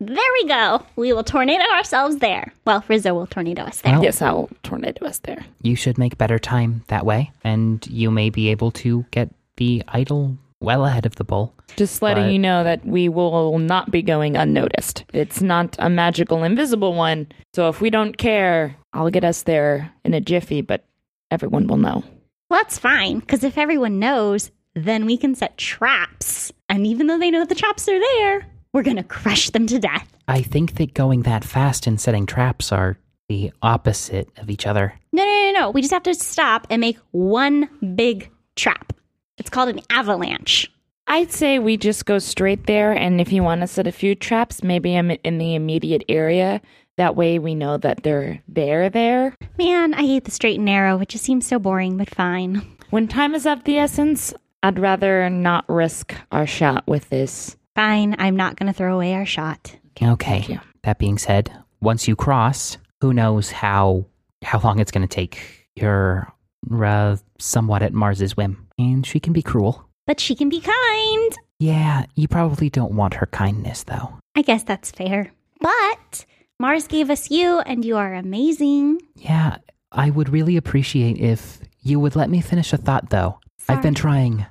There 0.00 0.32
we 0.34 0.44
go. 0.46 0.84
We 0.94 1.12
will 1.12 1.24
tornado 1.24 1.64
ourselves 1.74 2.18
there. 2.18 2.52
Well, 2.64 2.84
Rizzo 2.86 3.14
will 3.14 3.26
tornado 3.26 3.62
us 3.64 3.80
there. 3.80 3.94
Well, 3.94 4.04
Yes, 4.04 4.22
I'll 4.22 4.48
tornado 4.62 5.04
us 5.06 5.18
there. 5.18 5.44
You 5.62 5.74
should 5.74 5.98
make 5.98 6.16
better 6.16 6.38
time 6.38 6.84
that 6.86 7.04
way, 7.04 7.32
and 7.42 7.84
you 7.88 8.10
may 8.12 8.30
be 8.30 8.48
able 8.48 8.70
to 8.72 9.04
get 9.10 9.28
the 9.56 9.82
idol 9.88 10.36
well 10.60 10.84
ahead 10.86 11.04
of 11.04 11.16
the 11.16 11.24
bull. 11.24 11.52
Just 11.76 12.00
letting 12.00 12.24
But- 12.24 12.32
you 12.32 12.38
know 12.38 12.62
that 12.62 12.84
we 12.86 13.08
will 13.08 13.58
not 13.58 13.90
be 13.90 14.02
going 14.02 14.36
unnoticed. 14.36 15.04
It's 15.12 15.40
not 15.42 15.74
a 15.80 15.90
magical 15.90 16.44
invisible 16.44 16.94
one. 16.94 17.26
So 17.54 17.68
if 17.68 17.80
we 17.80 17.90
don't 17.90 18.16
care, 18.16 18.76
I'll 18.92 19.10
get 19.10 19.24
us 19.24 19.42
there 19.42 19.92
in 20.04 20.14
a 20.14 20.20
jiffy, 20.20 20.60
but 20.60 20.84
everyone 21.30 21.66
will 21.66 21.76
know. 21.76 22.04
Well, 22.50 22.60
that's 22.60 22.78
fine, 22.78 23.18
because 23.18 23.42
if 23.44 23.58
everyone 23.58 23.98
knows, 23.98 24.50
then 24.74 25.06
we 25.06 25.16
can 25.16 25.34
set 25.34 25.58
traps. 25.58 26.52
And 26.68 26.86
even 26.86 27.08
though 27.08 27.18
they 27.18 27.30
know 27.32 27.44
the 27.44 27.54
traps 27.56 27.88
are 27.88 27.98
there, 27.98 28.46
we're 28.72 28.82
going 28.82 28.96
to 28.96 29.02
crush 29.02 29.50
them 29.50 29.66
to 29.66 29.78
death. 29.78 30.08
I 30.26 30.42
think 30.42 30.76
that 30.76 30.94
going 30.94 31.22
that 31.22 31.44
fast 31.44 31.86
and 31.86 32.00
setting 32.00 32.26
traps 32.26 32.72
are 32.72 32.98
the 33.28 33.52
opposite 33.62 34.28
of 34.38 34.50
each 34.50 34.66
other. 34.66 34.94
No, 35.12 35.24
no, 35.24 35.52
no, 35.52 35.60
no. 35.60 35.70
We 35.70 35.80
just 35.80 35.92
have 35.92 36.02
to 36.04 36.14
stop 36.14 36.66
and 36.70 36.80
make 36.80 36.98
one 37.10 37.68
big 37.94 38.30
trap. 38.56 38.92
It's 39.36 39.50
called 39.50 39.68
an 39.68 39.80
avalanche. 39.90 40.70
I'd 41.06 41.32
say 41.32 41.58
we 41.58 41.78
just 41.78 42.04
go 42.04 42.18
straight 42.18 42.66
there, 42.66 42.92
and 42.92 43.20
if 43.20 43.32
you 43.32 43.42
want 43.42 43.62
to 43.62 43.66
set 43.66 43.86
a 43.86 43.92
few 43.92 44.14
traps, 44.14 44.62
maybe 44.62 44.94
I'm 44.94 45.10
in 45.10 45.38
the 45.38 45.54
immediate 45.54 46.04
area. 46.08 46.60
That 46.98 47.16
way 47.16 47.38
we 47.38 47.54
know 47.54 47.78
that 47.78 48.02
they're 48.02 48.42
there 48.48 48.90
there. 48.90 49.34
Man, 49.56 49.94
I 49.94 50.02
hate 50.02 50.24
the 50.24 50.30
straight 50.30 50.56
and 50.56 50.66
narrow. 50.66 50.98
It 51.00 51.08
just 51.08 51.24
seems 51.24 51.46
so 51.46 51.58
boring, 51.58 51.96
but 51.96 52.10
fine. 52.10 52.66
When 52.90 53.08
time 53.08 53.34
is 53.34 53.46
of 53.46 53.64
the 53.64 53.78
essence, 53.78 54.34
I'd 54.62 54.78
rather 54.78 55.30
not 55.30 55.64
risk 55.68 56.14
our 56.32 56.46
shot 56.46 56.86
with 56.86 57.08
this. 57.08 57.56
Fine, 57.78 58.16
I'm 58.18 58.34
not 58.34 58.56
going 58.56 58.66
to 58.66 58.72
throw 58.72 58.96
away 58.96 59.14
our 59.14 59.24
shot. 59.24 59.76
Okay. 60.02 60.40
Thank 60.40 60.48
you. 60.48 60.58
That 60.82 60.98
being 60.98 61.16
said, 61.16 61.52
once 61.80 62.08
you 62.08 62.16
cross, 62.16 62.76
who 63.00 63.14
knows 63.14 63.52
how 63.52 64.04
how 64.42 64.58
long 64.58 64.80
it's 64.80 64.90
going 64.90 65.06
to 65.06 65.14
take. 65.14 65.68
You're 65.76 66.26
uh, 66.74 67.18
somewhat 67.38 67.84
at 67.84 67.92
Mars's 67.92 68.36
whim, 68.36 68.66
and 68.80 69.06
she 69.06 69.20
can 69.20 69.32
be 69.32 69.42
cruel. 69.42 69.88
But 70.08 70.18
she 70.18 70.34
can 70.34 70.48
be 70.48 70.60
kind. 70.60 71.38
Yeah, 71.60 72.06
you 72.16 72.26
probably 72.26 72.68
don't 72.68 72.94
want 72.94 73.14
her 73.14 73.26
kindness, 73.26 73.84
though. 73.84 74.18
I 74.34 74.42
guess 74.42 74.64
that's 74.64 74.90
fair. 74.90 75.30
But 75.60 76.26
Mars 76.58 76.88
gave 76.88 77.10
us 77.10 77.30
you, 77.30 77.60
and 77.60 77.84
you 77.84 77.96
are 77.96 78.12
amazing. 78.12 79.02
Yeah, 79.14 79.58
I 79.92 80.10
would 80.10 80.30
really 80.30 80.56
appreciate 80.56 81.18
if 81.18 81.60
you 81.82 82.00
would 82.00 82.16
let 82.16 82.28
me 82.28 82.40
finish 82.40 82.72
a 82.72 82.76
thought, 82.76 83.10
though. 83.10 83.38
I've 83.68 83.82
been 83.82 83.94
trying 83.94 84.46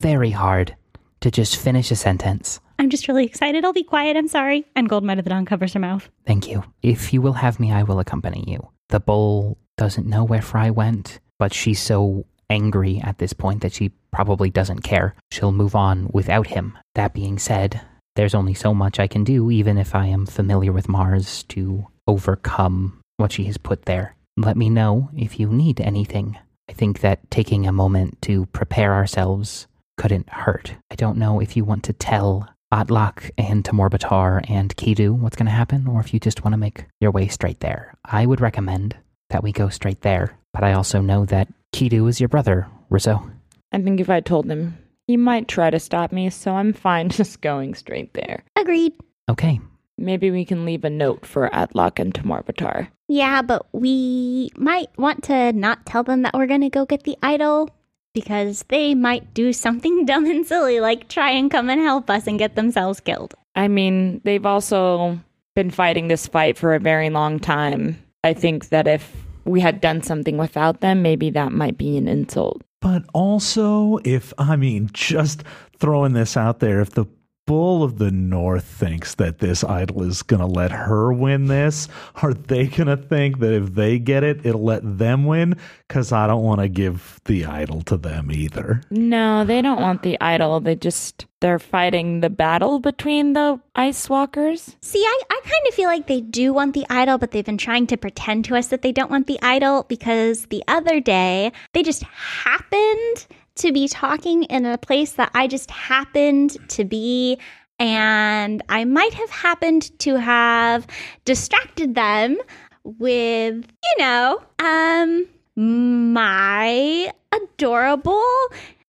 very 0.00 0.30
hard 0.30 0.74
to 1.20 1.30
just 1.30 1.56
finish 1.56 1.92
a 1.92 1.96
sentence. 1.96 2.58
I'm 2.82 2.90
just 2.90 3.06
really 3.06 3.24
excited. 3.24 3.64
I'll 3.64 3.72
be 3.72 3.84
quiet. 3.84 4.16
I'm 4.16 4.26
sorry. 4.26 4.66
And 4.74 4.88
Gold 4.88 5.04
Might 5.04 5.18
of 5.18 5.22
the 5.22 5.30
Dawn 5.30 5.46
covers 5.46 5.72
her 5.74 5.78
mouth. 5.78 6.08
Thank 6.26 6.48
you. 6.48 6.64
If 6.82 7.12
you 7.12 7.22
will 7.22 7.34
have 7.34 7.60
me, 7.60 7.70
I 7.70 7.84
will 7.84 8.00
accompany 8.00 8.42
you. 8.48 8.70
The 8.88 8.98
bull 8.98 9.56
doesn't 9.76 10.08
know 10.08 10.24
where 10.24 10.42
Fry 10.42 10.68
went, 10.70 11.20
but 11.38 11.54
she's 11.54 11.78
so 11.78 12.26
angry 12.50 13.00
at 13.00 13.18
this 13.18 13.32
point 13.32 13.62
that 13.62 13.72
she 13.72 13.92
probably 14.10 14.50
doesn't 14.50 14.80
care. 14.80 15.14
She'll 15.30 15.52
move 15.52 15.76
on 15.76 16.10
without 16.12 16.48
him. 16.48 16.76
That 16.96 17.14
being 17.14 17.38
said, 17.38 17.80
there's 18.16 18.34
only 18.34 18.52
so 18.52 18.74
much 18.74 18.98
I 18.98 19.06
can 19.06 19.22
do, 19.22 19.48
even 19.52 19.78
if 19.78 19.94
I 19.94 20.06
am 20.06 20.26
familiar 20.26 20.72
with 20.72 20.88
Mars, 20.88 21.44
to 21.50 21.86
overcome 22.08 23.00
what 23.16 23.30
she 23.30 23.44
has 23.44 23.58
put 23.58 23.84
there. 23.84 24.16
Let 24.36 24.56
me 24.56 24.68
know 24.68 25.08
if 25.16 25.38
you 25.38 25.46
need 25.46 25.80
anything. 25.80 26.36
I 26.68 26.72
think 26.72 26.98
that 26.98 27.30
taking 27.30 27.64
a 27.64 27.70
moment 27.70 28.20
to 28.22 28.46
prepare 28.46 28.92
ourselves 28.92 29.68
couldn't 29.96 30.28
hurt. 30.28 30.74
I 30.90 30.96
don't 30.96 31.18
know 31.18 31.38
if 31.38 31.56
you 31.56 31.64
want 31.64 31.84
to 31.84 31.92
tell 31.92 32.48
Atlak 32.72 33.30
and 33.36 33.62
Tamorbatar 33.62 34.48
and 34.48 34.74
Kidu 34.76 35.12
what's 35.12 35.36
going 35.36 35.46
to 35.46 35.52
happen, 35.52 35.86
or 35.86 36.00
if 36.00 36.14
you 36.14 36.18
just 36.18 36.44
want 36.44 36.54
to 36.54 36.58
make 36.58 36.86
your 37.00 37.10
way 37.10 37.28
straight 37.28 37.60
there. 37.60 37.94
I 38.04 38.26
would 38.26 38.40
recommend 38.40 38.96
that 39.30 39.42
we 39.42 39.52
go 39.52 39.68
straight 39.68 40.00
there, 40.00 40.36
but 40.52 40.64
I 40.64 40.72
also 40.72 41.00
know 41.00 41.24
that 41.26 41.48
Kidu 41.72 42.06
is 42.06 42.20
your 42.20 42.28
brother, 42.28 42.66
Rizzo. 42.90 43.30
I 43.72 43.80
think 43.80 44.00
if 44.00 44.10
I 44.10 44.20
told 44.20 44.50
him, 44.50 44.78
he 45.06 45.16
might 45.16 45.48
try 45.48 45.70
to 45.70 45.78
stop 45.78 46.12
me, 46.12 46.30
so 46.30 46.52
I'm 46.52 46.72
fine 46.72 47.08
just 47.10 47.40
going 47.40 47.74
straight 47.74 48.14
there. 48.14 48.42
Agreed. 48.56 48.94
Okay, 49.28 49.60
Maybe 49.98 50.30
we 50.30 50.44
can 50.44 50.64
leave 50.64 50.84
a 50.84 50.90
note 50.90 51.26
for 51.26 51.48
Atlok 51.50 51.98
and 51.98 52.12
Tamorbatar. 52.12 52.88
Yeah, 53.08 53.42
but 53.42 53.66
we 53.72 54.50
might 54.56 54.88
want 54.98 55.22
to 55.24 55.52
not 55.52 55.84
tell 55.86 56.02
them 56.02 56.22
that 56.22 56.34
we're 56.34 56.46
going 56.46 56.62
to 56.62 56.70
go 56.70 56.86
get 56.86 57.04
the 57.04 57.16
idol 57.22 57.70
because 58.14 58.64
they 58.68 58.94
might 58.94 59.34
do 59.34 59.52
something 59.52 60.04
dumb 60.06 60.26
and 60.26 60.46
silly 60.46 60.80
like 60.80 61.08
try 61.08 61.30
and 61.30 61.50
come 61.50 61.70
and 61.70 61.80
help 61.80 62.10
us 62.10 62.26
and 62.26 62.38
get 62.38 62.54
themselves 62.54 63.00
killed. 63.00 63.34
I 63.54 63.68
mean, 63.68 64.20
they've 64.24 64.46
also 64.46 65.18
been 65.54 65.70
fighting 65.70 66.08
this 66.08 66.26
fight 66.26 66.56
for 66.56 66.74
a 66.74 66.80
very 66.80 67.10
long 67.10 67.38
time. 67.38 68.02
I 68.24 68.32
think 68.32 68.70
that 68.70 68.86
if 68.86 69.14
we 69.44 69.60
had 69.60 69.80
done 69.80 70.02
something 70.02 70.38
without 70.38 70.80
them, 70.80 71.02
maybe 71.02 71.30
that 71.30 71.52
might 71.52 71.76
be 71.76 71.96
an 71.96 72.08
insult. 72.08 72.62
But 72.80 73.04
also, 73.12 73.98
if 74.04 74.32
I 74.38 74.56
mean, 74.56 74.90
just 74.92 75.44
throwing 75.78 76.14
this 76.14 76.36
out 76.36 76.60
there, 76.60 76.80
if 76.80 76.90
the 76.90 77.06
Bull 77.44 77.82
of 77.82 77.98
the 77.98 78.12
North 78.12 78.64
thinks 78.64 79.16
that 79.16 79.40
this 79.40 79.64
idol 79.64 80.04
is 80.04 80.22
going 80.22 80.40
to 80.40 80.46
let 80.46 80.70
her 80.70 81.12
win 81.12 81.46
this, 81.46 81.88
are 82.22 82.32
they 82.32 82.66
going 82.66 82.86
to 82.86 82.96
think 82.96 83.40
that 83.40 83.52
if 83.52 83.74
they 83.74 83.98
get 83.98 84.22
it, 84.22 84.46
it'll 84.46 84.62
let 84.62 84.98
them 84.98 85.24
win? 85.24 85.56
Because 85.88 86.12
I 86.12 86.28
don't 86.28 86.44
want 86.44 86.60
to 86.60 86.68
give 86.68 87.20
the 87.24 87.44
idol 87.44 87.82
to 87.82 87.96
them 87.96 88.30
either. 88.30 88.80
No, 88.90 89.44
they 89.44 89.60
don't 89.60 89.80
want 89.80 90.02
the 90.02 90.20
idol. 90.20 90.60
They 90.60 90.76
just 90.76 91.26
they're 91.40 91.58
fighting 91.58 92.20
the 92.20 92.30
battle 92.30 92.78
between 92.78 93.32
the 93.32 93.60
ice 93.74 94.08
walkers. 94.08 94.76
See, 94.80 95.02
I, 95.04 95.22
I 95.28 95.40
kind 95.42 95.66
of 95.66 95.74
feel 95.74 95.88
like 95.88 96.06
they 96.06 96.20
do 96.20 96.52
want 96.52 96.72
the 96.74 96.86
idol, 96.88 97.18
but 97.18 97.32
they've 97.32 97.44
been 97.44 97.58
trying 97.58 97.88
to 97.88 97.96
pretend 97.96 98.44
to 98.44 98.56
us 98.56 98.68
that 98.68 98.82
they 98.82 98.92
don't 98.92 99.10
want 99.10 99.26
the 99.26 99.40
idol 99.42 99.84
because 99.88 100.46
the 100.46 100.62
other 100.68 101.00
day 101.00 101.50
they 101.72 101.82
just 101.82 102.04
happened 102.04 103.26
to 103.56 103.72
be 103.72 103.88
talking 103.88 104.44
in 104.44 104.66
a 104.66 104.78
place 104.78 105.12
that 105.12 105.30
I 105.34 105.46
just 105.46 105.70
happened 105.70 106.56
to 106.70 106.84
be. 106.84 107.38
And 107.78 108.62
I 108.68 108.84
might 108.84 109.14
have 109.14 109.30
happened 109.30 109.98
to 110.00 110.16
have 110.16 110.86
distracted 111.24 111.94
them 111.94 112.38
with, 112.84 113.54
you 113.64 113.94
know, 113.98 114.42
um, 114.58 115.26
my 115.56 117.12
adorable 117.32 118.22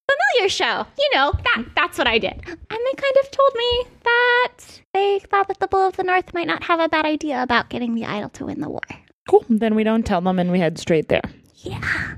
familiar 0.08 0.50
show. 0.50 0.86
You 0.98 1.10
know, 1.14 1.34
that 1.34 1.66
that's 1.76 1.98
what 1.98 2.08
I 2.08 2.18
did. 2.18 2.34
And 2.46 2.58
they 2.70 2.94
kind 2.96 3.16
of 3.22 3.32
told 3.32 3.52
me 3.56 3.84
that 4.04 4.82
they 4.94 5.20
thought 5.20 5.48
that 5.48 5.60
the 5.60 5.68
Bull 5.68 5.88
of 5.88 5.96
the 5.96 6.04
North 6.04 6.34
might 6.34 6.48
not 6.48 6.64
have 6.64 6.80
a 6.80 6.90
bad 6.90 7.06
idea 7.06 7.42
about 7.42 7.70
getting 7.70 7.96
the 7.96 8.06
idol 8.06 8.30
to 8.30 8.46
win 8.46 8.62
the 8.62 8.70
war. 8.70 8.82
Cool. 9.28 9.46
Then 9.50 9.76
we 9.76 9.84
don't 9.84 10.06
tell 10.06 10.22
them 10.22 10.40
and 10.40 10.52
we 10.52 10.60
head 10.60 10.78
straight 10.78 11.10
there. 11.10 11.24
Yeah. 11.58 12.16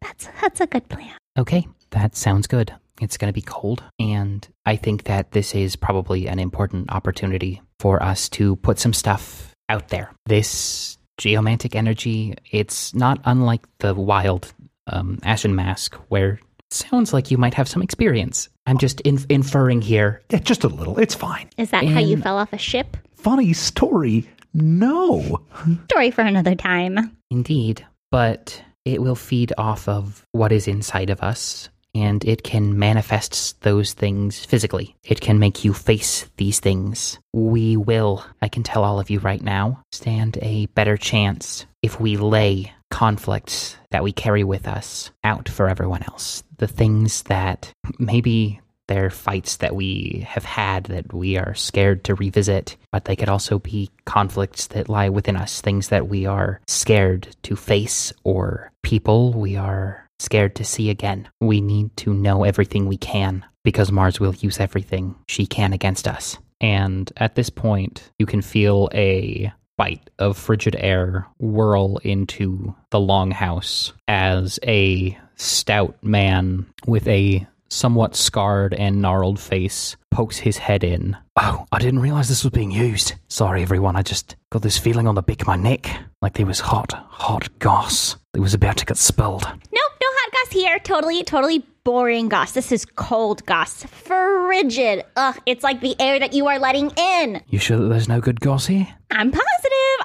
That's 0.00 0.28
that's 0.40 0.60
a 0.60 0.66
good 0.66 0.88
plan. 0.88 1.14
Okay, 1.38 1.66
that 1.90 2.14
sounds 2.16 2.46
good. 2.46 2.72
It's 3.00 3.16
going 3.16 3.28
to 3.28 3.34
be 3.34 3.42
cold, 3.42 3.82
and 3.98 4.46
I 4.64 4.76
think 4.76 5.04
that 5.04 5.32
this 5.32 5.54
is 5.54 5.74
probably 5.74 6.28
an 6.28 6.38
important 6.38 6.92
opportunity 6.92 7.60
for 7.80 8.00
us 8.00 8.28
to 8.30 8.54
put 8.56 8.78
some 8.78 8.92
stuff 8.92 9.52
out 9.68 9.88
there. 9.88 10.12
This 10.26 10.96
geomantic 11.18 11.74
energy, 11.74 12.34
it's 12.52 12.94
not 12.94 13.20
unlike 13.24 13.62
the 13.78 13.94
wild 13.94 14.52
um, 14.86 15.18
Ashen 15.24 15.56
Mask, 15.56 15.96
where 16.08 16.34
it 16.34 16.72
sounds 16.72 17.12
like 17.12 17.32
you 17.32 17.38
might 17.38 17.54
have 17.54 17.68
some 17.68 17.82
experience. 17.82 18.48
I'm 18.66 18.78
just 18.78 19.00
inf- 19.00 19.26
inferring 19.28 19.82
here. 19.82 20.22
Yeah, 20.30 20.38
just 20.38 20.62
a 20.62 20.68
little. 20.68 21.00
It's 21.00 21.16
fine. 21.16 21.50
Is 21.56 21.70
that 21.70 21.84
how 21.84 21.98
you 21.98 22.16
fell 22.16 22.38
off 22.38 22.52
a 22.52 22.58
ship? 22.58 22.96
Funny 23.16 23.52
story. 23.52 24.28
No. 24.52 25.40
Story 25.90 26.12
for 26.12 26.20
another 26.20 26.54
time. 26.54 27.16
Indeed, 27.28 27.84
but 28.12 28.62
it 28.84 29.02
will 29.02 29.14
feed 29.14 29.52
off 29.56 29.88
of 29.88 30.26
what 30.32 30.52
is 30.52 30.68
inside 30.68 31.10
of 31.10 31.22
us, 31.22 31.68
and 31.94 32.24
it 32.24 32.42
can 32.42 32.78
manifest 32.78 33.60
those 33.62 33.92
things 33.92 34.44
physically. 34.44 34.96
It 35.04 35.20
can 35.20 35.38
make 35.38 35.64
you 35.64 35.72
face 35.72 36.28
these 36.36 36.60
things. 36.60 37.18
We 37.32 37.76
will, 37.76 38.24
I 38.42 38.48
can 38.48 38.62
tell 38.62 38.84
all 38.84 38.98
of 38.98 39.10
you 39.10 39.20
right 39.20 39.42
now, 39.42 39.82
stand 39.92 40.38
a 40.42 40.66
better 40.66 40.96
chance 40.96 41.66
if 41.82 42.00
we 42.00 42.16
lay 42.16 42.72
conflicts 42.90 43.76
that 43.90 44.02
we 44.02 44.12
carry 44.12 44.44
with 44.44 44.68
us 44.68 45.10
out 45.22 45.48
for 45.48 45.68
everyone 45.68 46.02
else. 46.04 46.42
The 46.58 46.68
things 46.68 47.22
that 47.24 47.72
maybe 47.98 48.60
they're 48.86 49.10
fights 49.10 49.56
that 49.58 49.74
we 49.74 50.26
have 50.28 50.44
had 50.44 50.84
that 50.84 51.12
we 51.12 51.36
are 51.36 51.54
scared 51.54 52.04
to 52.04 52.14
revisit, 52.14 52.76
but 52.92 53.04
they 53.04 53.16
could 53.16 53.28
also 53.28 53.58
be 53.58 53.90
conflicts 54.04 54.68
that 54.68 54.88
lie 54.88 55.08
within 55.08 55.36
us, 55.36 55.60
things 55.60 55.88
that 55.88 56.08
we 56.08 56.26
are 56.26 56.60
scared 56.66 57.34
to 57.42 57.56
face 57.56 58.12
or 58.24 58.70
people 58.82 59.32
we 59.32 59.56
are 59.56 60.08
scared 60.18 60.54
to 60.56 60.64
see 60.64 60.90
again. 60.90 61.28
We 61.40 61.60
need 61.60 61.96
to 61.98 62.14
know 62.14 62.44
everything 62.44 62.86
we 62.86 62.96
can 62.96 63.44
because 63.64 63.90
Mars 63.90 64.20
will 64.20 64.34
use 64.34 64.60
everything 64.60 65.14
she 65.28 65.46
can 65.46 65.72
against 65.72 66.06
us. 66.06 66.38
And 66.60 67.10
at 67.16 67.34
this 67.34 67.50
point, 67.50 68.10
you 68.18 68.26
can 68.26 68.42
feel 68.42 68.88
a 68.94 69.52
bite 69.76 70.08
of 70.18 70.38
frigid 70.38 70.76
air 70.78 71.26
whirl 71.38 71.98
into 71.98 72.74
the 72.90 72.98
longhouse 72.98 73.92
as 74.06 74.58
a 74.64 75.18
stout 75.36 75.96
man 76.02 76.66
with 76.86 77.08
a 77.08 77.46
somewhat 77.74 78.14
scarred 78.14 78.72
and 78.74 79.02
gnarled 79.02 79.40
face 79.40 79.96
pokes 80.10 80.38
his 80.38 80.58
head 80.58 80.84
in. 80.84 81.16
Oh, 81.36 81.66
I 81.72 81.80
didn't 81.80 81.98
realize 82.00 82.28
this 82.28 82.44
was 82.44 82.52
being 82.52 82.70
used. 82.70 83.14
Sorry, 83.28 83.62
everyone. 83.62 83.96
I 83.96 84.02
just 84.02 84.36
got 84.50 84.62
this 84.62 84.78
feeling 84.78 85.08
on 85.08 85.16
the 85.16 85.22
back 85.22 85.40
of 85.42 85.48
my 85.48 85.56
neck 85.56 85.90
like 86.22 86.34
there 86.34 86.46
was 86.46 86.60
hot, 86.60 86.92
hot 86.92 87.48
goss 87.58 88.16
that 88.32 88.40
was 88.40 88.54
about 88.54 88.76
to 88.78 88.86
get 88.86 88.96
spilled. 88.96 89.42
Nope, 89.42 89.92
no 90.00 90.06
hot 90.08 90.32
goss 90.32 90.52
here. 90.52 90.78
Totally, 90.78 91.24
totally 91.24 91.64
boring 91.82 92.28
goss. 92.28 92.52
This 92.52 92.70
is 92.70 92.84
cold 92.84 93.44
goss. 93.46 93.82
Frigid. 93.84 95.04
Ugh, 95.16 95.36
it's 95.44 95.64
like 95.64 95.80
the 95.80 96.00
air 96.00 96.18
that 96.20 96.32
you 96.32 96.46
are 96.46 96.58
letting 96.58 96.90
in. 96.96 97.42
You 97.48 97.58
sure 97.58 97.78
that 97.78 97.88
there's 97.88 98.08
no 98.08 98.20
good 98.20 98.40
goss 98.40 98.66
here? 98.66 98.86
I'm 99.10 99.30
positive. 99.32 99.42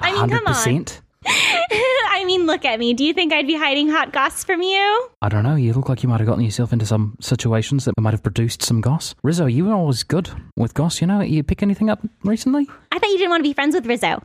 I 0.00 0.12
mean, 0.12 0.30
come 0.30 0.46
on. 0.46 0.86
100%? 1.24 1.30
I 2.12 2.24
mean, 2.26 2.46
look 2.46 2.64
at 2.64 2.78
me. 2.78 2.94
Do 2.94 3.04
you 3.04 3.12
think 3.12 3.32
I'd 3.32 3.46
be 3.46 3.56
hiding 3.56 3.88
hot 3.88 4.12
goss 4.12 4.44
from 4.44 4.62
you? 4.62 5.08
I 5.22 5.28
don't 5.28 5.42
know. 5.42 5.54
You 5.54 5.72
look 5.72 5.88
like 5.88 6.02
you 6.02 6.08
might 6.08 6.20
have 6.20 6.26
gotten 6.26 6.44
yourself 6.44 6.72
into 6.72 6.86
some 6.86 7.16
situations 7.20 7.84
that 7.84 7.98
might 7.98 8.12
have 8.12 8.22
produced 8.22 8.62
some 8.62 8.80
goss. 8.80 9.14
Rizzo, 9.22 9.46
you 9.46 9.64
were 9.64 9.72
always 9.72 10.02
good 10.02 10.30
with 10.56 10.74
goss, 10.74 11.00
you 11.00 11.06
know? 11.06 11.20
You 11.20 11.42
pick 11.42 11.62
anything 11.62 11.88
up 11.90 12.00
recently? 12.24 12.68
I 12.92 12.98
thought 12.98 13.10
you 13.10 13.18
didn't 13.18 13.30
want 13.30 13.42
to 13.42 13.48
be 13.48 13.54
friends 13.54 13.74
with 13.74 13.86
Rizzo. 13.86 14.22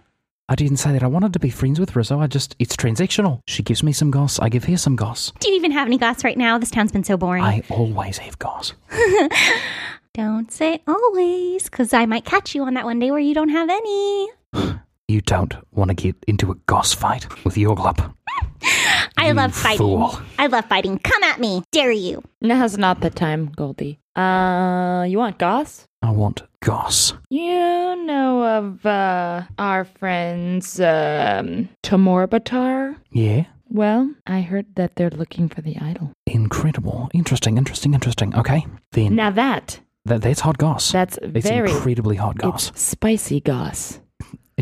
I 0.48 0.56
didn't 0.56 0.78
say 0.78 0.92
that 0.92 1.02
I 1.02 1.08
wanted 1.08 1.34
to 1.34 1.40
be 1.40 1.50
friends 1.50 1.80
with 1.80 1.96
Rizzo. 1.96 2.20
I 2.20 2.28
just, 2.28 2.56
it's 2.60 2.76
transactional. 2.76 3.42
She 3.48 3.64
gives 3.64 3.82
me 3.82 3.92
some 3.92 4.12
goss, 4.12 4.40
I 4.40 4.50
give 4.50 4.66
her 4.66 4.78
some 4.78 4.96
goss. 4.96 5.32
Do 5.40 5.50
you 5.50 5.56
even 5.56 5.72
have 5.72 5.88
any 5.88 5.98
goss 5.98 6.24
right 6.24 6.38
now? 6.38 6.58
This 6.60 6.70
town's 6.70 6.92
been 6.92 7.04
so 7.04 7.18
boring. 7.18 7.44
I 7.44 7.64
always 7.70 8.20
have 8.20 8.38
goss. 8.38 8.74
Don't 10.14 10.52
say 10.52 10.82
always, 10.88 11.64
because 11.64 11.94
I 11.94 12.06
might 12.06 12.26
catch 12.26 12.56
you 12.56 12.64
on 12.64 12.76
that 12.76 12.86
one 12.86 13.00
day 13.00 13.12
where 13.12 13.20
you 13.20 13.34
don't 13.34 13.50
have 13.50 13.70
any. 13.70 14.30
You 15.08 15.22
don't 15.22 15.54
want 15.72 15.90
to 15.90 15.94
get 15.96 16.16
into 16.28 16.52
a 16.52 16.56
goss 16.66 16.94
fight 16.94 17.28
with 17.46 17.56
Yorglop. 17.56 18.14
I 19.18 19.28
You 19.28 19.34
love 19.34 19.54
fighting. 19.54 19.78
fool. 19.78 20.20
I 20.40 20.48
love 20.48 20.66
fighting. 20.66 20.98
Come 21.00 21.24
at 21.24 21.40
me. 21.40 21.64
Dare 21.72 21.92
you. 21.92 22.24
Now's 22.42 22.78
not 22.78 23.02
the 23.02 23.10
time, 23.12 23.52
Goldie. 23.56 24.00
Uh, 24.16 25.06
you 25.08 25.18
want 25.20 25.38
Goss? 25.38 25.86
I 26.02 26.10
want 26.12 26.44
goss. 26.62 27.14
You 27.30 27.96
know 28.06 28.44
of 28.44 28.86
uh, 28.86 29.44
our 29.60 29.86
friends, 29.86 30.80
um, 30.80 31.70
Tamorbatar? 31.84 32.96
Yeah? 33.12 33.46
Well, 33.70 34.14
I 34.28 34.42
heard 34.42 34.68
that 34.76 34.96
they're 34.96 35.10
looking 35.10 35.50
for 35.50 35.62
the 35.62 35.78
idol. 35.78 36.12
Incredible. 36.28 37.10
Interesting, 37.14 37.58
interesting, 37.58 37.94
interesting. 37.94 38.36
Okay. 38.36 38.66
Then 38.92 39.16
Now 39.16 39.32
that, 39.32 39.80
that, 40.06 40.22
that's 40.22 40.40
hot 40.42 40.58
goss. 40.60 40.92
that's 40.92 41.18
it's 41.22 41.48
very, 41.48 41.72
incredibly 41.72 42.16
hot 42.18 42.38
goss. 42.38 42.70
it's 42.70 42.82
spicy 42.82 43.40
Goss. 43.42 44.00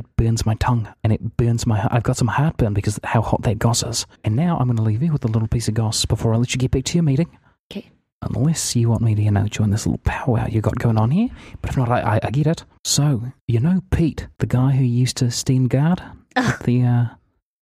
It 0.03 0.15
burns 0.17 0.45
my 0.45 0.55
tongue 0.55 0.87
and 1.03 1.11
it 1.13 1.37
burns 1.37 1.65
my 1.65 1.77
heart. 1.79 1.93
I've 1.93 2.03
got 2.03 2.17
some 2.17 2.27
heartburn 2.27 2.73
because 2.73 2.97
of 2.97 3.03
how 3.05 3.21
hot 3.21 3.41
that 3.43 3.59
goss 3.59 3.83
is. 3.83 4.05
And 4.23 4.35
now 4.35 4.57
I'm 4.57 4.67
going 4.67 4.77
to 4.77 4.83
leave 4.83 5.01
you 5.03 5.11
with 5.11 5.23
a 5.25 5.27
little 5.27 5.47
piece 5.47 5.67
of 5.67 5.73
goss 5.73 6.05
before 6.05 6.33
I 6.33 6.37
let 6.37 6.53
you 6.53 6.59
get 6.59 6.71
back 6.71 6.83
to 6.85 6.93
your 6.95 7.03
meeting. 7.03 7.37
Okay. 7.71 7.89
Unless 8.21 8.75
you 8.75 8.89
want 8.89 9.01
me 9.01 9.15
to, 9.15 9.21
you 9.21 9.31
know, 9.31 9.47
join 9.47 9.69
this 9.71 9.85
little 9.85 9.99
powwow 10.05 10.47
you 10.47 10.61
got 10.61 10.75
going 10.79 10.97
on 10.97 11.11
here. 11.11 11.29
But 11.61 11.71
if 11.71 11.77
not, 11.77 11.89
I, 11.89 12.15
I, 12.15 12.19
I 12.23 12.29
get 12.31 12.47
it. 12.47 12.63
So, 12.85 13.21
you 13.47 13.59
know 13.59 13.81
Pete, 13.91 14.27
the 14.39 14.45
guy 14.45 14.71
who 14.71 14.83
used 14.83 15.17
to 15.17 15.29
stand 15.31 15.69
guard 15.69 16.01
at 16.35 16.59
the, 16.63 16.83
uh, 16.83 17.05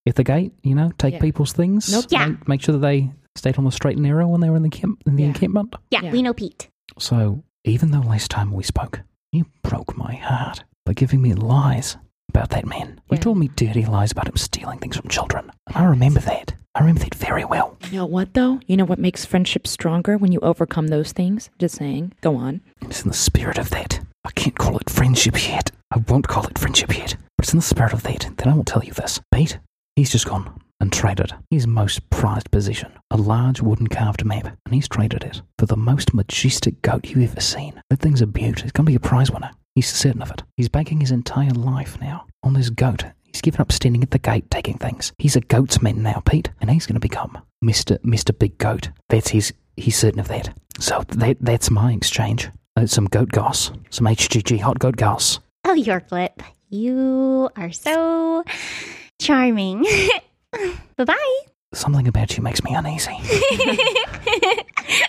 at 0.07 0.15
the 0.15 0.23
gate, 0.23 0.53
you 0.63 0.75
know, 0.75 0.91
take 0.97 1.15
Yeah. 1.15 1.19
people's 1.21 1.53
things? 1.53 1.91
Nope. 1.91 2.05
Yeah. 2.09 2.27
Make, 2.27 2.47
make 2.47 2.61
sure 2.61 2.73
that 2.73 2.79
they 2.79 3.11
stayed 3.35 3.57
on 3.57 3.63
the 3.65 3.71
straight 3.71 3.95
and 3.97 4.03
narrow 4.03 4.27
when 4.27 4.41
they 4.41 4.49
were 4.49 4.57
in 4.57 4.63
the, 4.63 4.69
camp, 4.69 5.01
in 5.05 5.15
the 5.15 5.23
Yeah. 5.23 5.29
encampment? 5.29 5.75
Yeah, 5.89 6.01
Yeah. 6.03 6.11
we 6.11 6.21
know 6.21 6.33
Pete. 6.33 6.69
So, 6.99 7.43
even 7.63 7.91
though 7.91 7.99
last 8.01 8.29
time 8.31 8.51
we 8.51 8.63
spoke, 8.63 9.01
you 9.31 9.45
broke 9.63 9.95
my 9.97 10.13
heart 10.15 10.63
by 10.85 10.93
giving 10.93 11.21
me 11.21 11.33
lies 11.33 11.95
about 12.32 12.49
that 12.51 12.65
man. 12.65 12.99
You 13.11 13.17
told 13.17 13.38
me 13.38 13.49
dirty 13.49 13.86
lies 13.86 14.11
about 14.11 14.27
him 14.27 14.38
stealing 14.38 14.79
things 14.79 14.97
from 14.97 15.09
children. 15.09 15.51
And 15.67 15.75
I 15.75 15.84
remember 15.86 16.19
that. 16.21 16.53
I 16.73 16.79
remember 16.79 17.01
that 17.01 17.15
very 17.15 17.43
well. 17.43 17.77
You 17.91 17.99
know 17.99 18.05
what, 18.05 18.34
though? 18.34 18.59
You 18.65 18.77
know 18.77 18.86
what 18.86 18.97
makes 18.99 19.25
friendship 19.25 19.67
stronger 19.67 20.17
when 20.17 20.32
you 20.32 20.39
overcome 20.39 20.88
those 20.88 21.11
things? 21.11 21.49
Just 21.59 21.75
saying. 21.75 22.13
Go 22.21 22.36
on. 22.38 22.61
It's 22.82 23.03
in 23.03 23.09
the 23.09 23.13
spirit 23.13 23.57
of 23.57 23.69
that. 23.71 23.99
I 24.23 24.32
can't 24.32 24.57
call 24.57 24.77
it 24.77 24.89
friendship 24.89 25.47
yet. 25.47 25.71
I 25.91 25.97
won't 26.07 26.27
call 26.27 26.47
it 26.47 26.57
friendship 26.57 26.97
yet. 26.97 27.17
But 27.38 27.45
it's 27.45 27.53
in 27.53 27.59
the 27.59 27.63
spirit 27.63 27.93
of 27.93 28.03
that. 28.03 28.29
Then 28.38 28.47
I 28.47 28.55
will 28.55 28.63
tell 28.63 28.84
you 28.84 28.93
this. 28.93 29.19
Pete, 29.34 29.59
he's 29.95 30.11
just 30.11 30.27
gone 30.27 30.61
and 30.79 30.91
traded 30.91 31.34
his 31.51 31.67
most 31.67 32.09
prized 32.09 32.49
possession, 32.49 32.91
a 33.11 33.17
large 33.17 33.61
wooden 33.61 33.88
carved 33.88 34.25
map, 34.25 34.45
and 34.65 34.73
he's 34.73 34.88
traded 34.88 35.23
it 35.23 35.41
for 35.59 35.67
the 35.67 35.77
most 35.77 36.13
majestic 36.13 36.82
goat 36.82 37.07
you've 37.07 37.32
ever 37.32 37.39
seen. 37.39 37.79
That 37.89 37.99
thing's 37.99 38.21
a 38.21 38.27
beaut. 38.27 38.63
It's 38.63 38.71
going 38.71 38.86
to 38.86 38.91
be 38.91 38.95
a 38.95 38.99
prize 38.99 39.29
winner. 39.29 39.51
He's 39.76 39.88
certain 39.91 40.22
of 40.22 40.32
it. 40.32 40.43
He's 40.57 40.69
banking 40.69 40.99
his 40.99 41.11
entire 41.11 41.51
life 41.51 41.99
now 42.01 42.26
on 42.43 42.53
this 42.53 42.69
goat. 42.69 43.05
He's 43.24 43.41
given 43.41 43.61
up 43.61 43.72
standing 43.72 44.03
at 44.03 44.11
the 44.11 44.19
gate 44.19 44.51
taking 44.51 44.78
things. 44.78 45.13
He's 45.17 45.38
a 45.38 45.41
goat's 45.41 45.82
man 45.82 46.03
now, 46.03 46.22
Pete, 46.26 46.49
and 46.59 46.69
he's 46.69 46.86
going 46.86 46.95
to 46.95 46.99
become 46.99 47.38
Mister 47.61 47.97
Mister 48.03 48.34
Big 48.34 48.57
Goat. 48.57 48.89
That's 49.09 49.30
his. 49.30 49.53
He's 49.78 49.97
certain 49.97 50.19
of 50.19 50.28
that. 50.28 50.53
So 50.80 51.03
that 51.09 51.38
that's 51.39 51.72
my 51.72 51.93
exchange. 51.93 52.49
Uh, 52.76 52.86
some 52.86 53.05
goat 53.05 53.30
goss, 53.30 53.72
some 53.89 54.07
HGG 54.07 54.59
hot 54.59 54.80
goat 54.80 54.97
goss. 54.97 55.39
Oh, 55.63 55.76
Yorglop, 55.76 56.41
you 56.69 57.49
are 57.55 57.72
so 57.72 58.43
charming. 59.19 59.84
bye 60.97 61.05
bye. 61.05 61.38
Something 61.74 62.07
about 62.09 62.36
you 62.36 62.43
makes 62.43 62.63
me 62.65 62.74
uneasy. 62.74 63.15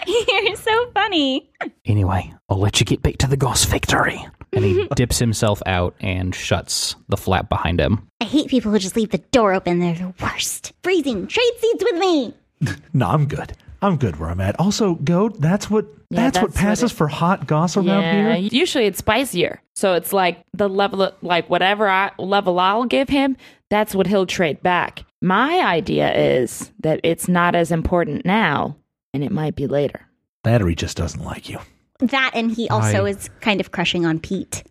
You're 0.06 0.56
so 0.56 0.90
funny. 0.94 1.50
Anyway, 1.84 2.32
I'll 2.48 2.58
let 2.60 2.78
you 2.78 2.86
get 2.86 3.02
back 3.02 3.18
to 3.18 3.26
the 3.26 3.36
goss 3.36 3.64
factory. 3.64 4.24
And 4.54 4.64
he 4.64 4.86
dips 4.94 5.18
himself 5.18 5.62
out 5.66 5.94
and 6.00 6.34
shuts 6.34 6.94
the 7.08 7.16
flap 7.16 7.48
behind 7.48 7.80
him. 7.80 8.06
I 8.20 8.24
hate 8.24 8.48
people 8.48 8.70
who 8.70 8.78
just 8.78 8.96
leave 8.96 9.10
the 9.10 9.18
door 9.18 9.54
open. 9.54 9.78
They're 9.80 9.94
the 9.94 10.14
worst. 10.20 10.72
Freezing. 10.82 11.26
Trade 11.26 11.52
seats 11.58 11.84
with 11.84 11.98
me. 12.00 12.34
No, 12.92 13.08
I'm 13.08 13.26
good. 13.26 13.54
I'm 13.80 13.96
good 13.96 14.20
where 14.20 14.30
I'm 14.30 14.40
at. 14.40 14.60
Also, 14.60 14.94
goat, 14.94 15.40
that's 15.40 15.68
what 15.68 15.84
Yeah, 16.10 16.30
that's, 16.30 16.38
what 16.38 16.52
that's 16.52 16.54
what 16.54 16.54
passes 16.54 16.92
it- 16.92 16.94
for 16.94 17.08
hot 17.08 17.48
goss 17.48 17.76
around 17.76 17.86
yeah, 18.02 18.36
here. 18.36 18.48
usually 18.52 18.84
it's 18.84 18.98
spicier. 18.98 19.60
So 19.74 19.94
it's 19.94 20.12
like 20.12 20.44
the 20.54 20.68
level, 20.68 21.02
of, 21.02 21.14
like 21.22 21.50
whatever 21.50 21.88
I, 21.88 22.12
level 22.18 22.60
I'll 22.60 22.84
give 22.84 23.08
him, 23.08 23.36
that's 23.70 23.94
what 23.96 24.06
he'll 24.06 24.26
trade 24.26 24.62
back. 24.62 25.02
My 25.20 25.58
idea 25.66 26.12
is 26.14 26.70
that 26.80 27.00
it's 27.02 27.26
not 27.26 27.56
as 27.56 27.72
important 27.72 28.24
now, 28.24 28.76
and 29.12 29.24
it 29.24 29.32
might 29.32 29.56
be 29.56 29.66
later. 29.66 30.02
Battery 30.44 30.76
just 30.76 30.96
doesn't 30.96 31.24
like 31.24 31.48
you. 31.48 31.58
That 32.02 32.32
and 32.34 32.50
he 32.50 32.68
also 32.68 33.04
I- 33.06 33.10
is 33.10 33.30
kind 33.40 33.60
of 33.60 33.70
crushing 33.70 34.04
on 34.06 34.18
Pete. 34.18 34.64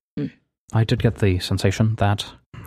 I 0.73 0.83
did 0.85 1.01
get 1.01 1.15
the 1.15 1.39
sensation 1.39 1.95
that 1.95 2.25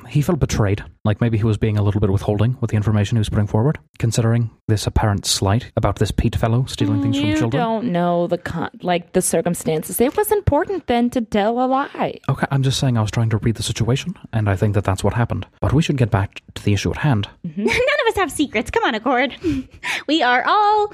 he 0.08 0.20
felt 0.20 0.38
betrayed. 0.38 0.84
Like 1.06 1.22
maybe 1.22 1.38
he 1.38 1.44
was 1.44 1.56
being 1.56 1.78
a 1.78 1.82
little 1.82 2.00
bit 2.00 2.10
withholding 2.10 2.58
with 2.60 2.70
the 2.70 2.76
information 2.76 3.16
he 3.16 3.20
was 3.20 3.30
putting 3.30 3.46
forward, 3.46 3.78
considering 3.98 4.50
this 4.68 4.86
apparent 4.86 5.24
slight 5.24 5.72
about 5.76 5.96
this 5.96 6.10
Pete 6.10 6.36
fellow 6.36 6.66
stealing 6.66 7.00
things 7.00 7.16
you 7.16 7.22
from 7.32 7.38
children. 7.40 7.60
You 7.62 7.66
don't 7.66 7.92
know 7.92 8.26
the 8.26 8.36
con- 8.36 8.70
like 8.82 9.12
the 9.12 9.22
circumstances. 9.22 10.00
It 10.00 10.16
was 10.16 10.30
important 10.30 10.86
then 10.86 11.08
to 11.10 11.22
tell 11.22 11.58
a 11.58 11.66
lie. 11.66 12.18
Okay, 12.28 12.46
I'm 12.50 12.62
just 12.62 12.78
saying 12.78 12.98
I 12.98 13.00
was 13.00 13.10
trying 13.10 13.30
to 13.30 13.38
read 13.38 13.54
the 13.54 13.62
situation, 13.62 14.14
and 14.34 14.50
I 14.50 14.56
think 14.56 14.74
that 14.74 14.84
that's 14.84 15.02
what 15.02 15.14
happened. 15.14 15.46
But 15.60 15.72
we 15.72 15.80
should 15.82 15.96
get 15.96 16.10
back 16.10 16.42
to 16.56 16.62
the 16.62 16.74
issue 16.74 16.90
at 16.90 16.98
hand. 16.98 17.28
None 17.42 17.66
of 17.68 18.08
us 18.08 18.16
have 18.16 18.30
secrets. 18.30 18.70
Come 18.70 18.84
on, 18.84 18.94
Accord. 18.94 19.34
we 20.06 20.22
are 20.22 20.44
all 20.46 20.92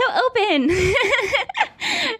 so 0.00 0.22
open. 0.26 0.70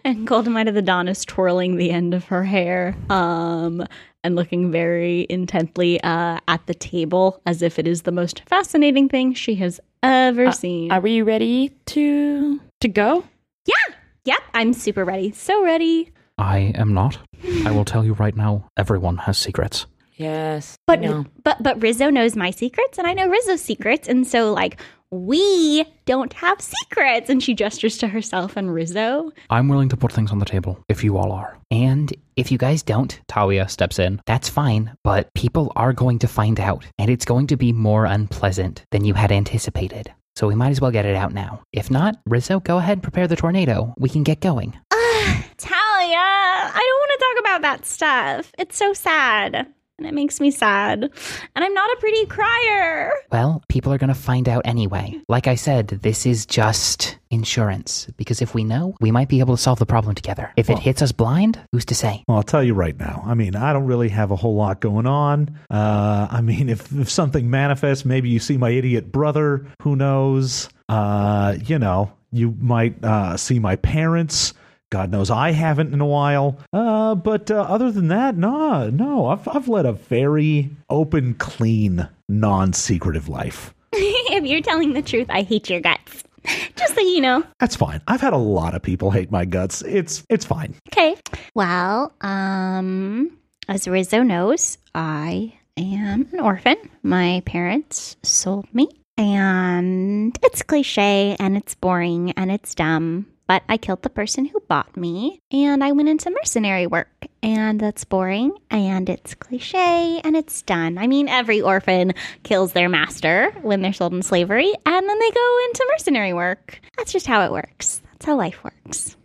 and 0.03 0.27
Golden 0.27 0.53
Might 0.53 0.67
of 0.67 0.75
the 0.75 0.81
Dawn 0.81 1.07
is 1.07 1.25
twirling 1.25 1.77
the 1.77 1.91
end 1.91 2.13
of 2.13 2.25
her 2.25 2.43
hair, 2.43 2.95
um, 3.09 3.85
and 4.23 4.35
looking 4.35 4.71
very 4.71 5.25
intently 5.29 6.01
uh, 6.03 6.39
at 6.47 6.65
the 6.67 6.73
table 6.73 7.41
as 7.45 7.61
if 7.61 7.79
it 7.79 7.87
is 7.87 8.03
the 8.03 8.11
most 8.11 8.41
fascinating 8.47 9.09
thing 9.09 9.33
she 9.33 9.55
has 9.55 9.79
ever 10.03 10.51
seen. 10.51 10.91
Are 10.91 11.01
we 11.01 11.21
ready 11.21 11.69
to 11.87 12.59
to 12.81 12.87
go? 12.87 13.23
yeah. 13.65 13.95
yep, 14.25 14.41
I'm 14.53 14.73
super 14.73 15.05
ready. 15.05 15.31
So 15.31 15.63
ready. 15.63 16.11
I 16.37 16.73
am 16.75 16.93
not. 16.93 17.17
I 17.65 17.71
will 17.71 17.85
tell 17.85 18.03
you 18.03 18.13
right 18.13 18.35
now, 18.35 18.69
everyone 18.77 19.17
has 19.17 19.37
secrets. 19.37 19.85
Yes. 20.15 20.75
But 20.85 20.99
I 20.99 21.01
know. 21.01 21.25
but 21.43 21.61
but 21.63 21.81
Rizzo 21.81 22.09
knows 22.09 22.35
my 22.35 22.51
secrets 22.51 22.97
and 22.97 23.07
I 23.07 23.13
know 23.13 23.27
Rizzo's 23.27 23.61
secrets 23.61 24.07
and 24.07 24.27
so 24.27 24.53
like 24.53 24.79
we 25.11 25.83
don't 26.05 26.31
have 26.33 26.61
secrets 26.61 27.29
And 27.29 27.43
she 27.43 27.53
gestures 27.53 27.97
to 27.97 28.07
herself 28.07 28.55
and 28.55 28.73
Rizzo. 28.73 29.31
I'm 29.49 29.67
willing 29.67 29.89
to 29.89 29.97
put 29.97 30.11
things 30.11 30.31
on 30.31 30.39
the 30.39 30.45
table 30.45 30.83
if 30.87 31.03
you 31.03 31.17
all 31.17 31.31
are. 31.31 31.57
And 31.69 32.13
if 32.35 32.51
you 32.51 32.57
guys 32.57 32.81
don't, 32.81 33.19
Talia 33.27 33.67
steps 33.67 33.99
in. 33.99 34.21
that's 34.25 34.49
fine, 34.49 34.95
but 35.03 35.33
people 35.33 35.71
are 35.75 35.93
going 35.93 36.19
to 36.19 36.27
find 36.27 36.59
out, 36.59 36.85
and 36.97 37.09
it's 37.11 37.25
going 37.25 37.47
to 37.47 37.57
be 37.57 37.71
more 37.71 38.05
unpleasant 38.05 38.83
than 38.91 39.05
you 39.05 39.13
had 39.13 39.31
anticipated. 39.31 40.11
So 40.35 40.47
we 40.47 40.55
might 40.55 40.69
as 40.71 40.81
well 40.81 40.91
get 40.91 41.05
it 41.05 41.15
out 41.15 41.33
now. 41.33 41.61
If 41.73 41.91
not, 41.91 42.15
Rizzo, 42.25 42.59
go 42.61 42.77
ahead 42.77 42.93
and 42.97 43.03
prepare 43.03 43.27
the 43.27 43.35
tornado. 43.35 43.93
We 43.97 44.09
can 44.09 44.23
get 44.23 44.39
going. 44.39 44.77
Ah, 44.91 45.45
Talia, 45.57 46.17
I 46.17 46.81
don't 46.81 46.99
want 46.99 47.11
to 47.11 47.25
talk 47.25 47.39
about 47.39 47.61
that 47.63 47.85
stuff. 47.85 48.51
It's 48.57 48.77
so 48.77 48.93
sad. 48.93 49.67
And 50.01 50.07
it 50.07 50.15
makes 50.15 50.39
me 50.39 50.49
sad. 50.49 51.03
And 51.03 51.63
I'm 51.63 51.73
not 51.75 51.91
a 51.91 51.99
pretty 51.99 52.25
crier. 52.25 53.11
Well, 53.31 53.61
people 53.69 53.93
are 53.93 53.99
going 53.99 54.07
to 54.07 54.15
find 54.15 54.49
out 54.49 54.63
anyway. 54.65 55.21
Like 55.27 55.45
I 55.45 55.53
said, 55.53 55.89
this 55.89 56.25
is 56.25 56.47
just 56.47 57.19
insurance, 57.29 58.07
because 58.17 58.41
if 58.41 58.55
we 58.55 58.63
know, 58.63 58.95
we 58.99 59.11
might 59.11 59.29
be 59.29 59.41
able 59.41 59.55
to 59.55 59.61
solve 59.61 59.77
the 59.77 59.85
problem 59.85 60.15
together. 60.15 60.51
If 60.57 60.71
it 60.71 60.79
hits 60.79 61.03
us 61.03 61.11
blind, 61.11 61.59
who's 61.71 61.85
to 61.85 61.93
say? 61.93 62.23
Well, 62.27 62.37
I'll 62.37 62.43
tell 62.43 62.63
you 62.63 62.73
right 62.73 62.97
now. 62.97 63.21
I 63.27 63.35
mean, 63.35 63.55
I 63.55 63.73
don't 63.73 63.85
really 63.85 64.09
have 64.09 64.31
a 64.31 64.35
whole 64.35 64.55
lot 64.55 64.81
going 64.81 65.05
on. 65.05 65.55
Uh, 65.69 66.27
I 66.31 66.41
mean, 66.41 66.67
if, 66.67 66.91
if 66.93 67.07
something 67.07 67.47
manifests, 67.51 68.03
maybe 68.03 68.29
you 68.29 68.39
see 68.39 68.57
my 68.57 68.71
idiot 68.71 69.11
brother. 69.11 69.67
Who 69.83 69.95
knows? 69.95 70.67
Uh, 70.89 71.57
you 71.63 71.77
know, 71.77 72.11
you 72.31 72.55
might 72.59 73.05
uh, 73.05 73.37
see 73.37 73.59
my 73.59 73.75
parents. 73.75 74.55
God 74.91 75.09
knows 75.09 75.31
I 75.31 75.51
haven't 75.51 75.93
in 75.93 76.01
a 76.01 76.05
while. 76.05 76.59
Uh, 76.73 77.15
but 77.15 77.49
uh, 77.49 77.61
other 77.61 77.91
than 77.91 78.09
that, 78.09 78.35
no, 78.35 78.89
no. 78.89 79.27
I've, 79.27 79.47
I've 79.47 79.69
led 79.69 79.85
a 79.85 79.93
very 79.93 80.69
open, 80.89 81.33
clean, 81.35 82.07
non 82.27 82.73
secretive 82.73 83.29
life. 83.29 83.73
if 83.93 84.45
you're 84.45 84.61
telling 84.61 84.91
the 84.91 85.01
truth, 85.01 85.27
I 85.29 85.43
hate 85.43 85.69
your 85.69 85.79
guts. 85.79 86.23
Just 86.75 86.95
so 86.95 87.01
you 87.01 87.21
know. 87.21 87.43
That's 87.59 87.75
fine. 87.75 88.01
I've 88.07 88.19
had 88.19 88.33
a 88.33 88.37
lot 88.37 88.75
of 88.75 88.81
people 88.81 89.11
hate 89.11 89.31
my 89.31 89.45
guts. 89.45 89.81
It's 89.81 90.25
it's 90.29 90.43
fine. 90.45 90.75
Okay. 90.89 91.15
Well, 91.55 92.13
um, 92.19 93.37
as 93.69 93.87
Rizzo 93.87 94.23
knows, 94.23 94.77
I 94.93 95.53
am 95.77 96.27
an 96.33 96.39
orphan. 96.41 96.75
My 97.01 97.43
parents 97.45 98.17
sold 98.23 98.67
me, 98.73 98.89
and 99.17 100.37
it's 100.43 100.63
cliche 100.63 101.37
and 101.39 101.55
it's 101.55 101.75
boring 101.75 102.31
and 102.31 102.51
it's 102.51 102.75
dumb. 102.75 103.27
But 103.51 103.63
I 103.67 103.75
killed 103.75 104.01
the 104.01 104.09
person 104.09 104.45
who 104.45 104.61
bought 104.69 104.95
me, 104.95 105.41
and 105.51 105.83
I 105.83 105.91
went 105.91 106.07
into 106.07 106.31
mercenary 106.31 106.87
work, 106.87 107.27
and 107.43 107.81
that's 107.81 108.05
boring 108.05 108.53
and 108.69 109.09
it's 109.09 109.35
cliche 109.35 110.21
and 110.23 110.37
it's 110.37 110.61
done. 110.61 110.97
I 110.97 111.05
mean, 111.07 111.27
every 111.27 111.59
orphan 111.59 112.13
kills 112.43 112.71
their 112.71 112.87
master 112.87 113.51
when 113.61 113.81
they're 113.81 113.91
sold 113.91 114.13
in 114.13 114.23
slavery, 114.23 114.71
and 114.85 115.09
then 115.09 115.19
they 115.19 115.31
go 115.31 115.57
into 115.65 115.87
mercenary 115.91 116.31
work. 116.31 116.79
That's 116.95 117.11
just 117.11 117.27
how 117.27 117.43
it 117.43 117.51
works. 117.51 118.01
That's 118.13 118.25
how 118.27 118.37
life 118.37 118.63
works. 118.63 119.17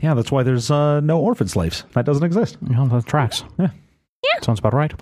Yeah, 0.00 0.14
that's 0.14 0.32
why 0.32 0.42
there's 0.42 0.72
uh, 0.72 0.98
no 0.98 1.20
orphan 1.20 1.46
slaves. 1.46 1.84
That 1.92 2.04
doesn't 2.04 2.24
exist. 2.24 2.56
You 2.60 2.74
know, 2.74 2.88
that 2.88 3.06
tracks. 3.06 3.44
Yeah. 3.60 3.70
Yeah. 4.24 4.40
Sounds 4.42 4.58
about 4.58 4.74
right. 4.74 4.92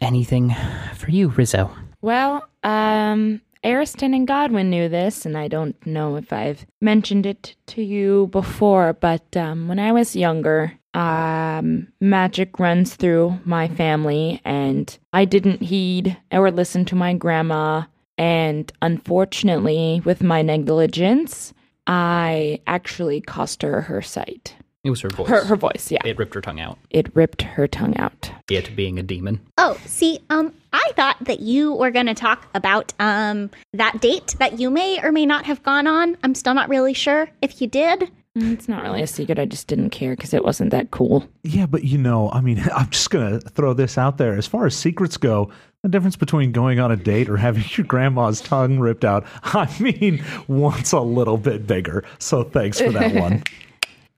Anything 0.00 0.56
for 0.96 1.10
you, 1.10 1.28
Rizzo? 1.28 1.70
Well, 2.00 2.48
um, 2.62 3.42
Ariston 3.64 4.12
and 4.12 4.26
Godwin 4.26 4.70
knew 4.70 4.88
this, 4.88 5.24
and 5.24 5.38
I 5.38 5.46
don't 5.48 5.76
know 5.86 6.16
if 6.16 6.32
I've 6.32 6.66
mentioned 6.80 7.26
it 7.26 7.54
to 7.68 7.82
you 7.82 8.28
before, 8.32 8.92
but 8.92 9.36
um, 9.36 9.68
when 9.68 9.78
I 9.78 9.92
was 9.92 10.16
younger, 10.16 10.72
um, 10.94 11.88
magic 12.00 12.58
runs 12.58 12.96
through 12.96 13.38
my 13.44 13.68
family, 13.68 14.40
and 14.44 14.98
I 15.12 15.24
didn't 15.24 15.62
heed 15.62 16.16
or 16.32 16.50
listen 16.50 16.84
to 16.86 16.96
my 16.96 17.14
grandma. 17.14 17.84
And 18.18 18.70
unfortunately, 18.82 20.02
with 20.04 20.22
my 20.22 20.42
negligence, 20.42 21.54
I 21.86 22.60
actually 22.66 23.20
cost 23.20 23.62
her 23.62 23.82
her 23.82 24.02
sight. 24.02 24.56
It 24.84 24.90
was 24.90 25.00
her 25.02 25.08
voice. 25.10 25.28
Her, 25.28 25.44
her 25.44 25.56
voice, 25.56 25.92
yeah. 25.92 26.00
It 26.04 26.18
ripped 26.18 26.34
her 26.34 26.40
tongue 26.40 26.58
out. 26.60 26.76
It 26.90 27.14
ripped 27.14 27.42
her 27.42 27.68
tongue 27.68 27.96
out. 27.98 28.32
It 28.50 28.74
being 28.74 28.98
a 28.98 29.02
demon. 29.02 29.40
Oh, 29.56 29.78
see, 29.86 30.18
um, 30.28 30.52
I 30.72 30.90
thought 30.96 31.22
that 31.24 31.38
you 31.38 31.72
were 31.74 31.92
going 31.92 32.06
to 32.06 32.14
talk 32.14 32.48
about 32.54 32.92
um 32.98 33.50
that 33.74 34.00
date 34.00 34.34
that 34.40 34.58
you 34.58 34.70
may 34.70 35.00
or 35.02 35.12
may 35.12 35.24
not 35.24 35.44
have 35.46 35.62
gone 35.62 35.86
on. 35.86 36.16
I'm 36.24 36.34
still 36.34 36.54
not 36.54 36.68
really 36.68 36.94
sure 36.94 37.28
if 37.40 37.60
you 37.60 37.68
did. 37.68 38.10
Mm, 38.36 38.54
It's 38.54 38.68
not 38.68 38.82
really 38.82 39.02
a 39.02 39.06
secret. 39.06 39.38
I 39.38 39.44
just 39.44 39.68
didn't 39.68 39.90
care 39.90 40.16
because 40.16 40.32
it 40.34 40.42
wasn't 40.44 40.70
that 40.70 40.90
cool. 40.90 41.28
Yeah, 41.44 41.66
but 41.66 41.84
you 41.84 41.98
know, 41.98 42.30
I 42.32 42.40
mean, 42.40 42.58
I'm 42.74 42.88
just 42.90 43.10
going 43.10 43.38
to 43.38 43.48
throw 43.50 43.74
this 43.74 43.96
out 43.98 44.18
there. 44.18 44.34
As 44.36 44.46
far 44.48 44.66
as 44.66 44.74
secrets 44.74 45.16
go, 45.16 45.50
the 45.82 45.90
difference 45.90 46.16
between 46.16 46.50
going 46.50 46.80
on 46.80 46.90
a 46.90 46.96
date 46.96 47.28
or 47.28 47.36
having 47.36 47.64
your 47.76 47.86
grandma's 47.86 48.40
tongue 48.40 48.78
ripped 48.80 49.04
out, 49.04 49.26
I 49.44 49.72
mean, 49.78 50.24
one's 50.48 50.92
a 50.92 51.00
little 51.00 51.36
bit 51.36 51.66
bigger. 51.68 52.04
So 52.18 52.42
thanks 52.42 52.80
for 52.80 52.90
that 52.90 53.14
one. 53.14 53.44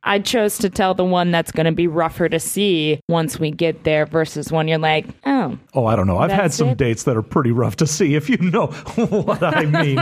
I 0.06 0.18
chose 0.18 0.58
to 0.58 0.68
tell 0.68 0.92
the 0.94 1.04
one 1.04 1.30
that's 1.30 1.50
going 1.50 1.64
to 1.66 1.72
be 1.72 1.86
rougher 1.86 2.28
to 2.28 2.38
see 2.38 3.00
once 3.08 3.40
we 3.40 3.50
get 3.50 3.84
there 3.84 4.04
versus 4.04 4.52
one 4.52 4.68
you're 4.68 4.78
like, 4.78 5.06
oh, 5.24 5.58
Oh, 5.72 5.86
I 5.86 5.96
don't 5.96 6.06
know. 6.06 6.18
I've 6.18 6.30
had 6.30 6.52
some 6.52 6.68
it? 6.70 6.78
dates 6.78 7.04
that 7.04 7.16
are 7.16 7.22
pretty 7.22 7.52
rough 7.52 7.76
to 7.76 7.86
see, 7.86 8.14
if 8.14 8.28
you 8.28 8.36
know 8.36 8.66
what 8.96 9.42
I 9.42 9.64
mean. 9.64 9.96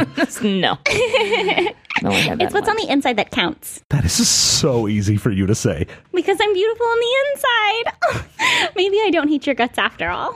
no. 0.61 0.77
no, 2.03 2.11
I 2.11 2.15
had 2.15 2.39
that 2.39 2.43
It's 2.47 2.55
what's 2.55 2.67
one. 2.67 2.71
on 2.71 2.85
the 2.87 2.93
inside 2.93 3.17
that 3.19 3.31
counts. 3.31 3.83
that 3.91 4.05
is 4.05 4.29
so 4.29 4.89
easy 4.89 5.17
for 5.17 5.31
you 5.31 5.47
to 5.47 5.55
say. 5.55 5.87
Because 6.13 6.37
I'm 6.41 6.53
beautiful 6.53 6.87
on 6.87 6.99
the 6.99 7.15
inside. 7.33 8.73
Maybe 8.77 8.97
I 9.05 9.11
don't 9.11 9.29
hate 9.29 9.47
your 9.47 9.55
guts 9.55 9.79
after 9.79 10.09
all. 10.09 10.35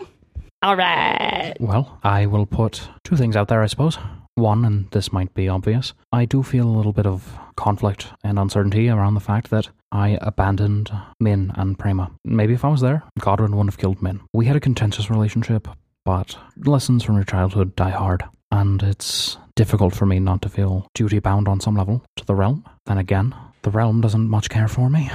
All 0.62 0.76
right. 0.76 1.54
Well, 1.60 1.98
I 2.04 2.26
will 2.26 2.46
put 2.46 2.88
two 3.04 3.16
things 3.16 3.36
out 3.36 3.48
there, 3.48 3.62
I 3.62 3.66
suppose. 3.66 3.98
One, 4.36 4.66
and 4.66 4.90
this 4.90 5.14
might 5.14 5.32
be 5.32 5.48
obvious, 5.48 5.94
I 6.12 6.26
do 6.26 6.42
feel 6.42 6.68
a 6.68 6.76
little 6.76 6.92
bit 6.92 7.06
of 7.06 7.38
conflict 7.56 8.08
and 8.22 8.38
uncertainty 8.38 8.90
around 8.90 9.14
the 9.14 9.20
fact 9.20 9.48
that 9.48 9.70
I 9.90 10.18
abandoned 10.20 10.92
Min 11.18 11.52
and 11.54 11.78
Prema. 11.78 12.10
Maybe 12.22 12.52
if 12.52 12.62
I 12.62 12.68
was 12.68 12.82
there, 12.82 13.02
Godwin 13.18 13.52
wouldn't 13.52 13.72
have 13.72 13.80
killed 13.80 14.02
Min. 14.02 14.20
We 14.34 14.44
had 14.44 14.54
a 14.54 14.60
contentious 14.60 15.08
relationship, 15.08 15.66
but 16.04 16.36
lessons 16.58 17.02
from 17.02 17.14
your 17.14 17.24
childhood 17.24 17.74
die 17.76 17.90
hard, 17.90 18.24
and 18.52 18.82
it's 18.82 19.38
difficult 19.54 19.94
for 19.94 20.04
me 20.04 20.20
not 20.20 20.42
to 20.42 20.50
feel 20.50 20.86
duty 20.94 21.18
bound 21.18 21.48
on 21.48 21.58
some 21.58 21.74
level 21.74 22.04
to 22.16 22.24
the 22.26 22.34
realm. 22.34 22.62
Then 22.84 22.98
again, 22.98 23.34
the 23.62 23.70
realm 23.70 24.02
doesn't 24.02 24.28
much 24.28 24.50
care 24.50 24.68
for 24.68 24.90
me. 24.90 25.10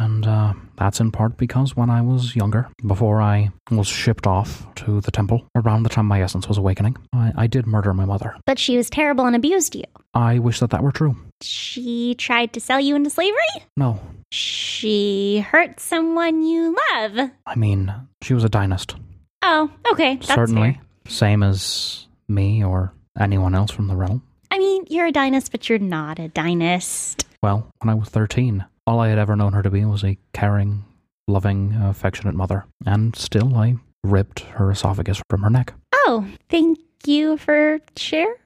And 0.00 0.26
uh, 0.26 0.54
that's 0.76 0.98
in 0.98 1.12
part 1.12 1.36
because 1.36 1.76
when 1.76 1.90
I 1.90 2.00
was 2.00 2.34
younger, 2.34 2.68
before 2.86 3.20
I 3.20 3.50
was 3.70 3.86
shipped 3.86 4.26
off 4.26 4.66
to 4.76 5.02
the 5.02 5.10
temple, 5.10 5.46
around 5.54 5.82
the 5.82 5.90
time 5.90 6.06
my 6.06 6.22
essence 6.22 6.48
was 6.48 6.56
awakening, 6.56 6.96
I, 7.12 7.32
I 7.36 7.46
did 7.46 7.66
murder 7.66 7.92
my 7.92 8.06
mother. 8.06 8.34
But 8.46 8.58
she 8.58 8.78
was 8.78 8.88
terrible 8.88 9.26
and 9.26 9.36
abused 9.36 9.74
you. 9.74 9.84
I 10.14 10.38
wish 10.38 10.58
that 10.60 10.70
that 10.70 10.82
were 10.82 10.90
true. 10.90 11.16
She 11.42 12.14
tried 12.14 12.54
to 12.54 12.60
sell 12.60 12.80
you 12.80 12.96
into 12.96 13.10
slavery? 13.10 13.36
No, 13.76 14.00
She 14.32 15.40
hurt 15.46 15.80
someone 15.80 16.42
you 16.44 16.74
love. 16.94 17.30
I 17.46 17.54
mean, 17.56 17.92
she 18.22 18.32
was 18.32 18.42
a 18.44 18.48
dynast. 18.48 18.94
Oh, 19.42 19.70
okay. 19.92 20.16
That's 20.16 20.28
Certainly. 20.28 20.72
fair. 20.72 20.82
Same 21.08 21.42
as 21.42 22.06
me 22.26 22.64
or 22.64 22.94
anyone 23.18 23.54
else 23.54 23.70
from 23.70 23.88
the 23.88 23.96
realm. 23.96 24.22
I 24.50 24.58
mean, 24.58 24.86
you're 24.88 25.06
a 25.06 25.12
dynast, 25.12 25.50
but 25.52 25.68
you're 25.68 25.78
not 25.78 26.18
a 26.18 26.28
dynast. 26.28 27.24
Well, 27.42 27.68
when 27.80 27.88
I 27.90 27.94
was 27.94 28.08
13, 28.08 28.64
all 28.86 29.00
I 29.00 29.08
had 29.08 29.18
ever 29.18 29.36
known 29.36 29.52
her 29.52 29.62
to 29.62 29.70
be 29.70 29.84
was 29.84 30.04
a 30.04 30.18
caring, 30.32 30.84
loving, 31.28 31.74
affectionate 31.74 32.34
mother. 32.34 32.66
And 32.86 33.14
still, 33.16 33.56
I 33.56 33.76
ripped 34.02 34.40
her 34.40 34.70
esophagus 34.70 35.20
from 35.28 35.42
her 35.42 35.50
neck. 35.50 35.74
Oh, 35.92 36.26
thank 36.48 36.78
you 37.06 37.36
for 37.36 37.80
sharing. 37.96 38.36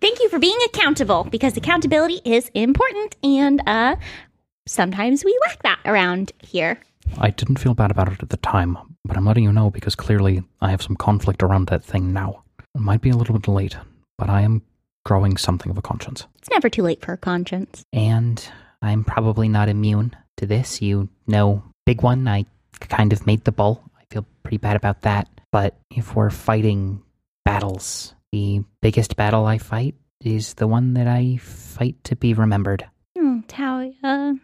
thank 0.00 0.20
you 0.20 0.28
for 0.28 0.38
being 0.38 0.58
accountable 0.66 1.24
because 1.24 1.56
accountability 1.56 2.20
is 2.24 2.48
important 2.54 3.16
and 3.24 3.60
uh 3.66 3.96
sometimes 4.66 5.24
we 5.24 5.36
lack 5.46 5.62
that 5.62 5.80
around 5.84 6.32
here. 6.38 6.78
I 7.18 7.30
didn't 7.30 7.58
feel 7.58 7.74
bad 7.74 7.90
about 7.90 8.12
it 8.12 8.22
at 8.22 8.30
the 8.30 8.36
time, 8.38 8.78
but 9.04 9.16
I'm 9.16 9.24
letting 9.24 9.44
you 9.44 9.52
know 9.52 9.70
because 9.70 9.94
clearly 9.94 10.42
I 10.60 10.70
have 10.70 10.82
some 10.82 10.96
conflict 10.96 11.42
around 11.42 11.68
that 11.68 11.84
thing 11.84 12.12
now. 12.12 12.42
It 12.74 12.80
might 12.80 13.00
be 13.00 13.10
a 13.10 13.16
little 13.16 13.38
bit 13.38 13.48
late, 13.48 13.76
but 14.18 14.28
I 14.28 14.42
am 14.42 14.62
growing 15.04 15.36
something 15.36 15.70
of 15.70 15.78
a 15.78 15.82
conscience. 15.82 16.26
It's 16.46 16.52
never 16.52 16.70
too 16.70 16.84
late 16.84 17.04
for 17.04 17.12
a 17.12 17.16
conscience. 17.16 17.84
And 17.92 18.40
I'm 18.80 19.02
probably 19.02 19.48
not 19.48 19.68
immune 19.68 20.14
to 20.36 20.46
this. 20.46 20.80
You 20.80 21.08
know, 21.26 21.64
big 21.84 22.02
one, 22.02 22.28
I 22.28 22.46
kind 22.78 23.12
of 23.12 23.26
made 23.26 23.42
the 23.42 23.50
bull. 23.50 23.82
I 23.98 24.04
feel 24.12 24.24
pretty 24.44 24.58
bad 24.58 24.76
about 24.76 25.02
that. 25.02 25.28
But 25.50 25.76
if 25.90 26.14
we're 26.14 26.30
fighting 26.30 27.02
battles, 27.44 28.14
the 28.30 28.62
biggest 28.80 29.16
battle 29.16 29.44
I 29.44 29.58
fight 29.58 29.96
is 30.20 30.54
the 30.54 30.68
one 30.68 30.94
that 30.94 31.08
I 31.08 31.38
fight 31.38 31.96
to 32.04 32.14
be 32.14 32.32
remembered. 32.32 32.86
Oh, 33.18 33.42
Talia. 33.48 34.36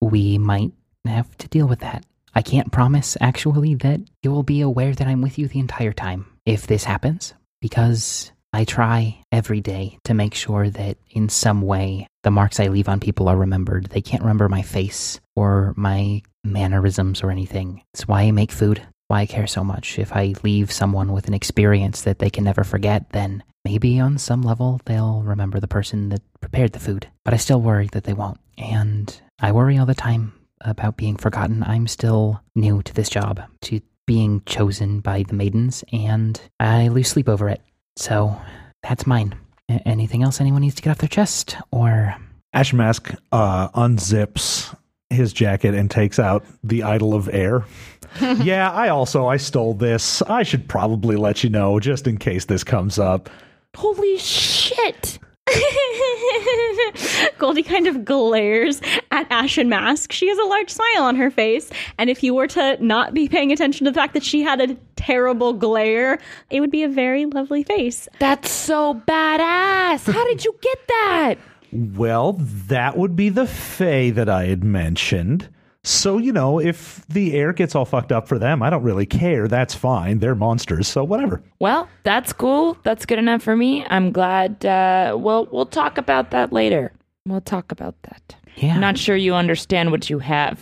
We 0.00 0.38
might 0.38 0.72
have 1.04 1.36
to 1.36 1.48
deal 1.48 1.68
with 1.68 1.80
that. 1.80 2.06
I 2.34 2.40
can't 2.40 2.72
promise, 2.72 3.18
actually, 3.20 3.74
that 3.74 4.00
you 4.22 4.30
will 4.30 4.42
be 4.42 4.62
aware 4.62 4.94
that 4.94 5.06
I'm 5.06 5.20
with 5.20 5.38
you 5.38 5.48
the 5.48 5.60
entire 5.60 5.92
time 5.92 6.24
if 6.46 6.66
this 6.66 6.84
happens, 6.84 7.34
because 7.60 8.32
I 8.52 8.64
try 8.64 9.18
every 9.32 9.60
day 9.60 9.98
to 10.04 10.14
make 10.14 10.34
sure 10.34 10.68
that 10.68 10.98
in 11.10 11.28
some 11.28 11.62
way 11.62 12.06
the 12.22 12.30
marks 12.30 12.60
I 12.60 12.68
leave 12.68 12.88
on 12.88 13.00
people 13.00 13.28
are 13.28 13.36
remembered. 13.36 13.86
They 13.86 14.02
can't 14.02 14.22
remember 14.22 14.48
my 14.48 14.62
face 14.62 15.20
or 15.34 15.72
my 15.76 16.22
mannerisms 16.44 17.22
or 17.22 17.30
anything. 17.30 17.82
It's 17.94 18.06
why 18.06 18.22
I 18.22 18.30
make 18.30 18.52
food, 18.52 18.82
why 19.08 19.20
I 19.20 19.26
care 19.26 19.46
so 19.46 19.64
much. 19.64 19.98
If 19.98 20.12
I 20.12 20.34
leave 20.42 20.70
someone 20.70 21.12
with 21.12 21.28
an 21.28 21.34
experience 21.34 22.02
that 22.02 22.18
they 22.18 22.30
can 22.30 22.44
never 22.44 22.62
forget, 22.62 23.10
then 23.10 23.42
maybe 23.64 23.98
on 23.98 24.18
some 24.18 24.42
level 24.42 24.80
they'll 24.84 25.22
remember 25.22 25.58
the 25.58 25.68
person 25.68 26.10
that 26.10 26.22
prepared 26.40 26.72
the 26.72 26.78
food. 26.80 27.08
But 27.24 27.34
I 27.34 27.38
still 27.38 27.60
worry 27.60 27.88
that 27.92 28.04
they 28.04 28.12
won't. 28.12 28.38
And 28.58 29.18
I 29.40 29.52
worry 29.52 29.78
all 29.78 29.86
the 29.86 29.94
time 29.94 30.34
about 30.60 30.96
being 30.96 31.16
forgotten. 31.16 31.62
I'm 31.62 31.88
still 31.88 32.42
new 32.54 32.82
to 32.82 32.94
this 32.94 33.08
job, 33.08 33.42
to 33.62 33.80
being 34.06 34.42
chosen 34.46 35.00
by 35.00 35.22
the 35.22 35.34
maidens, 35.34 35.84
and 35.92 36.40
I 36.60 36.88
lose 36.88 37.08
sleep 37.08 37.28
over 37.28 37.48
it. 37.48 37.62
So 37.96 38.36
that's 38.82 39.06
mine. 39.06 39.34
A- 39.70 39.86
anything 39.86 40.22
else 40.22 40.40
anyone 40.40 40.62
needs 40.62 40.74
to 40.76 40.82
get 40.82 40.90
off 40.90 40.98
their 40.98 41.08
chest? 41.08 41.56
Or 41.70 42.14
Ash 42.52 42.72
Mask 42.72 43.14
uh, 43.32 43.68
unzips 43.70 44.74
his 45.10 45.32
jacket 45.32 45.74
and 45.74 45.90
takes 45.90 46.18
out 46.18 46.44
the 46.64 46.82
idol 46.82 47.14
of 47.14 47.28
air. 47.32 47.64
yeah, 48.20 48.70
I 48.70 48.88
also 48.88 49.26
I 49.26 49.36
stole 49.36 49.74
this. 49.74 50.22
I 50.22 50.42
should 50.42 50.68
probably 50.68 51.16
let 51.16 51.44
you 51.44 51.50
know 51.50 51.80
just 51.80 52.06
in 52.06 52.18
case 52.18 52.44
this 52.46 52.64
comes 52.64 52.98
up. 52.98 53.30
Holy 53.76 54.18
shit! 54.18 55.18
Goldie 57.38 57.62
kind 57.62 57.86
of 57.86 58.04
glares 58.04 58.80
at 59.10 59.26
Ashen 59.30 59.68
Mask. 59.68 60.12
She 60.12 60.28
has 60.28 60.38
a 60.38 60.44
large 60.44 60.70
smile 60.70 61.02
on 61.04 61.16
her 61.16 61.30
face, 61.30 61.70
and 61.98 62.08
if 62.10 62.22
you 62.22 62.34
were 62.34 62.46
to 62.48 62.82
not 62.84 63.14
be 63.14 63.28
paying 63.28 63.52
attention 63.52 63.84
to 63.84 63.90
the 63.90 63.94
fact 63.94 64.14
that 64.14 64.22
she 64.24 64.42
had 64.42 64.60
a 64.60 64.76
terrible 64.96 65.52
glare, 65.52 66.18
it 66.50 66.60
would 66.60 66.70
be 66.70 66.82
a 66.82 66.88
very 66.88 67.26
lovely 67.26 67.62
face. 67.62 68.08
That's 68.18 68.50
so 68.50 68.94
badass. 69.06 70.12
How 70.12 70.24
did 70.26 70.44
you 70.44 70.54
get 70.60 70.78
that? 70.88 71.34
Well, 71.72 72.34
that 72.38 72.96
would 72.96 73.16
be 73.16 73.30
the 73.30 73.46
Fae 73.46 74.10
that 74.10 74.28
I 74.28 74.44
had 74.44 74.62
mentioned. 74.62 75.48
So, 75.84 76.18
you 76.18 76.32
know, 76.32 76.60
if 76.60 77.04
the 77.08 77.34
air 77.34 77.52
gets 77.52 77.74
all 77.74 77.84
fucked 77.84 78.12
up 78.12 78.28
for 78.28 78.38
them, 78.38 78.62
I 78.62 78.70
don't 78.70 78.84
really 78.84 79.06
care. 79.06 79.48
That's 79.48 79.74
fine. 79.74 80.20
They're 80.20 80.36
monsters, 80.36 80.86
so 80.86 81.02
whatever. 81.02 81.42
Well, 81.58 81.88
that's 82.04 82.32
cool. 82.32 82.76
That's 82.84 83.04
good 83.04 83.18
enough 83.18 83.42
for 83.42 83.56
me. 83.56 83.84
I'm 83.90 84.12
glad. 84.12 84.64
Uh, 84.64 85.16
we'll 85.18 85.48
we'll 85.50 85.66
talk 85.66 85.98
about 85.98 86.30
that 86.30 86.52
later. 86.52 86.92
We'll 87.26 87.40
talk 87.40 87.72
about 87.72 87.96
that. 88.02 88.36
yeah, 88.56 88.78
Not 88.78 88.96
sure 88.96 89.16
you 89.16 89.34
understand 89.34 89.90
what 89.90 90.08
you 90.08 90.20
have. 90.20 90.60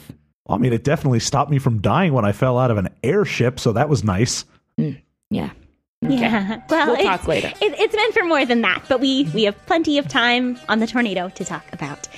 I 0.49 0.57
mean, 0.57 0.73
it 0.73 0.85
definitely 0.85 1.21
stopped 1.21 1.51
me 1.51 1.59
from 1.59 1.81
dying 1.81 2.13
when 2.15 2.25
I 2.25 2.33
fell 2.33 2.59
out 2.59 2.71
of 2.71 2.77
an 2.79 2.89
airship, 3.03 3.61
so 3.61 3.73
that 3.73 3.89
was 3.89 4.03
nice. 4.03 4.45
Yeah. 4.77 5.51
Yeah. 6.03 6.63
Well, 6.71 6.87
We'll 6.97 7.05
talk 7.05 7.29
later. 7.29 7.49
It, 7.61 7.79
it's 7.79 7.95
meant 7.95 8.15
for 8.15 8.25
more 8.25 8.47
than 8.47 8.63
that, 8.63 8.85
but 8.89 9.01
we 9.01 9.25
we 9.35 9.43
have 9.45 9.67
plenty 9.67 9.99
of 9.99 10.09
time 10.09 10.59
on 10.71 10.79
the 10.79 10.87
tornado 10.87 11.29
to 11.29 11.45
talk 11.45 11.65
about 11.75 12.09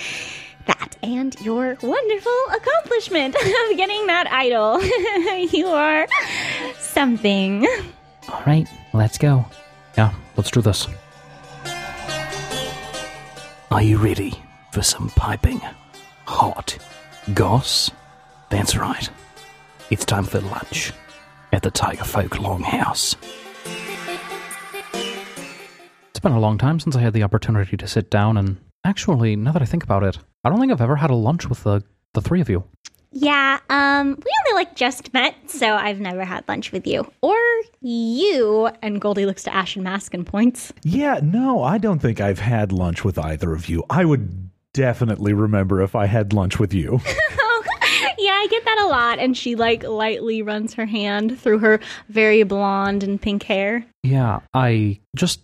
that 0.67 0.97
and 1.03 1.35
your 1.41 1.77
wonderful 1.83 2.41
accomplishment 2.55 3.35
of 3.35 3.77
getting 3.77 4.07
that 4.07 4.29
idol. 4.31 4.83
you 5.53 5.67
are 5.67 6.07
something. 6.79 7.67
all 8.29 8.43
right, 8.47 8.67
let's 8.93 9.19
go. 9.19 9.45
Yeah, 9.97 10.13
let's 10.37 10.51
do 10.51 10.63
this. 10.63 10.87
Are 13.71 13.83
you 13.83 13.97
ready 13.97 14.35
for 14.73 14.83
some 14.83 15.09
piping 15.11 15.61
hot 16.27 16.77
goss? 17.35 17.91
That's 18.51 18.77
right. 18.77 19.09
It's 19.91 20.05
time 20.05 20.25
for 20.25 20.41
lunch 20.41 20.93
at 21.53 21.63
the 21.63 21.71
Taiga 21.71 22.05
Folk 22.05 22.33
Longhouse. 22.33 23.17
It's 26.11 26.21
been 26.21 26.33
a 26.33 26.41
long 26.41 26.59
time 26.59 26.81
since 26.81 26.97
I 26.97 27.01
had 27.01 27.15
the 27.15 27.23
opportunity 27.23 27.77
to 27.77 27.89
sit 27.89 28.11
down 28.11 28.37
and 28.37 28.59
actually, 28.85 29.37
now 29.37 29.53
that 29.53 29.63
I 29.63 29.67
think 29.67 29.83
about 29.85 30.03
it, 30.03 30.19
I 30.45 30.49
don't 30.51 30.59
think 30.59 30.73
I've 30.73 30.81
ever 30.81 30.97
had 30.97 31.11
a 31.11 31.15
lunch 31.15 31.49
with 31.49 31.63
the 31.65 31.83
the 32.15 32.21
three 32.21 32.41
of 32.41 32.49
you. 32.49 32.65
Yeah, 33.15 33.59
um, 33.69 34.09
we 34.09 34.33
only 34.47 34.55
like 34.55 34.75
just 34.75 35.13
met, 35.13 35.35
so 35.47 35.75
I've 35.75 36.01
never 36.01 36.25
had 36.25 36.45
lunch 36.49 36.73
with 36.73 36.87
you. 36.87 37.11
Or 37.21 37.37
you. 37.83 38.71
And 38.81 39.01
Goldie 39.01 39.27
looks 39.27 39.43
to 39.45 39.55
Ashen 39.55 39.83
Mask 39.83 40.15
and 40.15 40.27
points. 40.27 40.73
Yeah, 40.83 41.21
no, 41.23 41.63
I 41.63 41.77
don't 41.77 41.99
think 41.99 42.21
I've 42.21 42.39
had 42.39 42.73
lunch 42.73 43.05
with 43.05 43.19
either 43.19 43.53
of 43.53 43.69
you. 43.69 43.85
I 43.91 44.07
would 44.07 44.51
definitely 44.73 45.35
remember 45.35 45.83
if 45.83 45.95
I 45.95 46.07
had 46.07 46.33
lunch 46.33 46.59
with 46.59 46.73
you. 46.73 47.01
yeah, 48.19 48.33
I 48.33 48.47
get 48.51 48.65
that 48.65 48.81
a 48.83 48.87
lot. 48.87 49.19
And 49.19 49.37
she 49.37 49.57
like 49.57 49.83
lightly 49.83 50.41
runs 50.43 50.73
her 50.75 50.87
hand 50.87 51.39
through 51.39 51.59
her 51.59 51.81
very 52.09 52.43
blonde 52.45 53.03
and 53.03 53.21
pink 53.21 53.43
hair. 53.43 53.85
Yeah, 54.03 54.41
I 54.55 55.01
just 55.15 55.41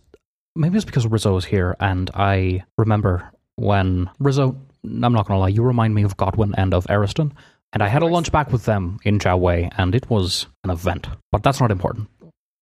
maybe 0.57 0.77
it's 0.77 0.85
because 0.85 1.07
Rizzo 1.07 1.37
is 1.37 1.45
here, 1.45 1.77
and 1.81 2.11
I 2.15 2.65
remember 2.79 3.31
when 3.57 4.11
Rizzo. 4.19 4.57
I'm 5.05 5.12
not 5.12 5.26
gonna 5.26 5.41
lie, 5.41 5.49
you 5.49 5.62
remind 5.62 5.95
me 5.95 6.03
of 6.03 6.16
Godwin 6.16 6.55
and 6.57 6.72
of 6.74 6.86
Ariston, 6.89 7.32
and 7.72 7.82
I 7.82 7.89
had 7.89 8.03
a 8.03 8.07
lunch 8.07 8.32
back 8.32 8.51
with 8.53 8.64
them 8.64 8.99
in 9.05 9.18
Jiao 9.18 9.39
Wei, 9.39 9.70
and 9.76 9.95
it 9.95 10.09
was 10.09 10.47
an 10.64 10.70
event. 10.70 11.07
But 11.32 11.43
that's 11.43 11.61
not 11.61 11.70
important. 11.70 12.09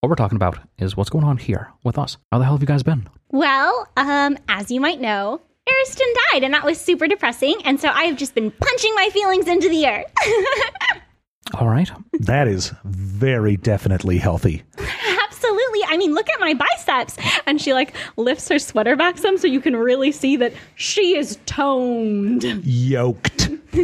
What 0.01 0.09
we're 0.09 0.15
talking 0.15 0.35
about 0.35 0.59
is 0.77 0.95
what's 0.95 1.09
going 1.09 1.23
on 1.25 1.37
here 1.37 1.71
with 1.83 1.97
us. 1.97 2.17
How 2.31 2.37
the 2.37 2.43
hell 2.45 2.53
have 2.53 2.61
you 2.61 2.67
guys 2.67 2.83
been? 2.83 3.07
Well, 3.31 3.87
um, 3.97 4.37
as 4.47 4.69
you 4.69 4.79
might 4.79 5.01
know, 5.01 5.41
Ariston 5.69 6.07
died, 6.31 6.43
and 6.43 6.53
that 6.53 6.63
was 6.65 6.79
super 6.79 7.07
depressing, 7.07 7.55
and 7.65 7.79
so 7.79 7.89
I've 7.89 8.17
just 8.17 8.35
been 8.35 8.51
punching 8.51 8.93
my 8.95 9.09
feelings 9.11 9.47
into 9.47 9.69
the 9.69 9.87
earth. 9.87 10.13
All 11.59 11.67
right. 11.69 11.89
that 12.19 12.47
is 12.47 12.73
very 12.83 13.55
definitely 13.57 14.17
healthy. 14.17 14.63
Absolutely. 15.37 15.81
I 15.87 15.97
mean, 15.97 16.13
look 16.15 16.29
at 16.29 16.39
my 16.39 16.55
biceps. 16.55 17.15
And 17.45 17.61
she 17.61 17.73
like 17.73 17.93
lifts 18.17 18.49
her 18.49 18.57
sweater 18.57 18.95
back 18.95 19.19
some 19.19 19.37
so 19.37 19.45
you 19.45 19.61
can 19.61 19.75
really 19.75 20.11
see 20.11 20.35
that 20.37 20.53
she 20.75 21.15
is 21.15 21.37
toned. 21.45 22.43
Yoked. 22.65 23.49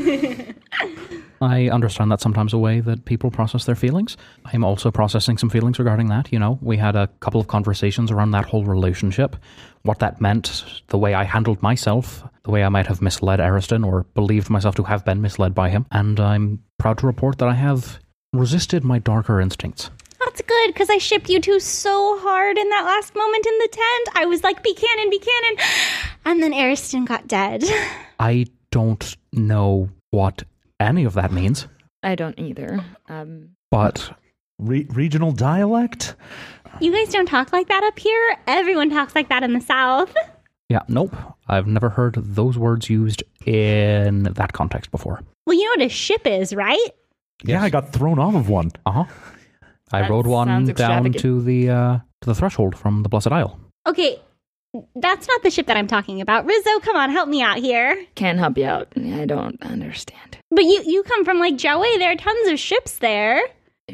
I 1.41 1.69
understand 1.69 2.11
that 2.11 2.21
sometimes 2.21 2.53
a 2.53 2.57
way 2.57 2.79
that 2.79 3.05
people 3.05 3.29
process 3.29 3.65
their 3.65 3.75
feelings. 3.75 4.17
I'm 4.45 4.63
also 4.63 4.89
processing 4.89 5.37
some 5.37 5.49
feelings 5.49 5.77
regarding 5.77 6.07
that. 6.07 6.31
You 6.31 6.39
know, 6.39 6.57
we 6.61 6.77
had 6.77 6.95
a 6.95 7.07
couple 7.19 7.39
of 7.39 7.47
conversations 7.47 8.09
around 8.09 8.31
that 8.31 8.45
whole 8.45 8.63
relationship, 8.63 9.35
what 9.83 9.99
that 9.99 10.21
meant, 10.21 10.63
the 10.87 10.97
way 10.97 11.13
I 11.13 11.23
handled 11.23 11.61
myself, 11.61 12.23
the 12.43 12.51
way 12.51 12.63
I 12.63 12.69
might 12.69 12.87
have 12.87 13.01
misled 13.01 13.39
Ariston 13.39 13.83
or 13.83 14.05
believed 14.15 14.49
myself 14.49 14.75
to 14.75 14.83
have 14.83 15.05
been 15.05 15.21
misled 15.21 15.53
by 15.53 15.69
him. 15.69 15.85
And 15.91 16.19
I'm 16.19 16.63
proud 16.79 16.97
to 16.99 17.05
report 17.05 17.37
that 17.37 17.49
I 17.49 17.53
have 17.53 17.99
resisted 18.33 18.83
my 18.83 18.97
darker 18.99 19.39
instincts. 19.39 19.91
That's 20.25 20.41
good 20.41 20.67
because 20.67 20.89
I 20.89 20.97
shipped 20.97 21.29
you 21.29 21.39
two 21.39 21.59
so 21.59 22.19
hard 22.19 22.57
in 22.57 22.69
that 22.69 22.85
last 22.85 23.15
moment 23.15 23.45
in 23.45 23.57
the 23.59 23.67
tent. 23.71 24.09
I 24.15 24.25
was 24.25 24.43
like, 24.43 24.63
Buchanan, 24.63 25.09
Buchanan. 25.09 25.57
And 26.25 26.41
then 26.41 26.53
Ariston 26.53 27.05
got 27.05 27.27
dead. 27.27 27.63
I 28.19 28.45
don't 28.71 29.15
know 29.31 29.89
what 30.11 30.43
any 30.79 31.03
of 31.03 31.13
that 31.13 31.31
means, 31.31 31.67
I 32.01 32.15
don't 32.15 32.37
either. 32.39 32.83
Um, 33.09 33.49
but 33.71 34.11
Re- 34.59 34.87
regional 34.89 35.31
dialect? 35.31 36.15
You 36.79 36.91
guys 36.91 37.09
don't 37.09 37.25
talk 37.25 37.51
like 37.51 37.67
that 37.67 37.83
up 37.83 37.97
here. 37.99 38.37
Everyone 38.47 38.89
talks 38.89 39.15
like 39.15 39.29
that 39.29 39.43
in 39.43 39.53
the 39.53 39.61
South. 39.61 40.13
yeah, 40.69 40.81
nope. 40.87 41.13
I've 41.47 41.67
never 41.67 41.89
heard 41.89 42.15
those 42.15 42.57
words 42.57 42.89
used 42.89 43.23
in 43.45 44.23
that 44.23 44.53
context 44.53 44.89
before. 44.91 45.21
Well, 45.45 45.55
you 45.57 45.65
know 45.65 45.81
what 45.81 45.87
a 45.87 45.89
ship 45.89 46.25
is, 46.25 46.53
right? 46.53 46.89
Yeah, 47.43 47.61
I 47.61 47.69
got 47.69 47.91
thrown 47.91 48.19
off 48.19 48.35
of 48.35 48.49
one. 48.49 48.71
Uh 48.85 48.91
huh. 48.91 49.05
I 49.93 50.01
That 50.01 50.09
rode 50.09 50.27
one 50.27 50.47
down 50.65 51.13
to 51.13 51.41
the 51.41 51.69
uh, 51.69 51.97
to 52.21 52.25
the 52.25 52.35
threshold 52.35 52.75
from 52.77 53.03
the 53.03 53.09
Blessed 53.09 53.31
Isle. 53.31 53.59
Okay, 53.87 54.19
that's 54.95 55.27
not 55.27 55.43
the 55.43 55.51
ship 55.51 55.67
that 55.67 55.77
I'm 55.77 55.87
talking 55.87 56.19
about. 56.19 56.45
Rizzo, 56.45 56.79
come 56.79 56.95
on, 56.95 57.11
help 57.11 57.29
me 57.29 57.41
out 57.41 57.57
here. 57.57 58.03
can't 58.15 58.39
help 58.39 58.57
you 58.57 58.65
out. 58.65 58.87
I 58.97 59.25
don't 59.25 59.61
understand. 59.61 60.37
But 60.49 60.63
you 60.65 60.81
you 60.85 61.03
come 61.03 61.23
from 61.25 61.39
like 61.39 61.55
Jiaowei. 61.55 61.99
There 61.99 62.11
are 62.11 62.15
tons 62.15 62.49
of 62.49 62.59
ships 62.59 62.97
there. 62.97 63.41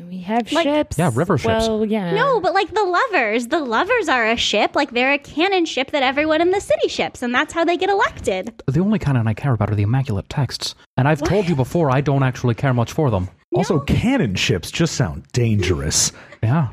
We 0.07 0.19
have 0.19 0.51
Like- 0.53 0.63
ships. 0.65 0.97
Yeah, 0.99 1.09
river 1.13 1.37
ships. 1.37 1.67
Well, 1.67 1.83
yeah. 1.83 2.13
No, 2.13 2.39
but 2.39 2.53
like 2.53 2.73
the 2.73 2.83
lovers, 2.83 3.47
the 3.47 3.59
lovers 3.59 4.07
are 4.07 4.29
a 4.29 4.37
ship. 4.37 4.75
Like 4.75 4.91
they're 4.91 5.11
a 5.13 5.17
canon 5.17 5.65
ship 5.65 5.91
that 5.91 6.03
everyone 6.03 6.41
in 6.41 6.51
the 6.51 6.61
city 6.61 6.87
ships, 6.87 7.21
and 7.23 7.33
that's 7.33 7.51
how 7.53 7.65
they 7.65 7.75
get 7.75 7.89
elected. 7.89 8.61
The 8.67 8.79
only 8.79 8.99
canon 8.99 9.27
I 9.27 9.33
care 9.33 9.51
about 9.53 9.71
are 9.71 9.75
the 9.75 9.81
Immaculate 9.83 10.29
Texts, 10.29 10.75
and 10.95 11.07
I've 11.07 11.23
told 11.23 11.49
you 11.49 11.55
before 11.55 11.89
I 11.91 12.01
don't 12.01 12.23
actually 12.23 12.53
care 12.55 12.73
much 12.73 12.93
for 12.93 13.09
them. 13.09 13.29
Also, 13.53 13.79
cannon 13.79 14.35
ships 14.35 14.69
just 14.71 14.95
sound 14.95 15.25
dangerous. 15.33 16.11
Yeah. 16.43 16.69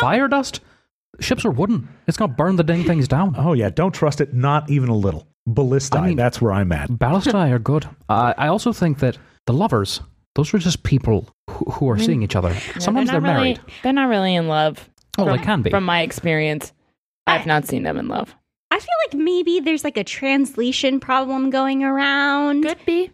Fire 0.00 0.28
dust? 0.28 0.60
Ships 1.20 1.44
are 1.44 1.50
wooden. 1.50 1.88
It's 2.06 2.16
going 2.16 2.30
to 2.30 2.36
burn 2.36 2.56
the 2.56 2.64
dang 2.64 2.84
things 2.84 3.08
down. 3.08 3.34
Oh 3.38 3.52
yeah, 3.52 3.70
don't 3.70 3.94
trust 3.94 4.20
it, 4.20 4.34
not 4.34 4.68
even 4.70 4.88
a 4.88 4.94
little. 4.96 5.26
Ballistae, 5.48 5.98
I 5.98 6.06
mean- 6.08 6.16
that's 6.16 6.40
where 6.40 6.52
I'm 6.52 6.72
at. 6.72 6.90
Ballistae 6.90 7.50
are 7.52 7.58
good. 7.58 7.88
Uh, 8.08 8.34
I 8.36 8.48
also 8.48 8.72
think 8.72 8.98
that 8.98 9.16
the 9.46 9.52
lovers, 9.52 10.00
those 10.34 10.52
are 10.52 10.58
just 10.58 10.82
people 10.82 11.28
who, 11.48 11.64
who 11.70 11.88
are 11.88 11.98
seeing 11.98 12.22
each 12.22 12.36
other. 12.36 12.50
Yeah, 12.50 12.78
Sometimes 12.78 13.10
they're, 13.10 13.20
not 13.20 13.34
really, 13.34 13.54
married. 13.54 13.60
They're 13.82 13.92
not 13.92 14.08
really 14.08 14.34
in 14.34 14.48
love. 14.48 14.88
Oh, 15.18 15.24
from, 15.24 15.36
they 15.36 15.42
can 15.42 15.62
be. 15.62 15.70
From 15.70 15.84
my 15.84 16.02
experience, 16.02 16.72
I've 17.26 17.46
not 17.46 17.66
seen 17.66 17.82
them 17.84 17.96
in 17.96 18.08
love. 18.08 18.34
I 18.70 18.78
feel 18.78 18.88
like 19.06 19.14
maybe 19.14 19.60
there's 19.60 19.84
like 19.84 19.96
a 19.96 20.04
translation 20.04 21.00
problem 21.00 21.50
going 21.50 21.84
around. 21.84 22.64
Could 22.64 22.84
be. 22.84 23.10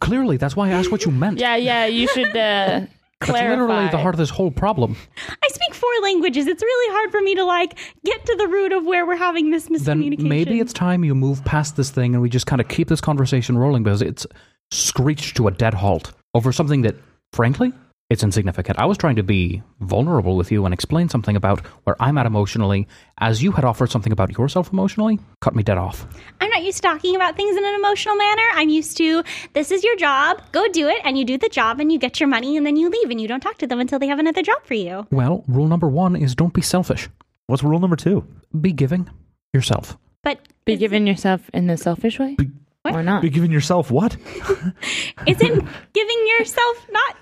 Clearly, 0.00 0.36
that's 0.36 0.56
why 0.56 0.68
I 0.68 0.72
asked 0.72 0.90
what 0.92 1.04
you 1.04 1.10
meant. 1.10 1.38
Yeah, 1.40 1.56
yeah. 1.56 1.86
You 1.86 2.08
should 2.08 2.28
uh, 2.36 2.80
That's 3.20 3.32
clarify. 3.32 3.50
literally 3.62 3.88
the 3.90 3.98
heart 3.98 4.14
of 4.14 4.18
this 4.18 4.30
whole 4.30 4.50
problem. 4.50 4.96
I 5.42 5.48
speak 5.48 5.74
four 5.74 5.90
languages. 6.02 6.46
It's 6.46 6.62
really 6.62 6.94
hard 6.94 7.10
for 7.10 7.20
me 7.20 7.34
to 7.34 7.44
like 7.44 7.78
get 8.04 8.24
to 8.26 8.36
the 8.36 8.46
root 8.48 8.72
of 8.72 8.84
where 8.84 9.04
we're 9.06 9.16
having 9.16 9.50
this 9.50 9.66
Then 9.66 10.02
miscommunication. 10.02 10.28
maybe 10.28 10.60
it's 10.60 10.72
time 10.72 11.04
you 11.04 11.14
move 11.14 11.44
past 11.44 11.76
this 11.76 11.90
thing 11.90 12.14
and 12.14 12.22
we 12.22 12.28
just 12.28 12.46
kind 12.46 12.60
of 12.60 12.68
keep 12.68 12.88
this 12.88 13.00
conversation 13.00 13.58
rolling 13.58 13.82
because 13.82 14.02
it's 14.02 14.26
screeched 14.70 15.36
to 15.36 15.48
a 15.48 15.50
dead 15.50 15.74
halt 15.74 16.12
over 16.34 16.52
something 16.52 16.82
that, 16.82 16.94
frankly, 17.32 17.72
it's 18.10 18.22
insignificant. 18.22 18.78
I 18.78 18.86
was 18.86 18.96
trying 18.96 19.16
to 19.16 19.22
be 19.22 19.62
vulnerable 19.80 20.36
with 20.36 20.50
you 20.50 20.64
and 20.64 20.72
explain 20.72 21.10
something 21.10 21.36
about 21.36 21.60
where 21.84 21.94
I'm 22.00 22.16
at 22.16 22.24
emotionally, 22.24 22.88
as 23.18 23.42
you 23.42 23.52
had 23.52 23.66
offered 23.66 23.90
something 23.90 24.12
about 24.12 24.36
yourself 24.36 24.72
emotionally, 24.72 25.18
cut 25.40 25.54
me 25.54 25.62
dead 25.62 25.76
off. 25.76 26.06
I'm 26.40 26.48
not 26.48 26.62
used 26.62 26.78
to 26.78 26.82
talking 26.82 27.16
about 27.16 27.36
things 27.36 27.54
in 27.54 27.64
an 27.64 27.74
emotional 27.74 28.16
manner. 28.16 28.42
I'm 28.54 28.70
used 28.70 28.96
to 28.96 29.22
this 29.52 29.70
is 29.70 29.84
your 29.84 29.96
job, 29.96 30.40
go 30.52 30.66
do 30.68 30.88
it, 30.88 30.98
and 31.04 31.18
you 31.18 31.24
do 31.26 31.36
the 31.36 31.50
job 31.50 31.80
and 31.80 31.92
you 31.92 31.98
get 31.98 32.18
your 32.18 32.30
money 32.30 32.56
and 32.56 32.64
then 32.64 32.76
you 32.76 32.88
leave 32.88 33.10
and 33.10 33.20
you 33.20 33.28
don't 33.28 33.40
talk 33.40 33.58
to 33.58 33.66
them 33.66 33.78
until 33.78 33.98
they 33.98 34.06
have 34.08 34.18
another 34.18 34.42
job 34.42 34.64
for 34.64 34.74
you. 34.74 35.06
Well, 35.10 35.44
rule 35.46 35.68
number 35.68 35.88
one 35.88 36.16
is 36.16 36.34
don't 36.34 36.54
be 36.54 36.62
selfish. 36.62 37.10
What's 37.46 37.62
rule 37.62 37.78
number 37.78 37.96
two? 37.96 38.26
Be 38.58 38.72
giving 38.72 39.10
yourself. 39.52 39.98
But 40.22 40.40
Be 40.64 40.76
giving 40.76 41.06
yourself 41.06 41.48
in 41.52 41.66
the 41.66 41.76
selfish 41.76 42.18
way, 42.18 42.36
or 42.84 43.02
not? 43.02 43.22
Be 43.22 43.30
giving 43.30 43.50
yourself 43.52 43.90
what? 43.90 44.16
Isn't 45.26 45.68
giving 45.92 46.26
yourself 46.38 46.86
not 46.90 47.16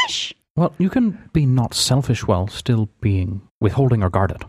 selfish? 0.00 0.34
Well, 0.56 0.74
you 0.78 0.90
can 0.90 1.30
be 1.32 1.46
not 1.46 1.74
selfish 1.74 2.26
while 2.26 2.48
still 2.48 2.88
being 3.00 3.42
withholding 3.60 4.02
or 4.02 4.10
guarded. 4.10 4.44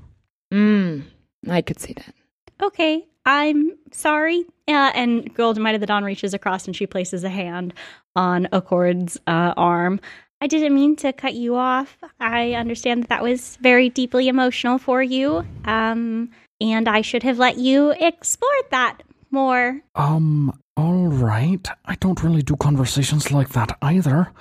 Mm, 0.54 1.04
I 1.47 1.62
could 1.62 1.80
see 1.80 1.93
that. 1.93 2.14
Okay, 2.62 3.06
I'm 3.26 3.78
sorry. 3.91 4.45
Uh, 4.68 4.91
and 4.95 5.34
Golden 5.34 5.64
Might 5.64 5.76
of 5.76 5.82
the 5.82 5.88
Dawn 5.88 6.04
reaches 6.04 6.34
across 6.34 6.66
and 6.66 6.76
she 6.76 6.88
places 6.88 7.24
a 7.24 7.30
hand 7.30 7.74
on 8.16 8.47
Accord's 8.52 9.18
uh, 9.28 9.54
arm. 9.56 10.00
I 10.41 10.47
didn't 10.47 10.74
mean 10.74 10.95
to 10.97 11.14
cut 11.14 11.34
you 11.34 11.56
off. 11.56 11.97
I 12.20 12.54
understand 12.54 13.04
that 13.04 13.10
that 13.10 13.24
was 13.24 13.58
very 13.62 13.89
deeply 13.89 14.28
emotional 14.28 14.78
for 14.78 15.04
you. 15.04 15.45
Um, 15.66 16.30
and 16.62 16.88
I 16.88 17.02
should 17.02 17.24
have 17.24 17.39
let 17.39 17.58
you 17.58 17.91
explore 18.00 18.52
that 18.72 19.04
more. 19.32 19.82
Um, 19.95 20.58
all 20.78 21.08
right. 21.08 21.68
I 21.86 21.95
don't 21.95 22.24
really 22.24 22.41
do 22.41 22.56
conversations 22.56 23.32
like 23.32 23.50
that 23.50 23.78
either. 23.82 24.32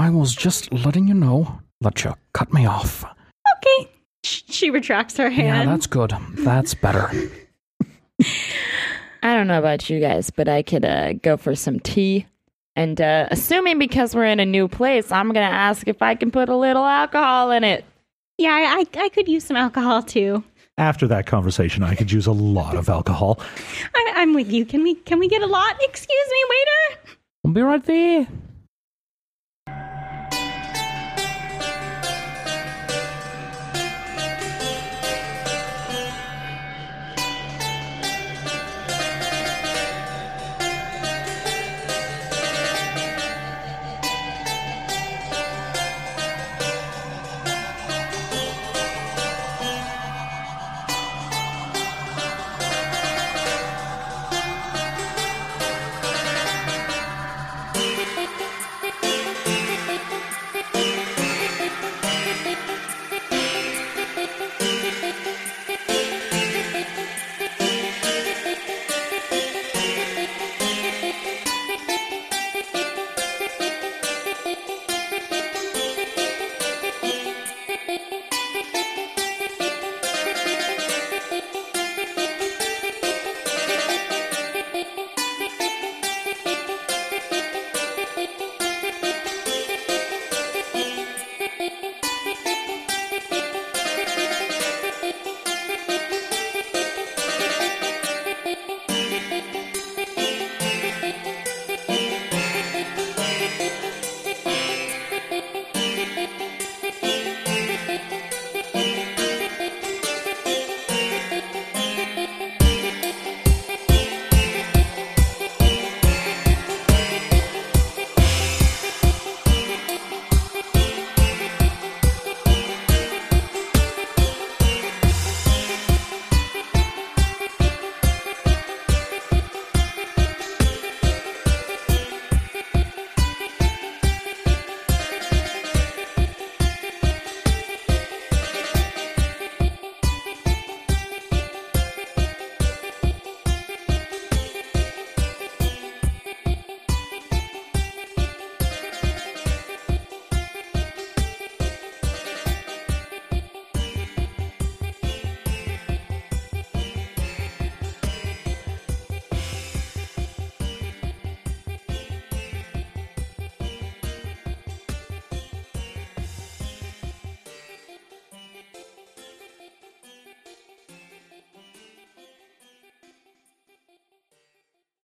I 0.00 0.10
was 0.10 0.34
just 0.34 0.72
letting 0.72 1.08
you 1.08 1.14
know 1.14 1.60
that 1.80 2.04
you 2.04 2.14
cut 2.32 2.52
me 2.52 2.66
off. 2.66 3.04
Okay. 3.04 3.90
She 4.24 4.70
retracts 4.70 5.16
her 5.18 5.30
hand. 5.30 5.68
Yeah, 5.68 5.74
that's 5.74 5.86
good. 5.86 6.12
That's 6.38 6.74
better. 6.74 7.10
I 9.22 9.34
don't 9.34 9.46
know 9.46 9.58
about 9.58 9.88
you 9.90 10.00
guys, 10.00 10.30
but 10.30 10.48
I 10.48 10.62
could 10.62 10.84
uh, 10.84 11.14
go 11.14 11.36
for 11.36 11.54
some 11.54 11.80
tea. 11.80 12.26
And 12.76 13.00
uh, 13.00 13.28
assuming 13.30 13.78
because 13.78 14.14
we're 14.14 14.26
in 14.26 14.38
a 14.40 14.46
new 14.46 14.68
place, 14.68 15.10
I'm 15.10 15.28
gonna 15.28 15.40
ask 15.46 15.88
if 15.88 16.02
I 16.02 16.14
can 16.14 16.30
put 16.30 16.48
a 16.48 16.56
little 16.56 16.84
alcohol 16.84 17.50
in 17.50 17.64
it. 17.64 17.84
Yeah, 18.38 18.50
I, 18.52 18.84
I 18.98 19.08
could 19.08 19.28
use 19.28 19.44
some 19.44 19.56
alcohol 19.56 20.02
too. 20.02 20.44
After 20.78 21.08
that 21.08 21.24
conversation, 21.26 21.82
I 21.82 21.94
could 21.94 22.12
use 22.12 22.26
a 22.26 22.32
lot 22.32 22.76
of 22.76 22.88
alcohol. 22.90 23.40
I- 23.94 24.12
I'm 24.16 24.34
with 24.34 24.50
you. 24.52 24.66
Can 24.66 24.82
we 24.82 24.94
can 24.94 25.18
we 25.18 25.26
get 25.28 25.40
a 25.42 25.46
lot? 25.46 25.76
Excuse 25.82 26.28
me, 26.30 26.44
waiter. 26.50 27.16
I'll 27.46 27.52
be 27.52 27.62
right 27.62 27.84
there. 27.84 28.28